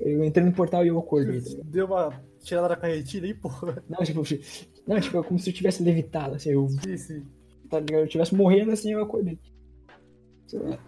[0.00, 1.40] eu entrei no portal e eu acordei.
[1.40, 1.62] Tá?
[1.64, 3.82] Deu uma tirada da carretilha aí, porra.
[3.88, 4.22] não, tipo,
[4.86, 7.26] não, tipo, é como se eu tivesse levitado, assim, eu, Sim, sim.
[7.68, 8.02] tá ligado?
[8.02, 9.38] Eu tivesse morrendo assim, eu acordei.
[10.46, 10.78] Sei lá,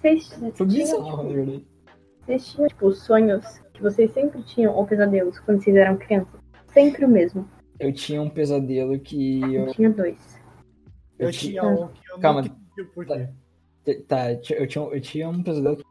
[0.00, 1.66] Vocês Foi bizarro, na verdade.
[2.24, 3.44] vocês tinham, tipo, sonhos
[3.78, 6.40] que vocês sempre tinham, ou pesadelos, quando vocês eram crianças?
[6.72, 7.48] Sempre o mesmo.
[7.78, 9.66] Eu tinha um pesadelo que eu.
[9.66, 10.40] Eu tinha dois.
[11.18, 12.42] Eu, Eu tinha um que eu Calma.
[12.94, 13.28] porquê.
[14.06, 15.84] Tá, eu tinha- eu tinha, um pesadelo que-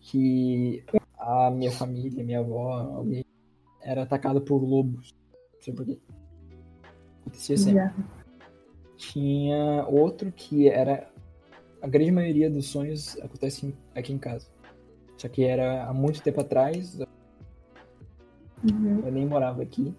[0.00, 0.84] que
[1.18, 3.24] a minha família, minha avó, alguém
[3.82, 5.14] era atacada por lobos.
[5.54, 5.98] Não sei porquê.
[7.20, 7.94] Acontecia sempre.
[8.96, 11.08] Tinha outro que era.
[11.80, 14.48] A grande maioria dos sonhos acontece aqui em casa.
[15.18, 16.98] Só que era há muito tempo atrás,
[18.64, 19.02] Uhum.
[19.04, 19.94] eu nem morava aqui.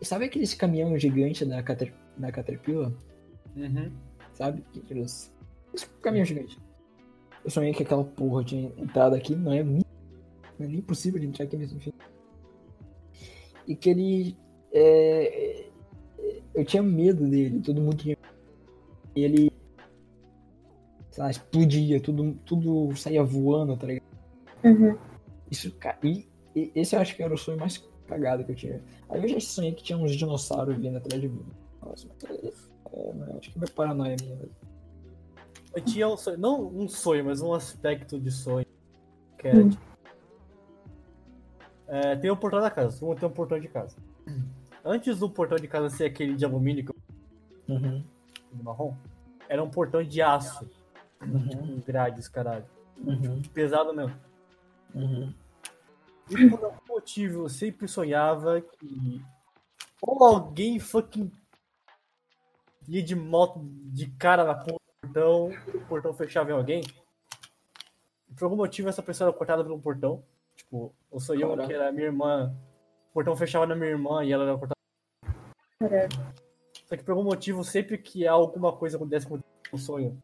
[0.00, 2.92] E sabe aqueles caminhão gigante da, Cater, da Caterpillar?
[3.56, 3.92] Uhum.
[4.32, 4.64] sabe?
[4.76, 5.32] Aqueles...
[5.72, 6.58] Esse caminhão gigante.
[7.44, 9.84] Eu sonhei que aquela porra tinha entrado aqui, não é nem,
[10.58, 11.92] não é nem possível de entrar aqui mesmo, enfim.
[13.66, 14.36] E que ele.
[14.72, 15.66] é,
[16.18, 18.16] é, eu tinha medo dele, todo mundo tinha.
[19.14, 19.52] E ele.
[21.14, 24.02] Sei lá, explodia, tudo, tudo saía voando, tá ligado?
[24.64, 24.98] Uhum.
[25.48, 25.72] Isso,
[26.02, 26.26] e,
[26.56, 27.78] e esse eu acho que era o sonho mais
[28.08, 28.82] cagado que eu tinha.
[29.08, 31.46] Aí eu já sonhei que tinha uns dinossauros vindo atrás de mim.
[31.80, 34.34] Nossa, mas é, é, acho que é minha paranoia minha.
[34.34, 34.50] velho.
[35.72, 38.66] Eu tinha um sonho, não um sonho, mas um aspecto de sonho.
[39.38, 39.68] Que era, Hum.
[39.70, 39.82] tipo,
[41.86, 43.96] é, tem um portão da casa, todo mundo tem um portão de casa.
[44.84, 46.96] Antes do portão de casa ser aquele de alumínio que eu
[47.76, 48.02] Uhum.
[48.52, 48.94] de marrom,
[49.48, 50.68] era um portão de aço,
[51.32, 51.76] Uhum.
[51.76, 52.66] com grades, caralho.
[52.98, 53.42] Uhum.
[53.52, 54.16] Pesado mesmo.
[54.94, 55.34] Uhum.
[56.30, 59.22] E por algum motivo eu sempre sonhava que
[60.00, 61.30] ou alguém fucking
[62.88, 66.82] ia de moto de cara na porra do portão, o portão fechava em alguém.
[68.28, 70.22] E por algum motivo essa pessoa era cortada pelo portão.
[70.54, 71.68] Tipo, eu sonhei uma Caraca.
[71.68, 72.54] que era minha irmã.
[73.10, 74.74] O portão fechava na minha irmã e ela era cortada.
[75.78, 76.08] Caralho.
[76.86, 79.40] Só que por algum motivo, sempre que alguma coisa acontece com
[79.72, 80.22] o sonho,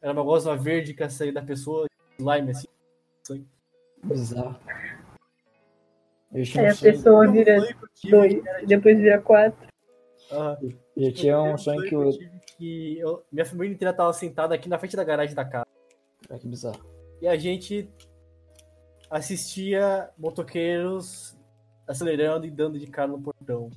[0.00, 1.86] era uma gosma verde que ia sair da pessoa,
[2.18, 2.68] slime assim.
[4.04, 4.58] Bizarro.
[6.32, 7.60] Eu tinha Aí um a sonho, pessoa vira
[8.10, 9.68] dois, depois vira quatro.
[10.30, 10.56] ah,
[10.96, 12.10] eu tinha um sonho que eu.
[12.12, 15.66] tive que eu- minha família inteira tava sentada aqui na frente da garagem da casa.
[16.30, 16.84] Ah, que bizarro.
[17.20, 17.88] E a gente
[19.10, 21.36] assistia motoqueiros
[21.86, 23.70] acelerando e dando de cara no portão.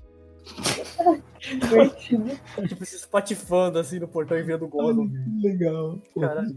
[2.67, 5.09] Tipo, se espatifando assim no portão e vendo gosma.
[5.41, 5.99] Legal.
[6.13, 6.55] Pô, Caralho.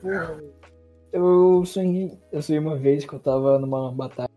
[0.00, 0.42] Porra.
[1.12, 2.18] Eu sonhei.
[2.30, 4.28] Eu sonhei uma vez que eu tava numa batalha.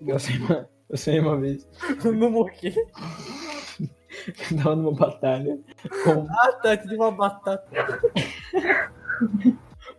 [0.00, 1.66] Eu sonhei uma, eu sonhei uma vez
[2.30, 2.52] morri.
[2.60, 5.58] que eu tava numa batalha
[6.04, 7.66] com, Ah, tá, de uma batata.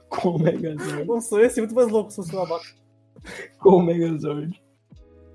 [0.10, 1.12] com o Megazord.
[1.12, 2.76] Um sonho ser muito mais louco se fosse uma batata.
[3.60, 4.62] Com o Megazord.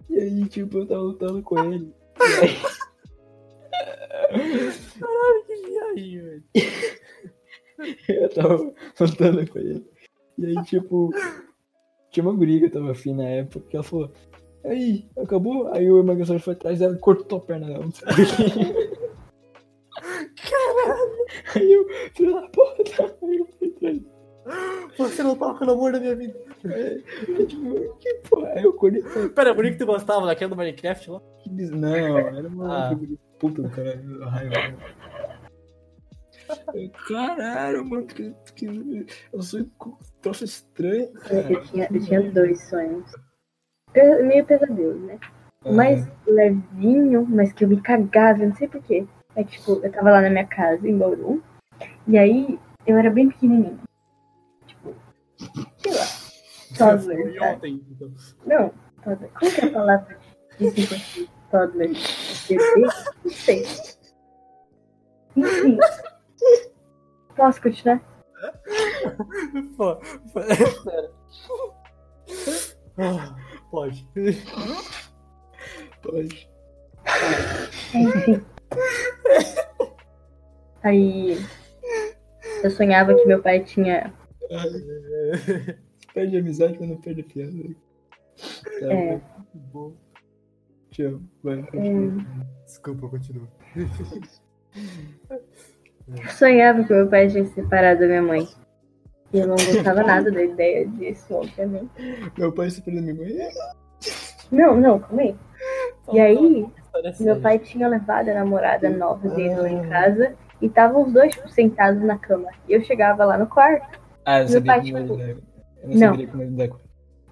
[0.08, 1.92] E aí, tipo, eu tava lutando com ele.
[2.20, 2.56] Aí,
[5.46, 6.44] Que viagem, velho.
[8.08, 9.86] eu tava lutando com ele.
[10.38, 11.10] E aí, tipo,
[12.10, 14.12] tinha uma guria que eu tava afim na época, que ela falou,
[14.64, 15.68] aí, acabou?
[15.72, 17.84] Aí o Emagrosor foi atrás dela e cortou a perna dela.
[17.84, 18.90] não sei por quê.
[21.54, 24.00] Aí eu, filho da puta, aí eu fui atrás.
[24.98, 26.38] Você não toca no amor da minha vida.
[26.64, 27.02] Aí,
[27.46, 28.48] tipo, que porra?
[28.54, 31.20] Aí eu falei, Pera, por que tu gostava daquela do Minecraft lá?
[31.46, 32.98] Não, era uma Ah.
[33.38, 34.54] puta do caralho, raiva.
[37.08, 39.06] Caralho, mano, que, que...
[39.32, 41.08] eu sou um troço estranho.
[41.30, 43.10] Eu, eu tinha, eu tinha dois sonhos.
[43.92, 45.18] Pe- meio pesadelo, né?
[45.64, 49.06] O mais levinho, mas que eu me cagava, eu não sei porquê.
[49.36, 51.42] É que, tipo, eu tava lá na minha casa, em Bauru,
[52.06, 53.78] e aí eu era bem pequenininha.
[55.82, 56.06] Sei lá,
[56.76, 57.54] toddler, Foi sabe?
[57.56, 58.12] ontem, então.
[58.46, 59.30] Não, toddler.
[59.32, 60.18] Como que é a palavra
[60.58, 61.30] de 5 aqui?
[61.50, 61.90] Toddler.
[62.48, 62.80] Bebê?
[63.24, 63.66] Não sei.
[65.36, 65.78] Enfim.
[67.36, 68.00] Posso continuar?
[69.76, 70.40] Pô, pô,
[70.84, 71.10] Pera.
[72.98, 73.34] Ah,
[73.70, 74.06] Pode.
[76.02, 76.50] Pode.
[77.94, 78.44] Enfim.
[80.82, 81.38] Aí
[82.62, 84.12] eu sonhava que meu pai tinha.
[84.50, 85.76] Ai,
[86.14, 87.52] perde a amizade, mas não perde a piada.
[88.80, 89.16] Tá, É.
[89.16, 89.22] vai,
[89.54, 89.92] Bom.
[90.90, 91.60] Tchau, vai.
[91.60, 92.24] É, continua.
[92.64, 93.48] Desculpa, continua.
[96.36, 98.48] sonhava que meu pai tinha se separado da minha mãe.
[99.32, 101.90] E eu não gostava nada da ideia disso, obviamente.
[102.36, 103.48] Meu pai se perdeu minha mãe.
[104.50, 105.36] Não, não, calma aí.
[106.12, 110.66] E aí, História meu pai tinha levado a namorada nova dele lá em casa e
[110.66, 112.50] estavam os dois tipo, sentados na cama.
[112.68, 113.99] E eu chegava lá no quarto.
[114.24, 115.20] Ah, eu Meu sabia pai, que não tipo.
[115.20, 116.10] Eu não não.
[116.10, 116.80] sabia como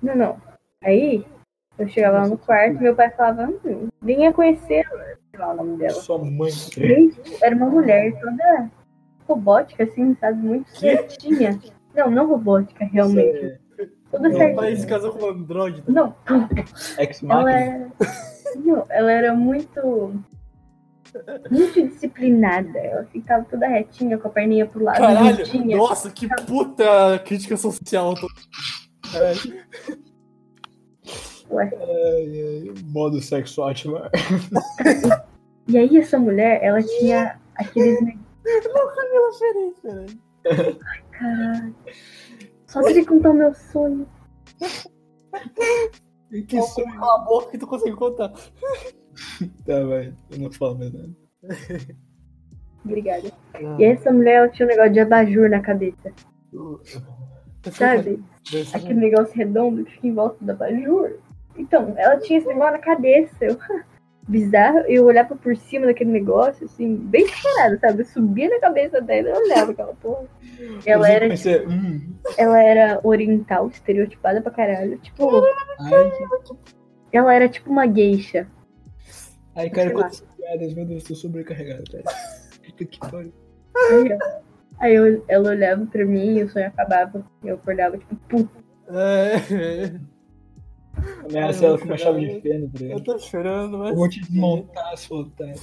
[0.03, 0.37] Não, não.
[0.83, 1.25] Aí,
[1.79, 5.53] eu chegava lá no quarto e meu pai falava, hum, vinha conhecer ela, sei lá
[5.53, 5.91] o nome dela.
[5.95, 6.51] Sua mãe.
[7.43, 8.71] Era uma mulher toda
[9.29, 10.39] robótica, assim, sabe?
[10.39, 11.59] Muito certinha.
[11.95, 13.59] Não, não robótica, realmente.
[14.11, 14.89] Toda Meu Meu pai se certinha.
[14.99, 15.83] casou com um androide.
[15.83, 15.93] tá?
[15.93, 16.15] Não,
[16.99, 17.91] Ex ela.
[18.57, 20.15] Não, ela era muito.
[21.51, 22.79] Muito disciplinada.
[22.79, 25.77] Ela ficava toda retinha, com a perninha pro lado, Caralho, bonitinha.
[25.77, 28.15] nossa, que puta crítica social.
[28.15, 28.29] Tô...
[29.13, 29.65] Caralho.
[31.51, 31.71] Ué.
[31.75, 33.99] Ai, ai, modo sexo ótimo.
[35.67, 37.99] E aí essa mulher, ela tinha aqueles.
[38.43, 40.79] Peraí, peraí.
[41.13, 41.75] Caralho.
[42.67, 44.07] Só queria contar o meu sonho.
[46.47, 46.87] Que sonho.
[46.95, 48.33] Cala a boca que tu consegue contar.
[49.65, 50.13] Tá, vai.
[50.31, 51.11] Eu não falo mais nada.
[52.85, 53.31] Obrigada.
[53.79, 56.13] E essa mulher, ela tinha um negócio de abajur na cabeça.
[57.73, 58.23] Sabe?
[58.73, 61.19] Aquele negócio redondo que fica em volta da abajur.
[61.57, 63.37] Então, ela tinha esse negócio na cabeça.
[63.45, 63.59] Eu,
[64.29, 64.79] bizarro.
[64.87, 68.03] Eu olhava por cima daquele negócio, assim, bem separado, sabe?
[68.03, 70.25] Eu subia na cabeça dela e eu olhava aquela porra.
[70.85, 74.99] Ela era, pensei, hum, ela era oriental, estereotipada pra caralho.
[74.99, 75.43] Tipo,
[75.81, 76.13] ai,
[77.13, 78.47] ela era tipo uma geisha.
[79.59, 82.05] Ai, cara, quantas piadas, meu Deus, tô sobrecarregado, cara.
[82.67, 83.33] Puta que pariu.
[83.91, 84.19] Aí, eu-
[84.81, 87.25] Aí eu- ela olhava pra mim e o sonho acabava.
[87.43, 88.59] E eu acordava, tipo, puta.
[88.91, 89.99] É,
[91.29, 93.91] Ameaça ela com uma chave de fenda, tá eu tô chorando, mas.
[93.91, 95.53] Eu vou te desmontar, soltar.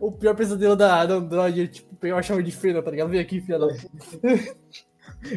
[0.00, 3.08] O pior pesadelo da, da Android é tipo pegar uma chave de fenda, tá ligado?
[3.08, 4.18] Vem aqui, filha da puta.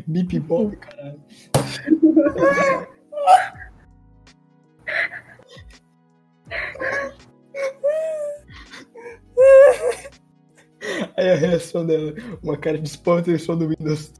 [0.05, 1.19] Bip bop, caralho.
[11.17, 14.13] Aí a reação dela, uma cara de espanto e o som do Windows.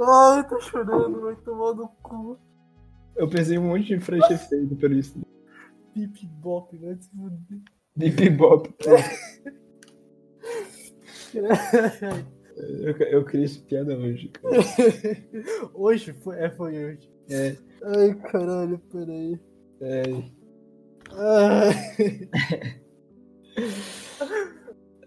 [0.00, 2.38] Ai, eu tô chorando, vai tomar no cu.
[3.16, 5.20] Eu pensei um monte de frente efeito por isso.
[5.92, 7.60] Pip bop, vai se fuder.
[7.96, 8.74] Bip bop.
[12.56, 14.54] Eu, eu criei essa piada hoje, cara.
[15.74, 17.10] Hoje foi, é, foi hoje.
[17.28, 19.40] É, Ai, caralho, peraí.
[19.80, 20.02] é,
[21.10, 22.28] Ai.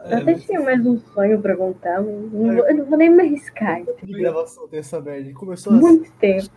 [0.10, 3.10] Eu até tinha mais um sonho pra contar, mas não vou- eu não vou nem
[3.10, 3.84] me arriscar.
[4.04, 5.34] de gravação dessa merda.
[5.34, 6.50] Começou às Muito tempo.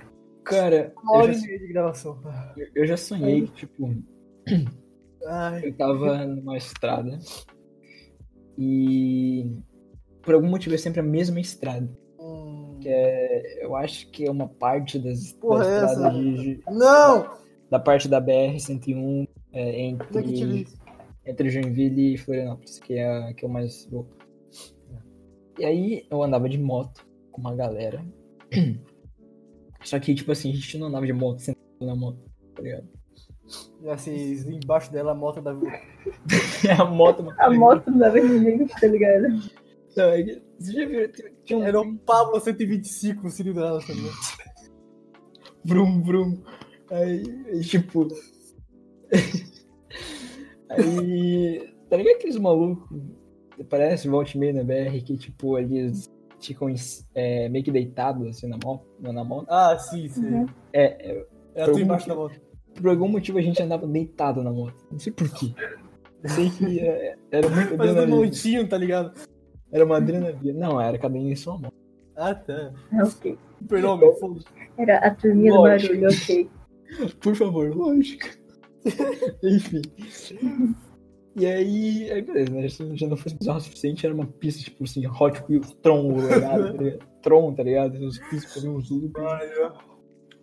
[0.45, 2.19] cara, uma hora eu já, de gravação.
[2.75, 3.95] eu já sonhei que, tipo,
[5.27, 5.67] Ai.
[5.69, 7.19] eu tava numa estrada
[8.59, 9.57] e
[10.23, 11.89] por algum motivo é sempre a mesma estrada.
[12.19, 12.79] Hum.
[12.81, 16.19] Que é, eu acho que é uma parte das, Porra, da é estrada essa?
[16.19, 17.41] de, Não!
[17.71, 20.77] da parte da BR-101 é, é entre, isso?
[21.25, 24.09] entre Joinville e Florianópolis, que é a que eu mais vou.
[25.59, 28.05] E aí eu andava de moto com uma galera.
[29.85, 32.19] Só que, tipo assim, a gente não andava de moto sentado na moto,
[32.55, 32.89] tá ligado?
[33.83, 35.53] E assim, embaixo dela a moto da.
[36.69, 37.23] É a moto.
[37.25, 37.37] mano.
[37.41, 39.51] A moto de gente, tá ligado?
[39.97, 41.13] Não, é que- Você já viu?
[41.45, 44.15] Tinha- um Era o Pablo 125 cilindrada, tá ligado?
[45.65, 46.43] Vrum, vrum.
[46.91, 48.09] Aí, aí, tipo.
[50.69, 51.73] aí.
[51.89, 52.89] Tá ligado aqueles malucos?
[53.69, 56.09] Parece volta e meia na BR que, tipo, eles
[56.41, 56.73] ficam
[57.15, 58.87] é, meio que deitados assim na moto.
[59.01, 59.47] Na moto.
[59.51, 60.25] Ah, sim, sim.
[60.27, 60.47] Uhum.
[60.73, 62.41] É, é, Era Por tu algum embaixo da moto.
[62.75, 64.77] por algum motivo a gente andava deitado na moto.
[64.91, 65.53] Não sei porquê.
[66.23, 69.13] Eu sei que é, era muito Fazendo montinho, tá ligado?
[69.73, 70.59] Era uma adrenalina.
[70.59, 71.75] Não, era um em sua moto.
[72.17, 72.73] Ah, tá.
[72.93, 73.39] Ah, ok.
[73.59, 74.47] Supernome, foda-se.
[74.77, 76.51] Era a turminha do barulho, ok.
[77.21, 78.27] Por favor, lógico.
[79.43, 79.83] Enfim.
[81.37, 82.69] E aí, aí beleza, né?
[82.69, 86.17] Se já não fosse bizarro o suficiente, era uma pista, tipo assim, Hot Wheels, Tron,
[86.17, 86.77] tá ligado?
[86.77, 87.07] Tá ligado?
[87.23, 87.95] Tron, tá ligado?
[88.07, 89.23] Os pistas faziam uns looping.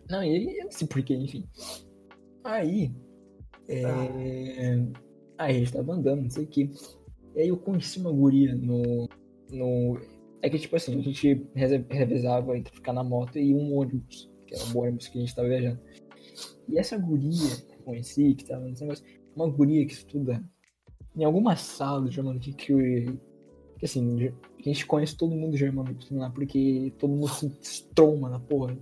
[0.10, 1.44] Não, e aí, eu não sei porquê, enfim.
[2.44, 2.92] Aí,
[3.68, 3.84] é...
[5.38, 6.72] Aí a gente tava andando, não sei o que.
[7.38, 9.08] E aí eu conheci uma guria no...
[9.52, 10.00] no...
[10.42, 14.56] É que, tipo assim, a gente revezava entre ficar na moto e um ônibus, que
[14.56, 15.80] era o ônibus que a gente tava viajando.
[16.68, 19.06] E essa guria que eu conheci, que tava nesse negócio,
[19.36, 20.44] uma guria que estuda
[21.16, 23.06] em alguma sala do Germano que, que,
[23.84, 28.30] assim, a gente conhece todo mundo Germano que estuda lá, porque todo mundo se estroma
[28.30, 28.76] na porra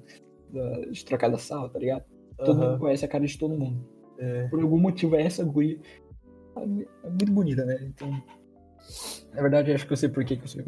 [0.92, 2.06] de trocar da sala, tá ligado?
[2.38, 2.72] Todo Aham.
[2.72, 3.86] mundo conhece a cara de todo mundo.
[4.18, 4.48] É.
[4.48, 5.78] Por algum motivo, essa guria
[6.56, 7.80] mu- é muito bonita, né?
[7.84, 8.22] Então,
[9.34, 10.66] na verdade, eu acho que eu sei por que que eu sei.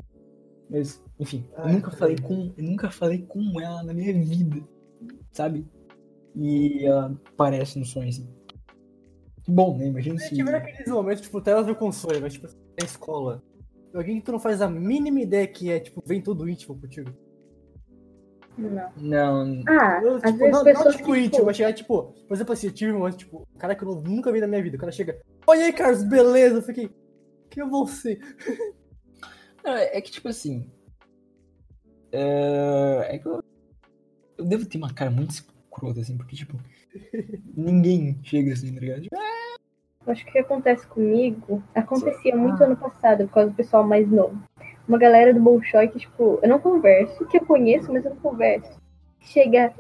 [0.70, 4.62] Mas, enfim, eu nunca falei com, eu nunca falei com ela na minha vida,
[5.32, 5.66] sabe?
[6.36, 8.28] E ela aparece no sonho assim.
[9.44, 9.88] Que bom, né?
[9.88, 10.36] Imagina Se se.
[10.36, 13.42] tiver aqueles momentos, tipo, até ver com sonho, mas tipo, na escola.
[13.94, 17.10] Alguém que tu não faz a mínima ideia que é, tipo, vem todo íntimo contigo.
[18.58, 18.92] Não.
[18.98, 22.34] Não, Ah, Eu, às tipo, vezes não, pessoas não tipo íntimo, mas chegar, tipo, por
[22.34, 24.48] exemplo, assim, eu tive um momento, tipo, um cara que eu nu- nunca vi na
[24.48, 24.76] minha vida.
[24.76, 25.18] O cara chega,
[25.48, 26.56] olha aí, Carlos, beleza.
[26.58, 26.90] Eu fiquei,
[27.50, 28.20] que é você?
[29.64, 30.70] Não, é é que, tipo assim.
[32.12, 33.44] É, é que eu,
[34.38, 36.58] eu devo ter uma cara muito escrota, assim, porque, tipo,
[37.56, 39.02] ninguém chega assim, tá ligado?
[39.04, 43.56] Tipo, Eu acho que o que acontece comigo acontecia muito ano passado, por causa do
[43.56, 44.42] pessoal mais novo.
[44.88, 48.22] Uma galera do Bolshoi que, tipo, eu não converso, que eu conheço, mas eu não
[48.22, 48.80] converso.
[49.20, 49.74] Chega,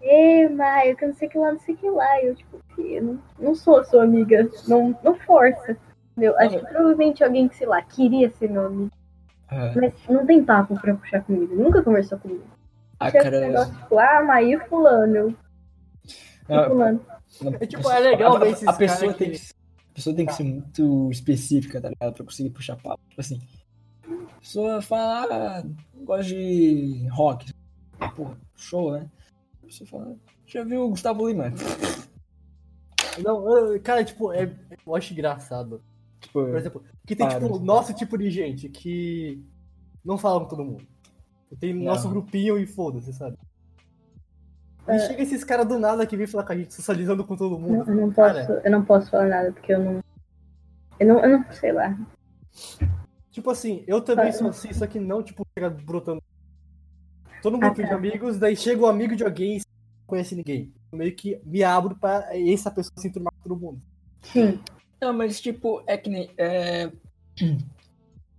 [0.00, 2.22] ê, Maio, que eu não sei o que lá, não sei o que lá.
[2.22, 5.76] E eu, tipo, "Fih, eu não, não sou sua amiga, não, não força.
[6.16, 6.38] Entendeu?
[6.38, 8.90] Acho que provavelmente alguém que, sei lá, queria ser meu amigo,
[9.48, 12.44] ah, mas não tem papo pra puxar comigo, nunca conversou comigo.
[13.00, 13.40] a esse cara.
[13.40, 15.36] negócio, tipo, ah, Maio e fulano,
[16.48, 17.00] Ah, fulano.
[17.60, 19.52] É tipo, é legal a, ver a- esses a pessoa caras tem que- que,
[19.90, 22.14] a pessoa tem que ser muito específica, tá ligado?
[22.14, 23.00] Pra conseguir puxar papo.
[23.08, 23.40] Tipo assim,
[24.08, 25.62] a pessoa fala, ah,
[26.04, 27.52] gosta de rock.
[28.14, 29.08] Porra, show, né?
[29.62, 30.16] A pessoa fala,
[30.46, 31.52] já viu o Gustavo Lima?
[33.24, 33.44] Não,
[33.82, 34.50] cara, tipo, é,
[34.86, 35.82] eu acho engraçado.
[36.24, 37.40] Tipo, Por exemplo, que tem, Para.
[37.40, 39.44] tipo, o nosso tipo de gente que
[40.04, 40.86] não fala com todo mundo.
[41.60, 41.84] Tem Não.
[41.84, 43.36] nosso grupinho e foda-se, sabe?
[44.88, 44.98] E É.
[44.98, 47.60] chega esses caras do nada que vem falar com a gente, socializando com todo Não,
[47.60, 47.90] mundo.
[47.90, 50.02] eu, não Cara, posso, eu não posso falar nada, porque eu não.
[50.98, 51.98] Eu não, eu não sei lá.
[53.30, 56.22] Tipo assim, eu também Ah, sou assim, só que não, tipo, chega brotando.
[57.42, 57.94] Tô num Ah, grupo de tá.
[57.94, 60.72] amigos, daí chega um amigo de alguém e não conhece ninguém.
[60.90, 63.82] Eu meio que me abro pra essa pessoa se enturmar com todo mundo.
[64.22, 64.60] Sim.
[65.00, 66.30] Não, mas tipo, é que nem.
[66.36, 66.90] É...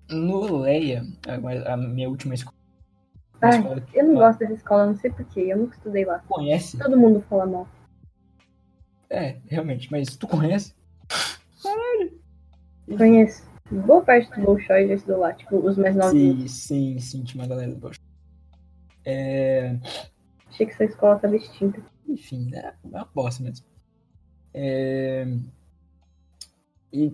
[0.10, 1.03] No Leia,
[1.68, 2.56] a, minha última escola.
[3.41, 5.41] a Ai, escola eu não eu gosto dessa escola, não sei porquê.
[5.41, 6.19] Eu nunca estudei lá.
[6.27, 6.77] conhece.
[6.77, 7.68] Todo mundo fala mal.
[9.10, 10.76] É, realmente, mas tu conhece?
[12.98, 13.44] Conheço.
[13.72, 16.52] Boa parte do Bolshoi já estudou lá, tipo, os mais novinhos.
[16.52, 17.99] Sim, sim, sim, tinha uma galera do Bosch.
[19.03, 19.76] É.
[20.48, 21.82] Achei que essa escola tava extinta.
[22.07, 23.65] Enfim, é uma bosta mesmo.
[24.53, 25.26] É...
[26.91, 27.14] E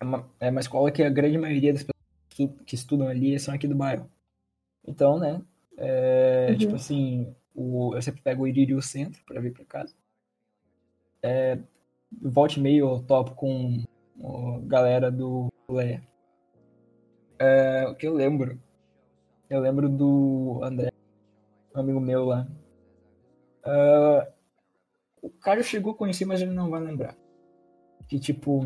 [0.00, 1.98] é uma, é uma escola que a grande maioria das pessoas
[2.28, 4.08] que que estudam ali são aqui do bairro.
[4.86, 5.42] Então, né?
[5.76, 6.58] é, Uhum.
[6.58, 9.94] Tipo assim, o, eu sempre pego o Iririo Centro pra vir pra casa.
[11.22, 11.58] É,
[12.20, 13.82] volte e meio topo com
[14.20, 16.02] a galera do Leia.
[17.38, 18.60] É, o que eu lembro?
[19.48, 20.90] Eu lembro do André,
[21.74, 22.46] um amigo meu lá.
[23.64, 24.28] Ah,
[25.22, 27.16] o cara chegou a conhecer, mas ele não vai lembrar.
[28.08, 28.64] Que tipo,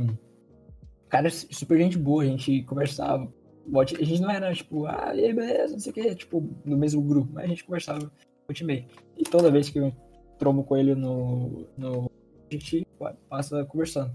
[1.12, 3.30] cara, super gente boa, a gente conversava.
[3.78, 6.76] A gente não era tipo, ah, e aí, beleza, não sei o que, tipo, no
[6.76, 8.10] mesmo grupo, mas a gente conversava
[8.48, 8.86] e meio.
[9.16, 9.94] E toda vez que eu
[10.38, 12.10] trombo com ele no, no.
[12.50, 12.86] A gente
[13.28, 14.12] passa conversando.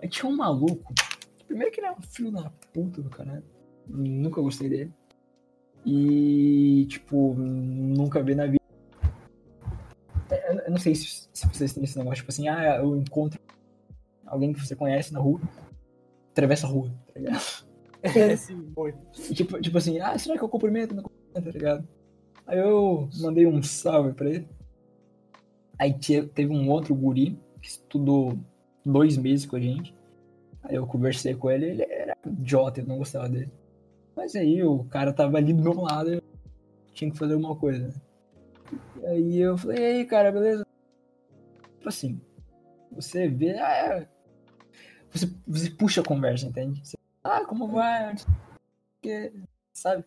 [0.00, 0.94] Mas tinha um maluco.
[1.46, 3.44] Primeiro que ele é um filho da puta do caralho.
[3.86, 4.92] Nunca gostei dele.
[5.84, 8.58] E, tipo, nunca vi na vida.
[10.48, 13.40] Eu eu não sei se, se vocês têm esse negócio, tipo assim, ah, eu encontro
[14.26, 15.40] alguém que você conhece na rua,
[16.38, 17.42] atravessa a rua, tá ligado?
[18.02, 18.94] É, sim, foi.
[19.30, 20.94] E tipo, tipo assim, ah, será que eu cumprimento?
[20.94, 21.88] Não cumprimento, tá ligado?
[22.46, 24.48] Aí eu mandei um salve pra ele.
[25.78, 28.38] Aí te- teve um outro guri que estudou
[28.84, 29.94] dois meses com a gente.
[30.62, 33.50] Aí eu conversei com ele, ele era idiota, eu não gostava dele.
[34.16, 36.22] Mas aí o cara tava ali do meu lado, eu
[36.92, 37.92] tinha que fazer alguma coisa.
[39.00, 40.66] E aí eu falei, e aí, cara, beleza?
[41.76, 42.20] Tipo assim,
[42.90, 44.08] você vê, ah, é-
[45.18, 46.80] você, você puxa a conversa, entende?
[46.86, 48.14] Você, ah, como vai?
[49.72, 50.04] Sabe?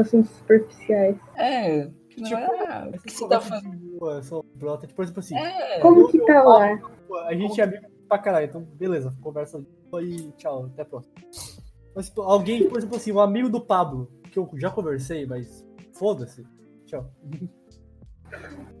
[0.00, 1.16] Assuntos superficiais.
[1.36, 3.98] É, Tipo, tipo, ah, o que você tá fazendo?
[3.98, 6.78] boa, só brota, tipo, tipo assim, É, Como que tá lá?
[7.26, 9.64] a gente é amigo pra caralho, então beleza, conversa
[10.02, 11.14] e tchau, até a próxima.
[11.94, 15.64] Mas tipo, alguém, por exemplo assim, um amigo do Pablo, que eu já conversei, mas
[15.94, 16.44] foda-se,
[16.86, 17.10] tchau.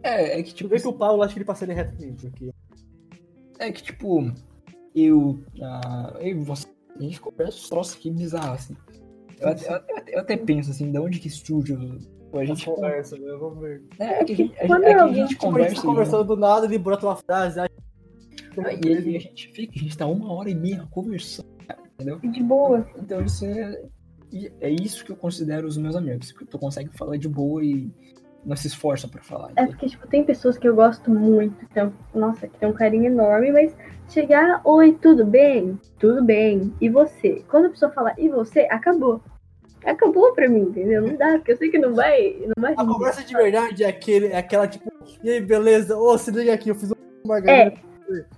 [0.02, 1.96] é, é que Tu tipo, vê que o Pablo acha que ele passa ele reto
[1.96, 2.50] comigo, porque
[3.58, 4.32] é que tipo,
[4.94, 6.66] eu, ah, eu e você,
[6.98, 8.76] a gente conversa uns troços aqui bizarros, assim.
[9.40, 11.98] Eu até, eu até- eu até penso assim, de onde que surge o-
[12.32, 13.32] a a gente gente conversa, né?
[13.40, 13.82] Vamos ver.
[13.98, 15.74] É, é que a gente, a gente, é que a gente Tipo, a gente conversa
[15.76, 17.68] tá e- conversando do nada, ele brota uma frase, aí...
[18.84, 22.18] e aí a gente fica, a gente tá uma hora e meia conversando, cara, entendeu?
[22.18, 22.86] De boa.
[22.98, 23.82] Então isso é,
[24.32, 27.64] e é isso que eu considero os meus amigos, que tu consegue falar de boa
[27.64, 27.90] e
[28.44, 29.48] não se esforça pra falar.
[29.48, 29.70] É entende?
[29.70, 33.52] porque, tipo, tem pessoas que eu gosto muito, então, nossa, que tem um carinho enorme,
[33.52, 33.76] mas
[34.08, 35.78] chegar, oi, tudo bem?
[35.98, 36.72] Tudo bem.
[36.80, 37.44] E você?
[37.48, 38.60] Quando a pessoa fala, e você?
[38.70, 39.20] Acabou.
[39.84, 41.02] Acabou pra mim, entendeu?
[41.02, 42.36] Não dá, porque eu sei que não vai.
[42.46, 44.90] Não vai A conversa de verdade é, aquele, é aquela, tipo,
[45.22, 45.96] e aí, beleza?
[45.96, 47.72] Ô, se liga aqui, eu fiz uma margarina.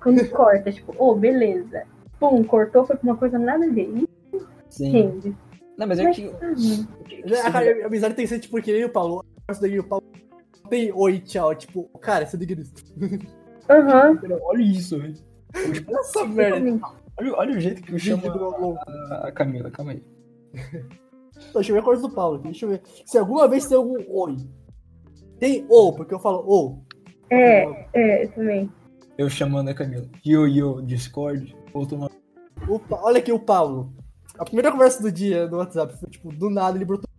[0.00, 1.84] Quando corta, tipo, ô, beleza.
[2.20, 4.04] Pum, cortou, foi pra uma coisa nada a ver.
[4.68, 4.90] Sim.
[4.90, 5.36] Rende.
[5.76, 6.30] Não, mas é Mas, que.
[6.30, 6.54] ah,
[7.08, 9.24] que- A, a, a amizade tem que ser, tipo, que nem o Paulo.
[9.60, 10.04] Daí, o Paulo
[10.68, 11.54] tem oi, tchau.
[11.54, 12.72] Tipo, cara, se liga nisso.
[13.68, 14.18] Aham.
[14.44, 15.14] Olha isso, velho.
[15.72, 16.80] Tipo, Essa merda.
[17.20, 18.78] Olha, olha o jeito que eu chamo Vídeo do
[19.10, 20.02] a, a Camila, calma aí.
[21.54, 22.36] Deixa eu ver a coisa do Paulo.
[22.36, 22.82] aqui, Deixa eu ver.
[23.04, 24.36] Se alguma vez tem algum oi.
[25.38, 26.82] Tem ou, porque eu falo ou.
[27.28, 28.70] É, é, eu também.
[29.18, 30.06] Eu chamando a Camila.
[30.24, 31.54] Yo, yo, Discord.
[31.74, 32.10] Ou tomar.
[32.68, 33.92] O Pa- olha aqui o Paulo.
[34.38, 37.10] A primeira conversa do dia no WhatsApp foi, tipo, do nada ele brotou.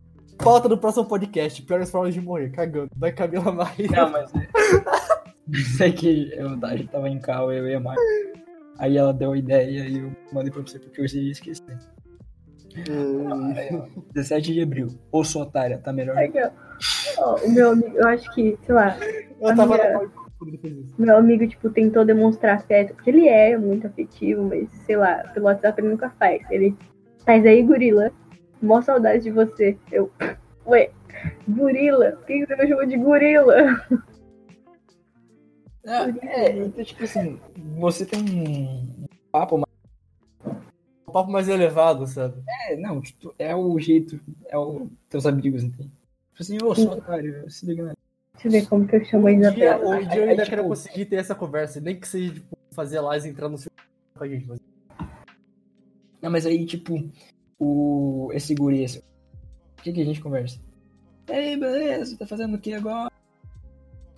[0.44, 1.61] Pauta do próximo podcast.
[1.61, 2.90] Piores formas de morrer, cagando.
[2.95, 3.74] Vai Camila Maia.
[3.95, 4.32] Não, mas.
[5.78, 7.99] Sei que eu, a gente tava em carro, eu e a Mari.
[8.78, 11.78] Aí ela deu a ideia e eu mandei pra você porque eu ia esquecer.
[12.90, 14.88] Ó, 17 de abril.
[15.11, 16.15] Ô, sua otária, tá melhor?
[16.18, 16.52] Ó.
[17.20, 18.98] Ó, o meu amigo, eu acho que, sei lá,
[19.40, 20.10] Eu tava minha- na
[20.98, 25.45] meu amigo, tipo, tentou demonstrar afeto, porque ele é muito afetivo, mas, sei lá, pelo
[25.45, 26.41] WhatsApp ele nunca faz.
[26.52, 26.76] Ele,
[27.26, 28.11] mas aí, gorila,
[28.65, 29.77] mó saudade de você.
[29.91, 30.11] Eu,
[30.65, 30.91] ué,
[31.48, 32.11] gorila?
[32.14, 33.56] Por que você me chamou de gorila?
[35.85, 37.40] Ah, é, então, tipo assim,
[37.77, 40.57] você tem um papo mais.
[41.07, 42.41] Um papo mais elevado, sabe?
[42.69, 45.91] É, não, tipo, é o jeito, é o teus amigos, entende?
[46.31, 47.94] Tipo assim, ô, sua otária, se liga na.
[48.34, 50.03] Deixa eu ver como que eu chamo a Isabela.
[50.06, 51.80] dia eu É, ainda tipo- quero conseguir ter essa conversa.
[51.81, 53.72] Nem que seja, tipo, fazer live e entrar no seu
[54.18, 54.48] com a gente.
[54.48, 54.60] Mas...
[56.22, 56.95] Não, mas aí, tipo,
[57.60, 58.30] o.
[58.34, 59.00] Esse guri, esse.
[59.00, 60.60] O que, que a gente conversa?
[61.28, 63.12] E aí, beleza, tá fazendo o que agora?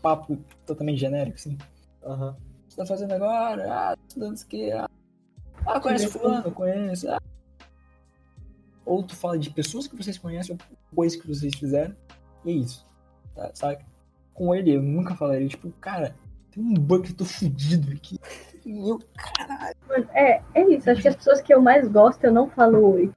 [0.01, 1.57] Papo totalmente genérico, assim.
[2.03, 2.31] Aham.
[2.31, 3.65] O que você tá fazendo agora?
[3.71, 4.71] Ah, tô estudando isso aqui.
[4.71, 4.89] Ah,
[5.65, 6.51] ah conhece fulano?
[6.51, 7.09] Conheço.
[7.09, 7.21] Ah.
[8.85, 11.95] Ou tu fala de pessoas que vocês conhecem, ou coisas que vocês fizeram.
[12.43, 12.85] E é isso.
[13.33, 13.83] Tá, sabe?
[14.33, 16.15] Com ele, eu nunca falaria, tipo, cara,
[16.51, 18.19] tem um bug que eu tô fudido aqui.
[18.65, 20.89] E eu, caralho, Mano, é, é isso.
[20.89, 23.11] Acho que as pessoas que eu mais gosto, eu não falo oi.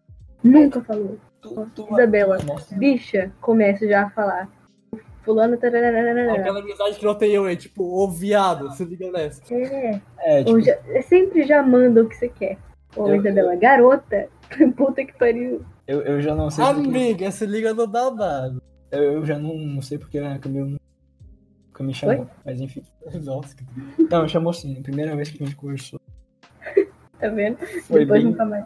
[0.51, 1.19] Nunca falo oi.
[1.41, 2.39] tu, tu, Isabela.
[2.45, 4.49] Nossa, Bicha, começo já a falar.
[5.23, 5.57] Fulano.
[5.59, 6.33] tarararara.
[6.33, 9.43] Aquela amizade que não tem eu, é tipo, ô viado, se liga nessa.
[9.53, 12.57] É, é, tipo, já, é sempre já manda o que você quer.
[12.97, 14.29] Ô, Eu- Isabela, garota.
[14.77, 15.61] Puta que pariu.
[15.87, 16.65] eu, eu já não sei.
[16.65, 18.63] porque- Amiga, se liga no babado.
[18.91, 20.79] Eu, eu já não, não sei porque a Camila nunca
[21.85, 22.83] me chamou, mas enfim.
[23.23, 23.65] Nossa, que
[24.11, 24.83] Não, chamou sim.
[24.83, 26.01] Primeira vez que a gente conversou
[27.21, 27.59] Tá vendo?
[27.83, 28.65] foi Depois bem, nunca mais.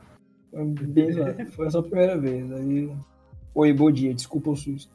[0.53, 1.47] Foi bem zoado.
[1.53, 2.53] Foi só a primeira vez.
[2.53, 2.93] Aí,
[3.55, 4.93] oi, bom dia, desculpa o susto.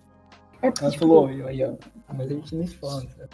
[0.61, 1.73] É Ela tipo, falou, oi, aí, ó.
[2.13, 3.29] Mas a gente nem se fala, sabe?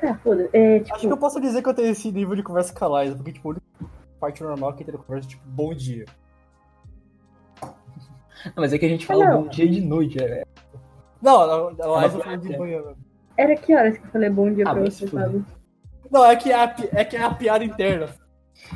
[0.00, 0.48] tá, foda.
[0.52, 2.84] É, tipo, Acho que eu posso dizer que eu tenho esse nível de conversa com
[2.94, 3.56] a Liza, porque, tipo, a
[4.20, 6.04] parte normal que tem na conversa é, tipo, bom dia.
[8.44, 9.42] Não, mas é que a gente fala não.
[9.42, 10.22] bom dia de noite.
[10.22, 10.44] É,
[11.20, 12.58] Não, a, a Liza falou de é.
[12.58, 12.82] manhã.
[12.82, 12.94] né?
[13.36, 15.06] era que horas que eu falei bom dia Ah, pra você.
[15.08, 15.44] Pablo?
[16.10, 18.08] Não, é que é a, é, que é a piada interna.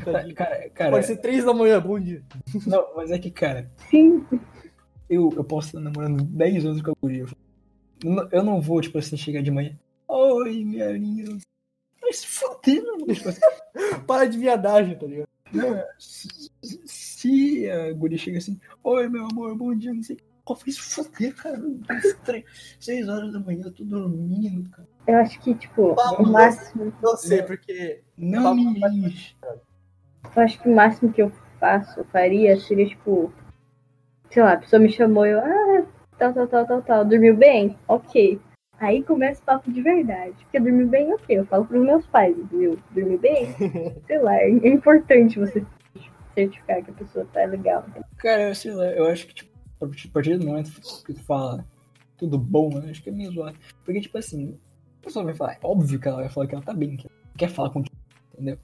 [0.05, 2.23] Cara, cara, cara, Pode ser três da manhã, bom dia.
[2.67, 4.25] não, mas é que, cara, Sim.
[5.09, 7.25] eu, eu posso estar namorando 10 anos com a guria.
[8.05, 8.11] Eu
[8.43, 9.77] não- não vou, tipo assim, chegar de manhã.
[10.09, 11.39] Oi, minha linda.
[12.01, 13.07] Vai se fuder, mano.
[13.07, 13.41] Tipo assim,
[14.07, 15.29] Para de viadagem, tá ligado?
[15.53, 16.51] não, se,
[16.85, 20.19] se a guria chega assim, oi meu amor, bom dia, não sei o
[20.57, 20.73] que.
[20.73, 21.61] Se fuder, cara.
[22.25, 22.45] Três,
[22.79, 24.89] seis horas da manhã, eu tô dormindo, cara.
[25.07, 26.93] Eu acho que, tipo, o máximo.
[27.03, 28.03] Eu sei, porque.
[28.17, 29.35] Não me enche.
[30.35, 33.33] Eu acho que o máximo que eu faço, eu faria, seria, tipo.
[34.31, 35.41] Sei lá, a pessoa me chamou e eu.
[35.41, 35.85] Ah,
[36.19, 37.05] tal, tal, tal, tal, tal.
[37.05, 37.77] Dormiu bem?
[37.87, 38.41] Ok.
[38.79, 40.35] Aí começa o papo de verdade.
[40.43, 41.39] Porque dormiu bem, ok.
[41.39, 42.79] Eu falo pros meus pais, entendeu?
[42.91, 43.47] Dormiu bem?
[44.07, 45.65] Sei lá, é importante você
[46.35, 47.85] certificar que a pessoa tá legal.
[48.19, 49.51] Cara, sei lá, eu acho que, tipo,
[49.81, 50.71] a partir do momento
[51.05, 51.65] que tu fala
[52.19, 53.59] tudo bom, eu acho que é meio zoado.
[53.85, 54.59] Porque, tipo assim,
[55.01, 57.07] a pessoa vai falar, é óbvio que ela vai falar que ela tá bem, que
[57.07, 57.97] ela quer falar contigo,
[58.35, 58.59] entendeu?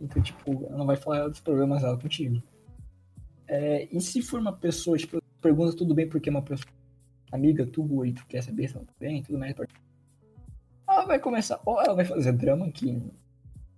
[0.00, 2.42] Então, tipo, ela não vai falar dos problemas dela contigo.
[3.46, 6.70] É, e se for uma pessoa, tipo, pergunta tudo bem porque é uma pessoa
[7.32, 9.54] amiga tua e tu quer saber se ela tá bem tudo mais,
[10.88, 13.12] ela vai começar, ou ela vai fazer drama aqui, no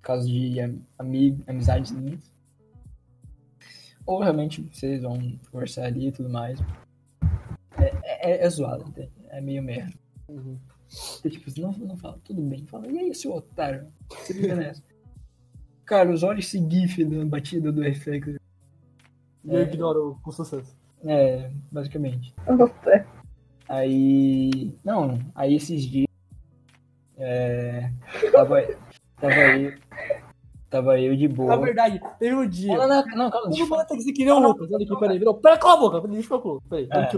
[0.01, 2.33] caso de am- amigo, amizades minhas,
[4.07, 5.19] ou realmente vocês vão
[5.51, 6.61] conversar ali e tudo mais.
[7.79, 9.11] É, é, é zoado, entende?
[9.29, 9.95] É meio merda.
[10.29, 10.59] Uhum.
[11.19, 12.67] Então, tipo, não, não fala, tudo bem.
[12.67, 13.93] Fala, e aí, seu otário?
[14.29, 14.83] Liga nessa.
[15.91, 18.39] Carlos, olha esse gif da batida do reflexo.
[19.45, 20.73] E eu ignoro com sucesso.
[21.05, 22.33] É, basicamente.
[22.47, 23.05] Opa,
[23.69, 24.79] Aí.
[24.85, 26.07] Não, aí esses dias.
[27.17, 27.91] É.
[28.31, 28.63] Tava,
[29.21, 29.79] tava eu.
[30.71, 31.57] Tava eu de Na boa.
[31.61, 32.77] verdade, teve um dia.
[32.77, 33.83] Não, não, não, calma, deixa eu Todo falar.
[33.83, 34.71] mundo tem que querer o Lucas.
[34.71, 35.19] Olha aqui, peraí.
[35.19, 35.35] Virou.
[35.35, 36.07] Pera, cala a boca.
[36.07, 36.69] Deixa eu Lucas.
[36.69, 37.11] Peraí, É.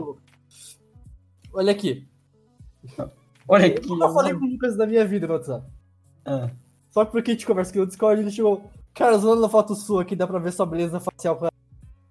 [1.52, 2.08] Olha aqui.
[3.46, 3.84] Olha aqui.
[3.84, 5.66] Eu nunca falei com o Lucas da minha vida no WhatsApp.
[6.24, 6.50] Ah,
[6.92, 8.70] Só que porque a gente conversa aqui no Discord, ele chegou.
[8.94, 11.36] Cara, zoando na foto sua aqui, dá pra ver sua beleza facial.
[11.36, 11.52] com ela."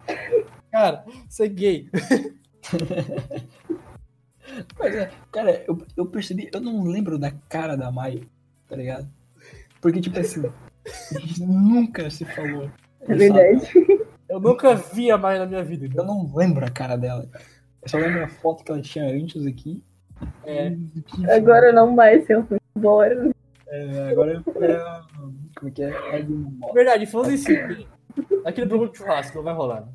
[0.72, 1.90] Cara, você é gay.
[4.78, 8.22] Mas é, cara, eu, eu percebi, eu não lembro da cara da Mai,
[8.68, 9.08] tá ligado?
[9.80, 10.44] Porque, tipo assim,
[11.16, 12.70] a gente nunca se falou.
[13.02, 13.72] é verdade.
[14.28, 15.86] Eu nunca vi a Maia na minha vida.
[15.86, 16.06] Eu Então.
[16.06, 17.30] não lembro a cara dela.
[17.82, 19.84] Eu só lembro a foto que ela tinha antes aqui.
[20.46, 20.76] É.
[21.36, 23.31] Agora não mais, eu fui embora.
[23.72, 24.42] É, agora é.
[24.44, 25.90] Como é que é?
[26.20, 26.26] É.
[26.74, 27.48] Verdade, falando isso.
[28.46, 29.82] Aquele programa de churrasco não vai rolar.
[29.82, 29.92] né?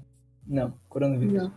[0.46, 1.34] Não, coronavírus.
[1.42, 1.52] Não.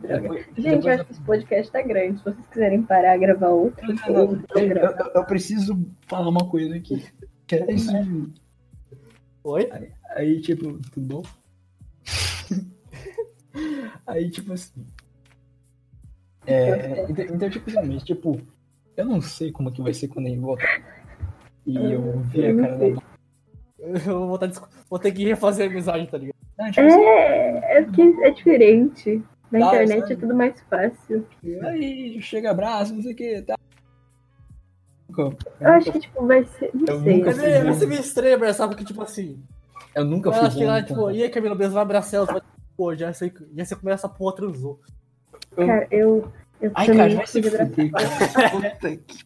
[0.00, 2.18] Depois- Gente, depois eu acho que esse podcast tá grande.
[2.18, 4.42] Se vocês quiserem parar, gravar outro, Não, não, não.
[4.56, 7.04] eu Eu, eu- eu preciso falar uma coisa aqui.
[7.46, 8.32] Que é assim,
[9.44, 9.68] Oi?
[10.14, 11.22] Aí, tipo, tudo bom?
[14.06, 14.86] Aí, tipo assim.
[16.46, 18.40] É, então, então, tipo assim, mas, tipo,
[19.00, 20.82] eu não sei como que vai ser quando ele voltar.
[21.66, 22.94] E eu vi a cara.
[23.78, 24.48] Eu vou, tá
[24.88, 26.36] vou ter que refazer a amizade, tá ligado?
[26.58, 29.22] Não, tipo assim, É, é porque é diferente.
[29.50, 30.12] Na Tá, internet sabe?
[30.12, 31.26] é tudo mais fácil.
[31.64, 33.56] aí chega abraço, não sei o que, tá.
[35.08, 36.70] Nunca- Eu acho que, tipo, vai ser.
[36.72, 37.20] Não Eu sei.
[37.52, 39.42] é, vai ser meio estranho abraçar, porque, tipo assim.
[39.94, 41.74] Eu nunca fui Ela bom chega lá, em tipo, e aí, Camila, beleza?
[41.74, 42.42] Vai abraçar ela.
[42.76, 44.80] Pô, já sei, já sei como essa porra transou.
[45.56, 46.30] Cara, eu.
[46.60, 48.50] Eu Ai, cara, não vai se fuder, cara.
[48.50, 49.24] Puta que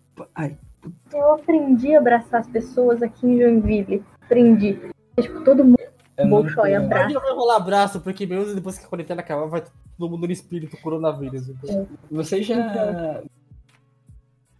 [1.12, 4.04] Eu aprendi a abraçar as pessoas aqui em Joinville.
[4.22, 4.78] Aprendi.
[5.20, 5.78] Tipo, todo mundo.
[6.16, 7.14] eu Bolshoi, nunca- abraço.
[7.14, 9.62] Não vai rolar abraço, porque mesmo depois que a quarentena acabar, vai
[9.98, 11.48] todo mundo no espírito coronavírus.
[11.48, 11.88] Então.
[12.10, 13.22] Você já.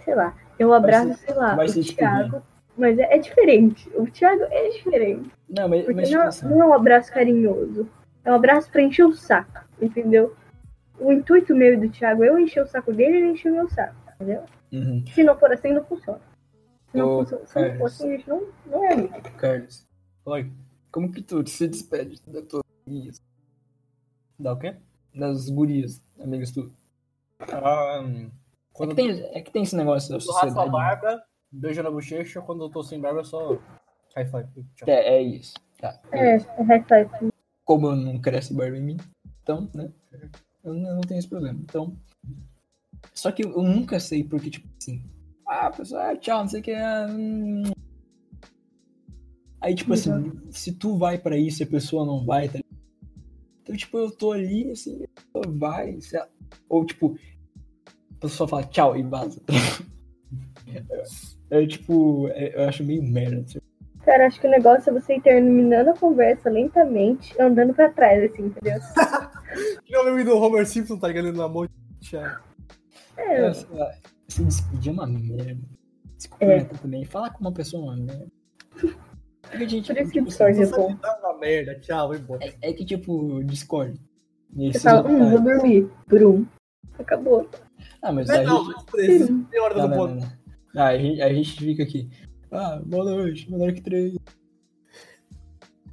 [0.05, 0.35] Sei lá.
[0.59, 1.83] Eu abraço, Vai se- sei lá, vai o.
[1.83, 2.43] Thiago.
[2.77, 3.89] Mas é, é diferente.
[3.95, 5.31] O Thiago é diferente.
[5.49, 6.47] Não, mas, Porque mas tipo não, assim.
[6.49, 7.89] não é um abraço carinhoso.
[8.25, 9.61] É um abraço pra encher o saco.
[9.81, 10.35] Entendeu?
[10.99, 13.51] O intuito meu e do Thiago é eu encher o saco dele e ele encher
[13.53, 13.95] o meu saco.
[14.15, 14.45] Entendeu?
[14.73, 15.05] Uhum.
[15.07, 16.21] Se não for assim, não funciona.
[16.91, 19.21] Se não, Ô, funciona, se não for assim, a gente não, não é amigo.
[19.37, 19.87] Carlos,
[20.25, 20.53] Oi.
[20.93, 23.23] como que tu se despede das tuas gurias?
[24.39, 24.77] Dá o quê?
[25.15, 26.73] Das gurias, amigas tu?
[27.41, 28.31] Ah, É
[28.73, 30.71] quando que, tem, é que tem esse negócio da eu raspo a sociedade.
[30.71, 33.59] barba, beijo na bochecha, quando eu tô sem barba, é só
[34.16, 34.49] high five.
[34.75, 34.89] Tchau.
[34.89, 35.55] É, é isso.
[35.81, 36.01] Tá.
[36.12, 37.31] É, é high five.
[37.65, 38.97] Como eu não cresce barba em mim,
[39.43, 39.91] então, né?
[40.65, 41.59] Eu não, eu não tenho esse problema.
[41.62, 41.97] Então.
[43.12, 45.03] Só que eu nunca sei porque, tipo assim.
[45.47, 46.73] Ah, pessoal, ah, tchau, não sei o que.
[46.73, 47.62] ah, hum.
[49.61, 50.11] Aí, tipo assim,
[50.51, 52.65] se tu vai pra isso e a pessoa não vai, tá ligado?
[53.62, 56.28] Então, tipo, eu tô ali, assim, a pessoa vai, sei lá.
[56.69, 57.16] Ou, tipo,
[58.16, 59.41] a pessoa fala tchau e vaza.
[61.51, 63.43] É, tipo, é- eu acho meio merda.
[63.43, 63.59] assim.
[64.05, 68.24] Cara, acho que o negócio é você ir terminando a conversa lentamente, andando pra trás,
[68.32, 68.81] assim, entendeu?
[69.85, 71.33] Que não o meme do Homer Simpson, tá ligado?
[71.33, 71.67] Na mão.
[72.01, 72.23] Tchau.
[73.17, 73.93] É, É, lá,
[74.29, 75.61] se despedir é uma merda.
[76.19, 76.31] Se É.
[76.65, 77.05] cumprimentar também.
[77.05, 78.27] Falar com uma pessoa é uma merda.
[79.51, 82.45] É que, gente, por isso que tipo, Discord é dá uma merda, tchau, vai embora.
[82.45, 84.01] é, é que, tipo, Discord.
[84.57, 85.91] Você fala, hum, vou dormir.
[86.07, 86.47] Brum.
[86.99, 87.49] Acabou.
[88.03, 88.85] Ah, mas Não, a não, gente...
[88.87, 90.29] por isso, tem hora Não, do não.
[90.77, 92.09] Ah, a, gente, a gente fica aqui.
[92.51, 94.17] Ah, boa noite, Monark 3.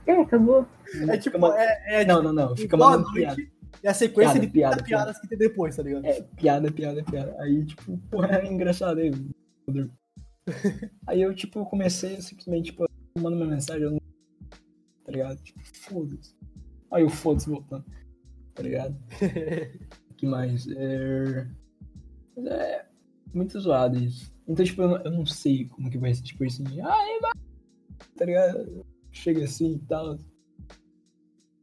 [0.06, 0.66] É, acabou.
[1.08, 2.56] É tipo, é, é Não, não, não.
[2.56, 2.98] Fica piada.
[3.36, 3.51] noite
[3.84, 6.06] e a sequência Piada, de piada, 30 piadas que tem depois, tá ligado?
[6.06, 7.36] É, piada, piada, piada.
[7.40, 9.12] Aí, tipo, porra, é engraçado aí.
[11.08, 12.86] Aí eu, tipo, comecei simplesmente, tipo,
[13.18, 14.02] mando uma mensagem, eu não.
[15.04, 15.42] Tá ligado?
[15.42, 16.36] Tipo, foda-se.
[16.92, 17.86] Aí o foda-se voltando.
[18.54, 18.96] Tá ligado?
[20.18, 20.68] que mais?
[20.68, 21.48] É...
[22.36, 22.86] mas é
[23.34, 24.32] muito zoado isso.
[24.48, 27.32] Então, tipo, eu não, eu não sei como que vai ser, tipo, assim, ai, vai,
[28.18, 28.86] tá ligado?
[29.12, 30.20] Chega assim e tal.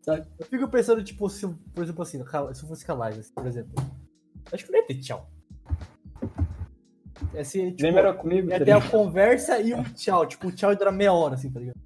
[0.09, 0.27] Sabe?
[0.39, 2.19] Eu fico pensando, tipo, se, eu- por exemplo, assim,
[2.55, 3.75] se eu fosse live, assim, por exemplo.
[4.51, 5.29] Acho que não ia ter tchau.
[7.35, 8.49] É assim, tipo, Lembra comigo?
[8.49, 10.25] ia tá ter a conversa e um tchau.
[10.27, 11.77] Tipo, o tchau ia durar meia hora, assim, tá ligado?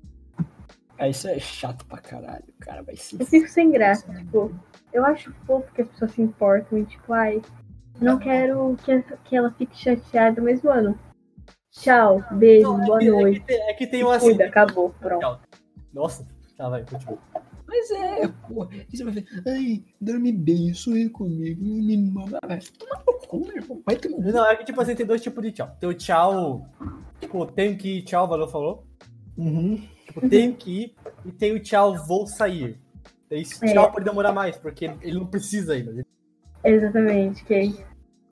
[0.98, 2.44] Aí isso é chato pra caralho.
[2.60, 3.18] Cara vai se.
[3.20, 4.54] Eu fico sem graça, tipo,
[4.92, 7.42] eu acho fofo que as pessoas se importam e, tipo, ai,
[8.00, 10.96] não quero que, que ela fique chateada, mas, mano,
[11.72, 13.40] tchau, beijo, Não, é boa que- é noite.
[13.40, 14.26] que tem- É que tem um Se assim.
[14.26, 15.20] Cuida, acabou, pronto.
[15.20, 15.40] Tchau.
[15.92, 16.24] Nossa,
[16.56, 17.18] tá, vai, continua.
[17.74, 18.68] Mas é, porra.
[18.92, 22.38] E você vai ver, ai, dorme bem, sorri comigo, me mama.
[22.42, 23.82] Ah, vai tomar no cu, meu irmão.
[23.86, 24.08] Vai cu.
[24.20, 25.74] Não, é que, tipo assim, tem dois tipos de tchau.
[25.80, 26.68] Tem o tchau,
[27.18, 28.86] tipo, tenho que ir, tchau, valeu, falou.
[29.38, 29.80] Uhum.
[30.06, 30.94] Tipo, tenho que ir.
[31.24, 32.78] E tem o tchau, vou sair.
[33.30, 33.72] Esse É.
[33.72, 36.04] tchau pode demorar mais, porque ele, não precisa ainda.
[36.62, 37.74] Exatamente, que aí,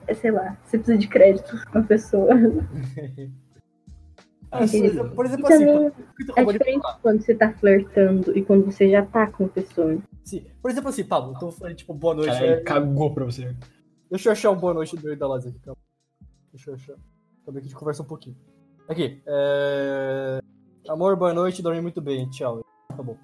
[0.05, 2.29] é, sei lá, você precisa de crédito com a pessoa.
[4.51, 7.53] Ah, por- por E exemplo, assim, também o que tu é diferente quando você tá
[7.53, 9.97] flertando e quando você já tá com a pessoa.
[10.25, 10.45] Sim.
[10.61, 12.33] Por exemplo, assim, Pablo, tô falando, tipo, boa noite.
[12.33, 13.55] Cara, é- ele cagou pra você.
[14.09, 15.77] Deixa eu achar um boa noite do meio da aqui, calma.
[16.51, 16.95] Deixa eu achar.
[16.95, 17.05] Calma
[17.47, 18.35] aí que a gente conversa um pouquinho.
[18.89, 20.39] Aqui, é...
[20.89, 22.61] Amor, boa noite, dormi muito bem, tchau.
[22.89, 23.17] Acabou.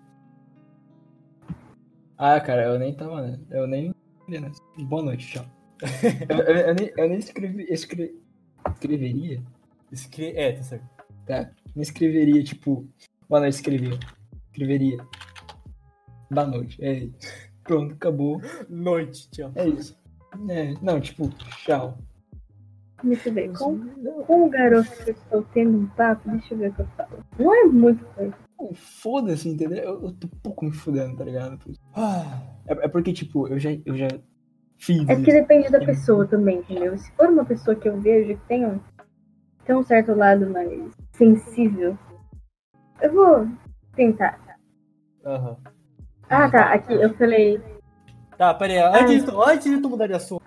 [2.17, 3.21] Ah, cara, eu nem tava.
[3.21, 3.39] né?
[3.51, 3.93] Eu nem.
[4.29, 4.51] né?
[4.79, 5.45] Boa noite, tchau.
[6.29, 8.15] eu, eu- eu nem, eu nem escrevi, escre-
[8.73, 9.43] escreveria.
[9.91, 10.35] Escre...
[10.35, 10.85] É, tá certo.
[11.27, 11.49] Tá.
[11.75, 12.87] Não escreveria, tipo.
[13.29, 13.99] Boa noite, escreveria.
[14.51, 14.97] Escreveria.
[16.31, 16.83] Boa noite.
[16.83, 17.17] É isso.
[17.63, 18.41] Pronto, acabou.
[18.69, 19.51] Noite, tchau.
[19.55, 19.97] É isso.
[20.49, 21.29] É, não, tipo,
[21.65, 21.97] tchau.
[23.03, 23.51] Deixa eu ver.
[23.57, 23.77] Com,
[24.25, 26.87] com o garoto que eu estou tendo um papo, deixa eu ver o que eu
[26.95, 27.23] falo.
[27.37, 28.33] Não é muito coisa.
[28.73, 29.77] Foda-se, entendeu?
[29.77, 31.59] Eu, eu tô pouco me fudendo, tá ligado?
[31.93, 34.07] Ah, É, é porque, tipo, eu já, eu já
[34.77, 35.23] fiz É isso.
[35.23, 36.97] depende da pessoa também, entendeu?
[36.97, 38.79] Se for uma pessoa que eu vejo que tem um,
[39.65, 40.71] tem um certo lado mais
[41.17, 41.97] sensível,
[43.01, 43.47] eu vou
[43.95, 44.39] tentar.
[45.25, 45.57] Aham.
[46.29, 46.73] Ah, tá.
[46.73, 47.61] Aqui eu falei.
[48.37, 49.01] Tá, pera aí.
[49.01, 50.43] Antes, de tu- antes de tu mudar de assunto.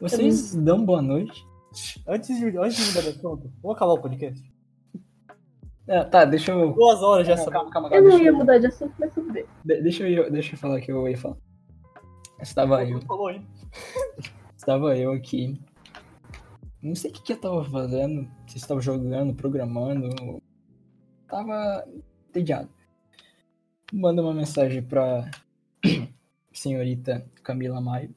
[0.00, 1.44] Vocês dão boa noite?
[2.06, 3.52] Antes de, antes de mudar de assunto.
[3.62, 4.54] Vamos acabar o podcast.
[5.86, 6.72] É, tá, deixa eu.
[6.72, 7.36] Duas horas já.
[7.36, 9.44] Calma, calma, calma, Eu calma, não deixa ia eu- mudar de assunto, mas tudo bem.
[9.64, 11.36] de- deixa eu, deixa eu falar o que eu ia falar.
[12.40, 13.42] Estava eu, Falou aí.
[14.56, 15.60] estava eu aqui.
[16.84, 18.30] Não sei o que, que eu tava fazendo.
[18.46, 20.40] Se estava jogando, programando.
[21.26, 21.84] Tava
[22.28, 22.68] entediado.
[23.92, 25.28] Manda uma mensagem pra
[26.52, 28.14] senhorita Camila Maio.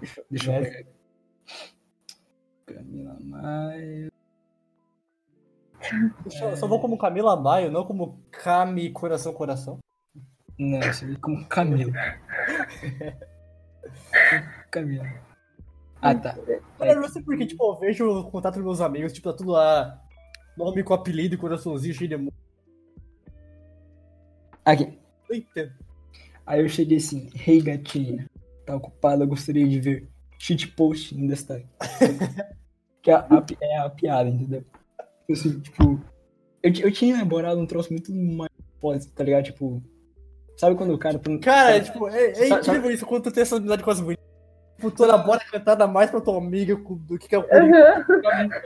[0.00, 0.76] Deixa, deixa eu Yes.
[0.76, 0.90] pegar.
[2.66, 4.12] Camila Maio.
[6.42, 9.78] Eu só vou como Camila Maio, não como Cami Coração Coração.
[10.58, 11.92] Não, você vê como Camila.
[14.70, 15.04] Camila.
[16.00, 16.36] Ah, tá.
[16.78, 19.36] Cara, eu não sei porque, tipo, eu vejo o contato dos meus amigos, tipo, tá
[19.36, 20.00] tudo lá.
[20.56, 22.32] Nome com apelido e coraçãozinho cheio de emo-
[24.64, 24.98] Aqui.
[25.30, 25.72] Entendo.
[26.46, 28.26] Aí eu cheguei assim, hey gatinha,
[28.64, 30.08] tá ocupada, gostaria de ver
[30.38, 31.66] shitpost em destaque.
[33.02, 34.64] que é a, pi- é a piada, entendeu?
[35.30, 36.00] Assim, tipo,
[36.62, 38.50] eu, eu tinha elaborado um troço muito mais
[38.80, 39.44] foda, tá ligado?
[39.44, 39.82] Tipo,
[40.56, 41.18] sabe quando o cara...
[41.18, 43.82] tá- Cara, é, sabe- tipo, é, é Sabe- incrível isso quando tu tem essa amizade
[43.82, 44.00] com as
[44.78, 44.90] bonitas.
[44.90, 48.04] Tipo, tu elabora a cantada mais pra tua amiga do que é o Aham.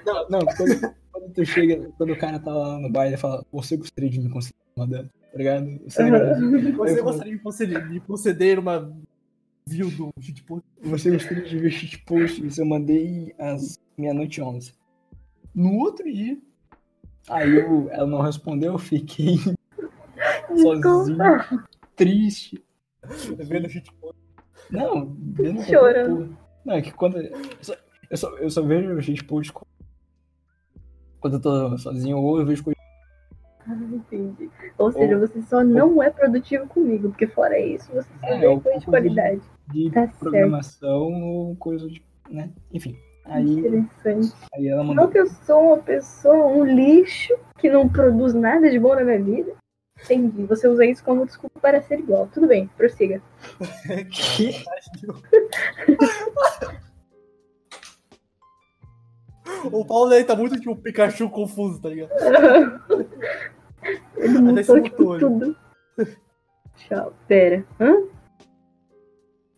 [0.07, 3.77] Não, não quando, quando tu chega, quando o cara tá lá no baile fala, você
[3.77, 5.67] gostaria de me conseguir mandando, tá ligado?
[5.85, 6.51] Você, Aham.
[6.77, 8.93] Você Eu- gostaria de conceder, de conceder uma
[9.67, 10.65] view do shitpost?
[10.83, 12.45] você gostaria de ver shitpost?
[12.47, 14.75] Isso eu mandei às meia-noite onze.
[15.55, 16.37] No outro dia,
[17.29, 19.37] aí eu, ela não respondeu, eu fiquei
[20.63, 21.19] sozinho,
[21.97, 22.63] triste.
[23.39, 24.17] Vendo shitpost.
[24.73, 26.37] Não, vendo qualquer Chorando.
[26.65, 27.19] Não, é que quando.
[27.19, 27.75] Eu só,
[28.41, 29.67] eu só, eu vejo shitpost co-
[31.21, 32.77] quando eu tô sozinho ou eu vejo coisa.
[33.69, 34.51] Ah, Entendi.
[34.79, 38.47] Ou seja, você só não é produtivo comigo, porque fora isso, você só É, vê
[38.47, 39.41] eu coisa de qualidade.
[39.73, 40.19] de Tá certo.
[40.19, 42.03] programação ou coisa de.
[42.31, 42.51] né?
[42.73, 42.97] Enfim.
[43.25, 44.33] Aí, Interessante.
[44.53, 45.09] aí ela Não mandou.
[45.09, 49.23] que eu sou uma pessoa, um lixo, que não produz nada de bom na minha
[49.23, 49.53] vida.
[50.05, 50.45] Entendi.
[50.47, 52.29] Você usa isso como desculpa para ser igual.
[52.29, 53.23] Tudo bem, prossiga.
[54.11, 54.65] Que?
[59.71, 62.11] O Paulo aí tá muito tipo Pikachu confuso, tá ligado?
[64.17, 65.57] Ele mutou, tipo, tudo.
[66.77, 67.15] Tchau.
[67.29, 67.65] Pera.
[67.81, 67.95] Hã?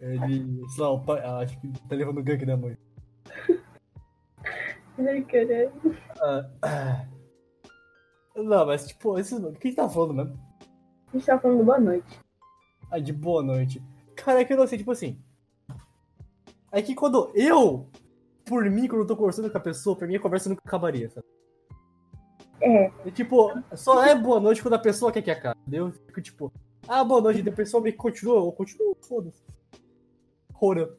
[0.00, 2.76] Ele, sei lá, o pai, ah, acho que tá levando gank da mãe.
[4.98, 5.72] Ai, caralho.
[6.20, 7.13] Ah, ah.
[8.34, 10.38] Não, mas tipo, esse, o que a gente tá falando mesmo?
[11.12, 12.20] A gente tava falando do boa noite.
[12.90, 13.82] Ah, de boa noite.
[14.16, 15.20] Cara, é que eu não sei, tipo assim.
[16.72, 17.88] É que quando eu,
[18.44, 21.08] por mim, quando eu tô conversando com a pessoa, pra mim a conversa nunca acabaria,
[21.08, 21.26] sabe?
[22.60, 25.58] É, E, tipo, só é boa noite quando a pessoa quer que acabe.
[25.70, 26.52] Eu fico tipo,
[26.88, 29.44] ah, boa noite, e a pessoa meio que continua, eu continuo, foda-se.
[30.52, 30.96] Rora.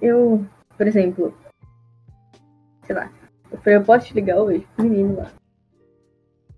[0.00, 0.46] eu,
[0.76, 1.34] por exemplo,
[2.84, 3.12] sei lá,
[3.50, 4.66] eu falei, eu posso te ligar hoje?
[4.78, 5.30] Menino lá.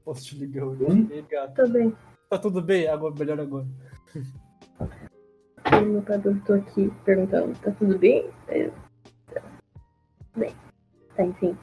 [0.05, 0.85] Posso te ligar hoje?
[0.85, 1.09] Hum?
[1.55, 1.95] Tô bem.
[2.31, 2.87] Tá tudo bem?
[2.89, 3.67] Agora, melhor agora.
[5.81, 8.31] E meu pai tô aqui perguntando, tá tudo bem?
[8.49, 8.71] Eu,
[9.33, 10.55] "Tá tudo bem.
[11.15, 11.57] Tá, enfim.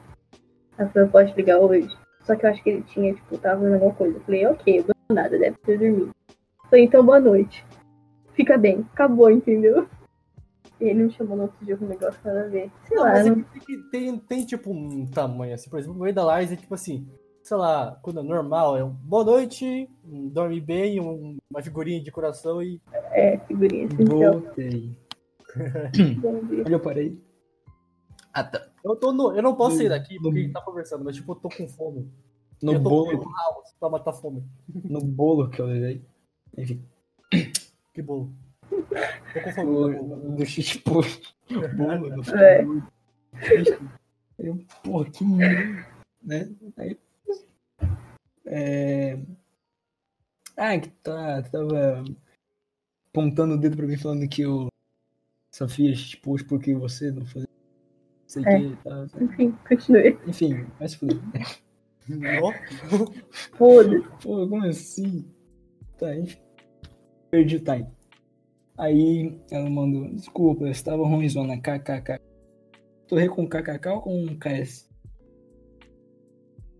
[0.78, 1.88] Eu falei, eu posso te ligar hoje?
[2.22, 4.16] Só que eu acho que ele tinha, tipo, tava fazendo alguma coisa.
[4.16, 6.10] Eu falei, ok, do nada, deve ter dormido.
[6.28, 7.64] Eu falei, então boa noite.
[8.34, 8.86] Fica bem.
[8.92, 9.88] Acabou, entendeu?
[10.80, 12.70] Ele me chamou no outro dia com um negócio nada a ver.
[12.86, 13.42] Sei Não, lá, mas é não...
[13.42, 16.74] tem, tem, tem, tipo um tamanho assim, por exemplo, o meio da Lars é tipo
[16.74, 17.08] assim,
[17.42, 22.02] sei lá, quando é normal, é um boa noite, um dorme bem, um- uma figurinha
[22.02, 22.80] de coração e.
[23.12, 24.32] é figurinha essencial.
[24.40, 24.98] Voltei.
[25.92, 26.20] Dia.
[26.60, 27.18] Onde eu parei?
[28.34, 28.68] Ah, tá.
[28.84, 29.34] Eu tô no.
[29.34, 31.66] Eu não posso sair daqui porque a gente tá conversando, mas tipo, eu tô com
[31.68, 32.12] fome.
[32.62, 34.44] No eu bolo, house pra matar fome.
[34.84, 36.04] no bolo que eu levei.
[36.56, 36.82] Enfim.
[37.94, 38.30] Que bolo.
[38.70, 39.70] Tô com fome.
[39.70, 40.34] O, bom.
[40.36, 41.02] do xixi pô.
[41.76, 42.64] Bolo, do É.
[44.38, 45.86] Eu, porra, que merda,
[46.22, 46.50] né?
[46.76, 46.98] Aí.
[48.44, 49.18] É...
[50.56, 52.04] Ah, que tá, tava
[53.08, 54.68] apontando o dedo pra mim falando que eu
[55.54, 57.48] só fiz tipo porque você não fazia.
[58.26, 58.58] Sei É.
[58.60, 59.24] que, tá, tá.
[59.24, 60.18] Enfim, continue.
[60.26, 61.18] Enfim, mas fuder.
[62.42, 62.52] Ó,
[63.56, 64.08] Foda-se.
[64.22, 65.24] Pô, como assim?
[65.98, 66.38] Tá, enfim.
[67.30, 67.86] Perdi o time.
[68.78, 72.20] Aí ela mandou, desculpa, eu estava ruimzona, kkk.
[73.08, 74.88] Torrei com kkk ou com ks?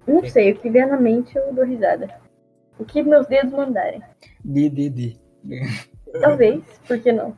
[0.06, 2.08] Não sei, o que vier na mente eu dou risada.
[2.78, 4.02] O que meus dedos mandarem.
[4.44, 5.16] DDD.
[6.20, 7.34] Talvez, por que não?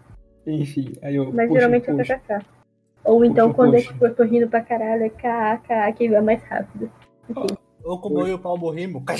[0.46, 1.32] Enfim, aí eu.
[1.32, 2.18] Mas poxa, geralmente é poxa.
[2.18, 2.46] kkk.
[3.04, 3.92] Ou então Poxa, quando é poxa.
[3.92, 6.90] tipo, eu tô rindo pra caralho, é kkk, que vai mais rápido.
[7.30, 7.56] Enfim.
[7.84, 9.02] ou como eu e o Paulo rimos.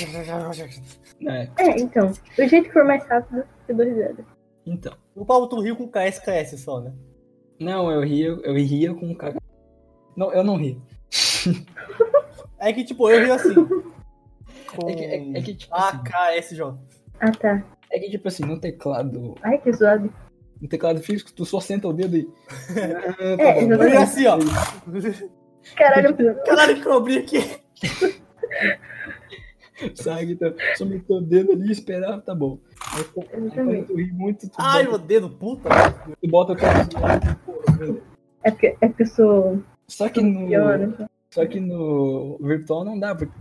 [1.27, 4.25] É, É, então, do jeito que for mais rápido, eu dou risada.
[4.73, 4.93] Então.
[5.15, 6.93] O Paulo tu riu com KSKS só, né?
[7.59, 9.37] Não, eu ria, eu ria com kkk.
[10.15, 10.81] Não, eu não ri.
[12.61, 13.55] É que tipo, eu rio assim.
[14.75, 16.61] Com É que, é, é que tipo assim, AKSJ.
[17.21, 17.63] Ah, tá.
[17.89, 20.13] é que tipo assim, no teclado, Ai, que zoado.
[20.61, 22.29] no teclado físico, tu só senta o dedo e.
[22.49, 23.73] Ah, tá É, bom.
[23.73, 24.37] Eu rio assim, ó.
[25.77, 26.15] Caralho,
[26.45, 27.39] Caralho, que eu abri aqui.
[29.95, 32.59] Sabe, então, só meter o dedo ali e esperar, tá bom.
[32.93, 35.69] Aí, quando tu ri muito, tu Ai, bota, meu dedo, puta.
[36.21, 36.87] tu bota o cara.
[38.43, 40.47] é porque, é porque eu sou Só que no.
[40.47, 41.09] piona.
[41.31, 43.33] Só que no virtual não dá, porque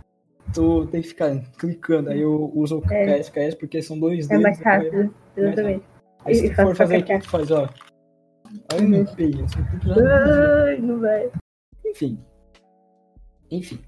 [0.55, 2.10] tu tem que ficar clicando.
[2.10, 3.19] Aí eu uso o É.
[3.19, 4.43] KSKS porque são dois É dedos.
[4.43, 5.85] mais aí- rápido, exatamente.
[6.24, 7.69] Aí se tu for fazer aqui, tu faz, ó.
[8.73, 9.05] Assim,
[9.81, 11.31] tu já- Ai, não vai.
[11.86, 12.19] Enfim.
[13.51, 13.78] Enfim.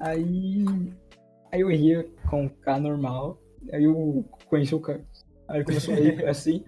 [0.00, 0.64] Aí.
[1.52, 3.38] Aí eu ria com o K normal.
[3.72, 5.00] Aí eu conheci o K.
[5.48, 6.64] Aí ele começou a rir assim.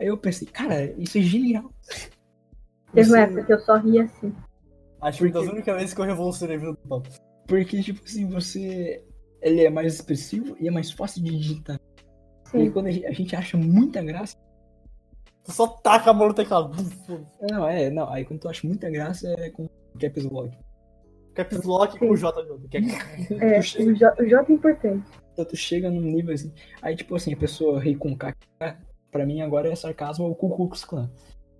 [0.00, 1.70] Aí eu pensei, cara, isso é genial.
[2.92, 4.34] Teve uma Você- época que eu só ria assim.
[5.00, 7.04] Acho que foi das únicas vezes que eu revolucionei a vida do Paulo.
[7.46, 9.04] Porque, tipo assim, você.
[9.42, 11.78] Ele é mais expressivo e é mais fácil de digitar.
[12.54, 12.70] E aí, Sim.
[12.70, 14.36] quando a gente, a gente acha muita graça.
[15.44, 16.72] Tu só taca a mão no teclado.
[17.50, 18.08] Não, é, não.
[18.10, 19.68] Aí quando tu acha muita graça é com
[20.00, 20.56] Caps Lock.
[21.34, 22.68] Caps Lock com o JJ.
[22.70, 25.04] que é- É, chega- o J, o J é importante.
[25.32, 26.52] Então tu chega num nível assim.
[26.80, 28.34] Aí, tipo assim, a pessoa ri com K.
[29.10, 31.10] Pra mim agora é sarcasmo ou Ku Klux Klan.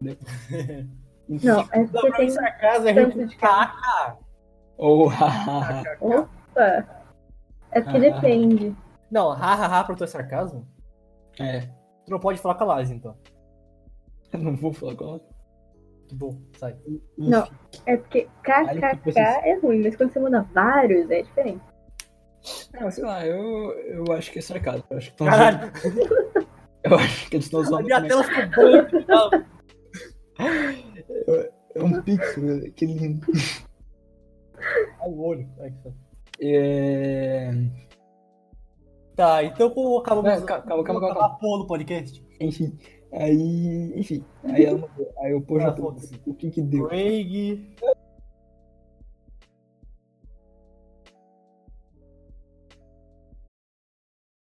[0.00, 0.16] Entendeu?
[1.28, 2.30] Não, é porque pra mim tem.
[2.30, 4.16] sarcasmo é rir com de KK.
[4.76, 5.06] Ou.
[6.00, 7.04] Opa!
[7.72, 8.76] É porque depende.
[9.10, 10.66] Não, hahaha pra tu é sarcasmo?
[11.40, 11.60] É,
[12.04, 13.16] Tu não pode falar com a Laís, então.
[14.32, 15.20] eu não vou falar com
[16.14, 16.76] bom, sai.
[17.18, 17.46] Não,
[17.86, 21.62] é porque KKK é ruim, mas quando você manda vários é diferente.
[22.78, 24.84] Não, sei lá, eu, eu acho que é sarcasmo.
[24.90, 26.46] Eu acho que, Caralho, zoando-
[26.84, 27.84] eu acho que eles estão a usando.
[27.84, 28.48] minha tela ficou
[29.08, 29.44] boa.
[31.74, 33.26] É um pixel, que lindo.
[35.00, 35.48] Olha o olho.
[36.40, 37.50] É...
[39.16, 39.68] Tá, então
[39.98, 41.26] acabamos Não, calma, calma, calma, calma.
[41.26, 42.24] a porra do podcast.
[42.40, 42.76] Enfim,
[43.16, 44.88] Aí, enfim, aí ela.
[45.20, 46.20] Aí eu, Ah, JP, foda-se.
[46.26, 46.88] o que que deu?
[46.88, 47.60] Craig.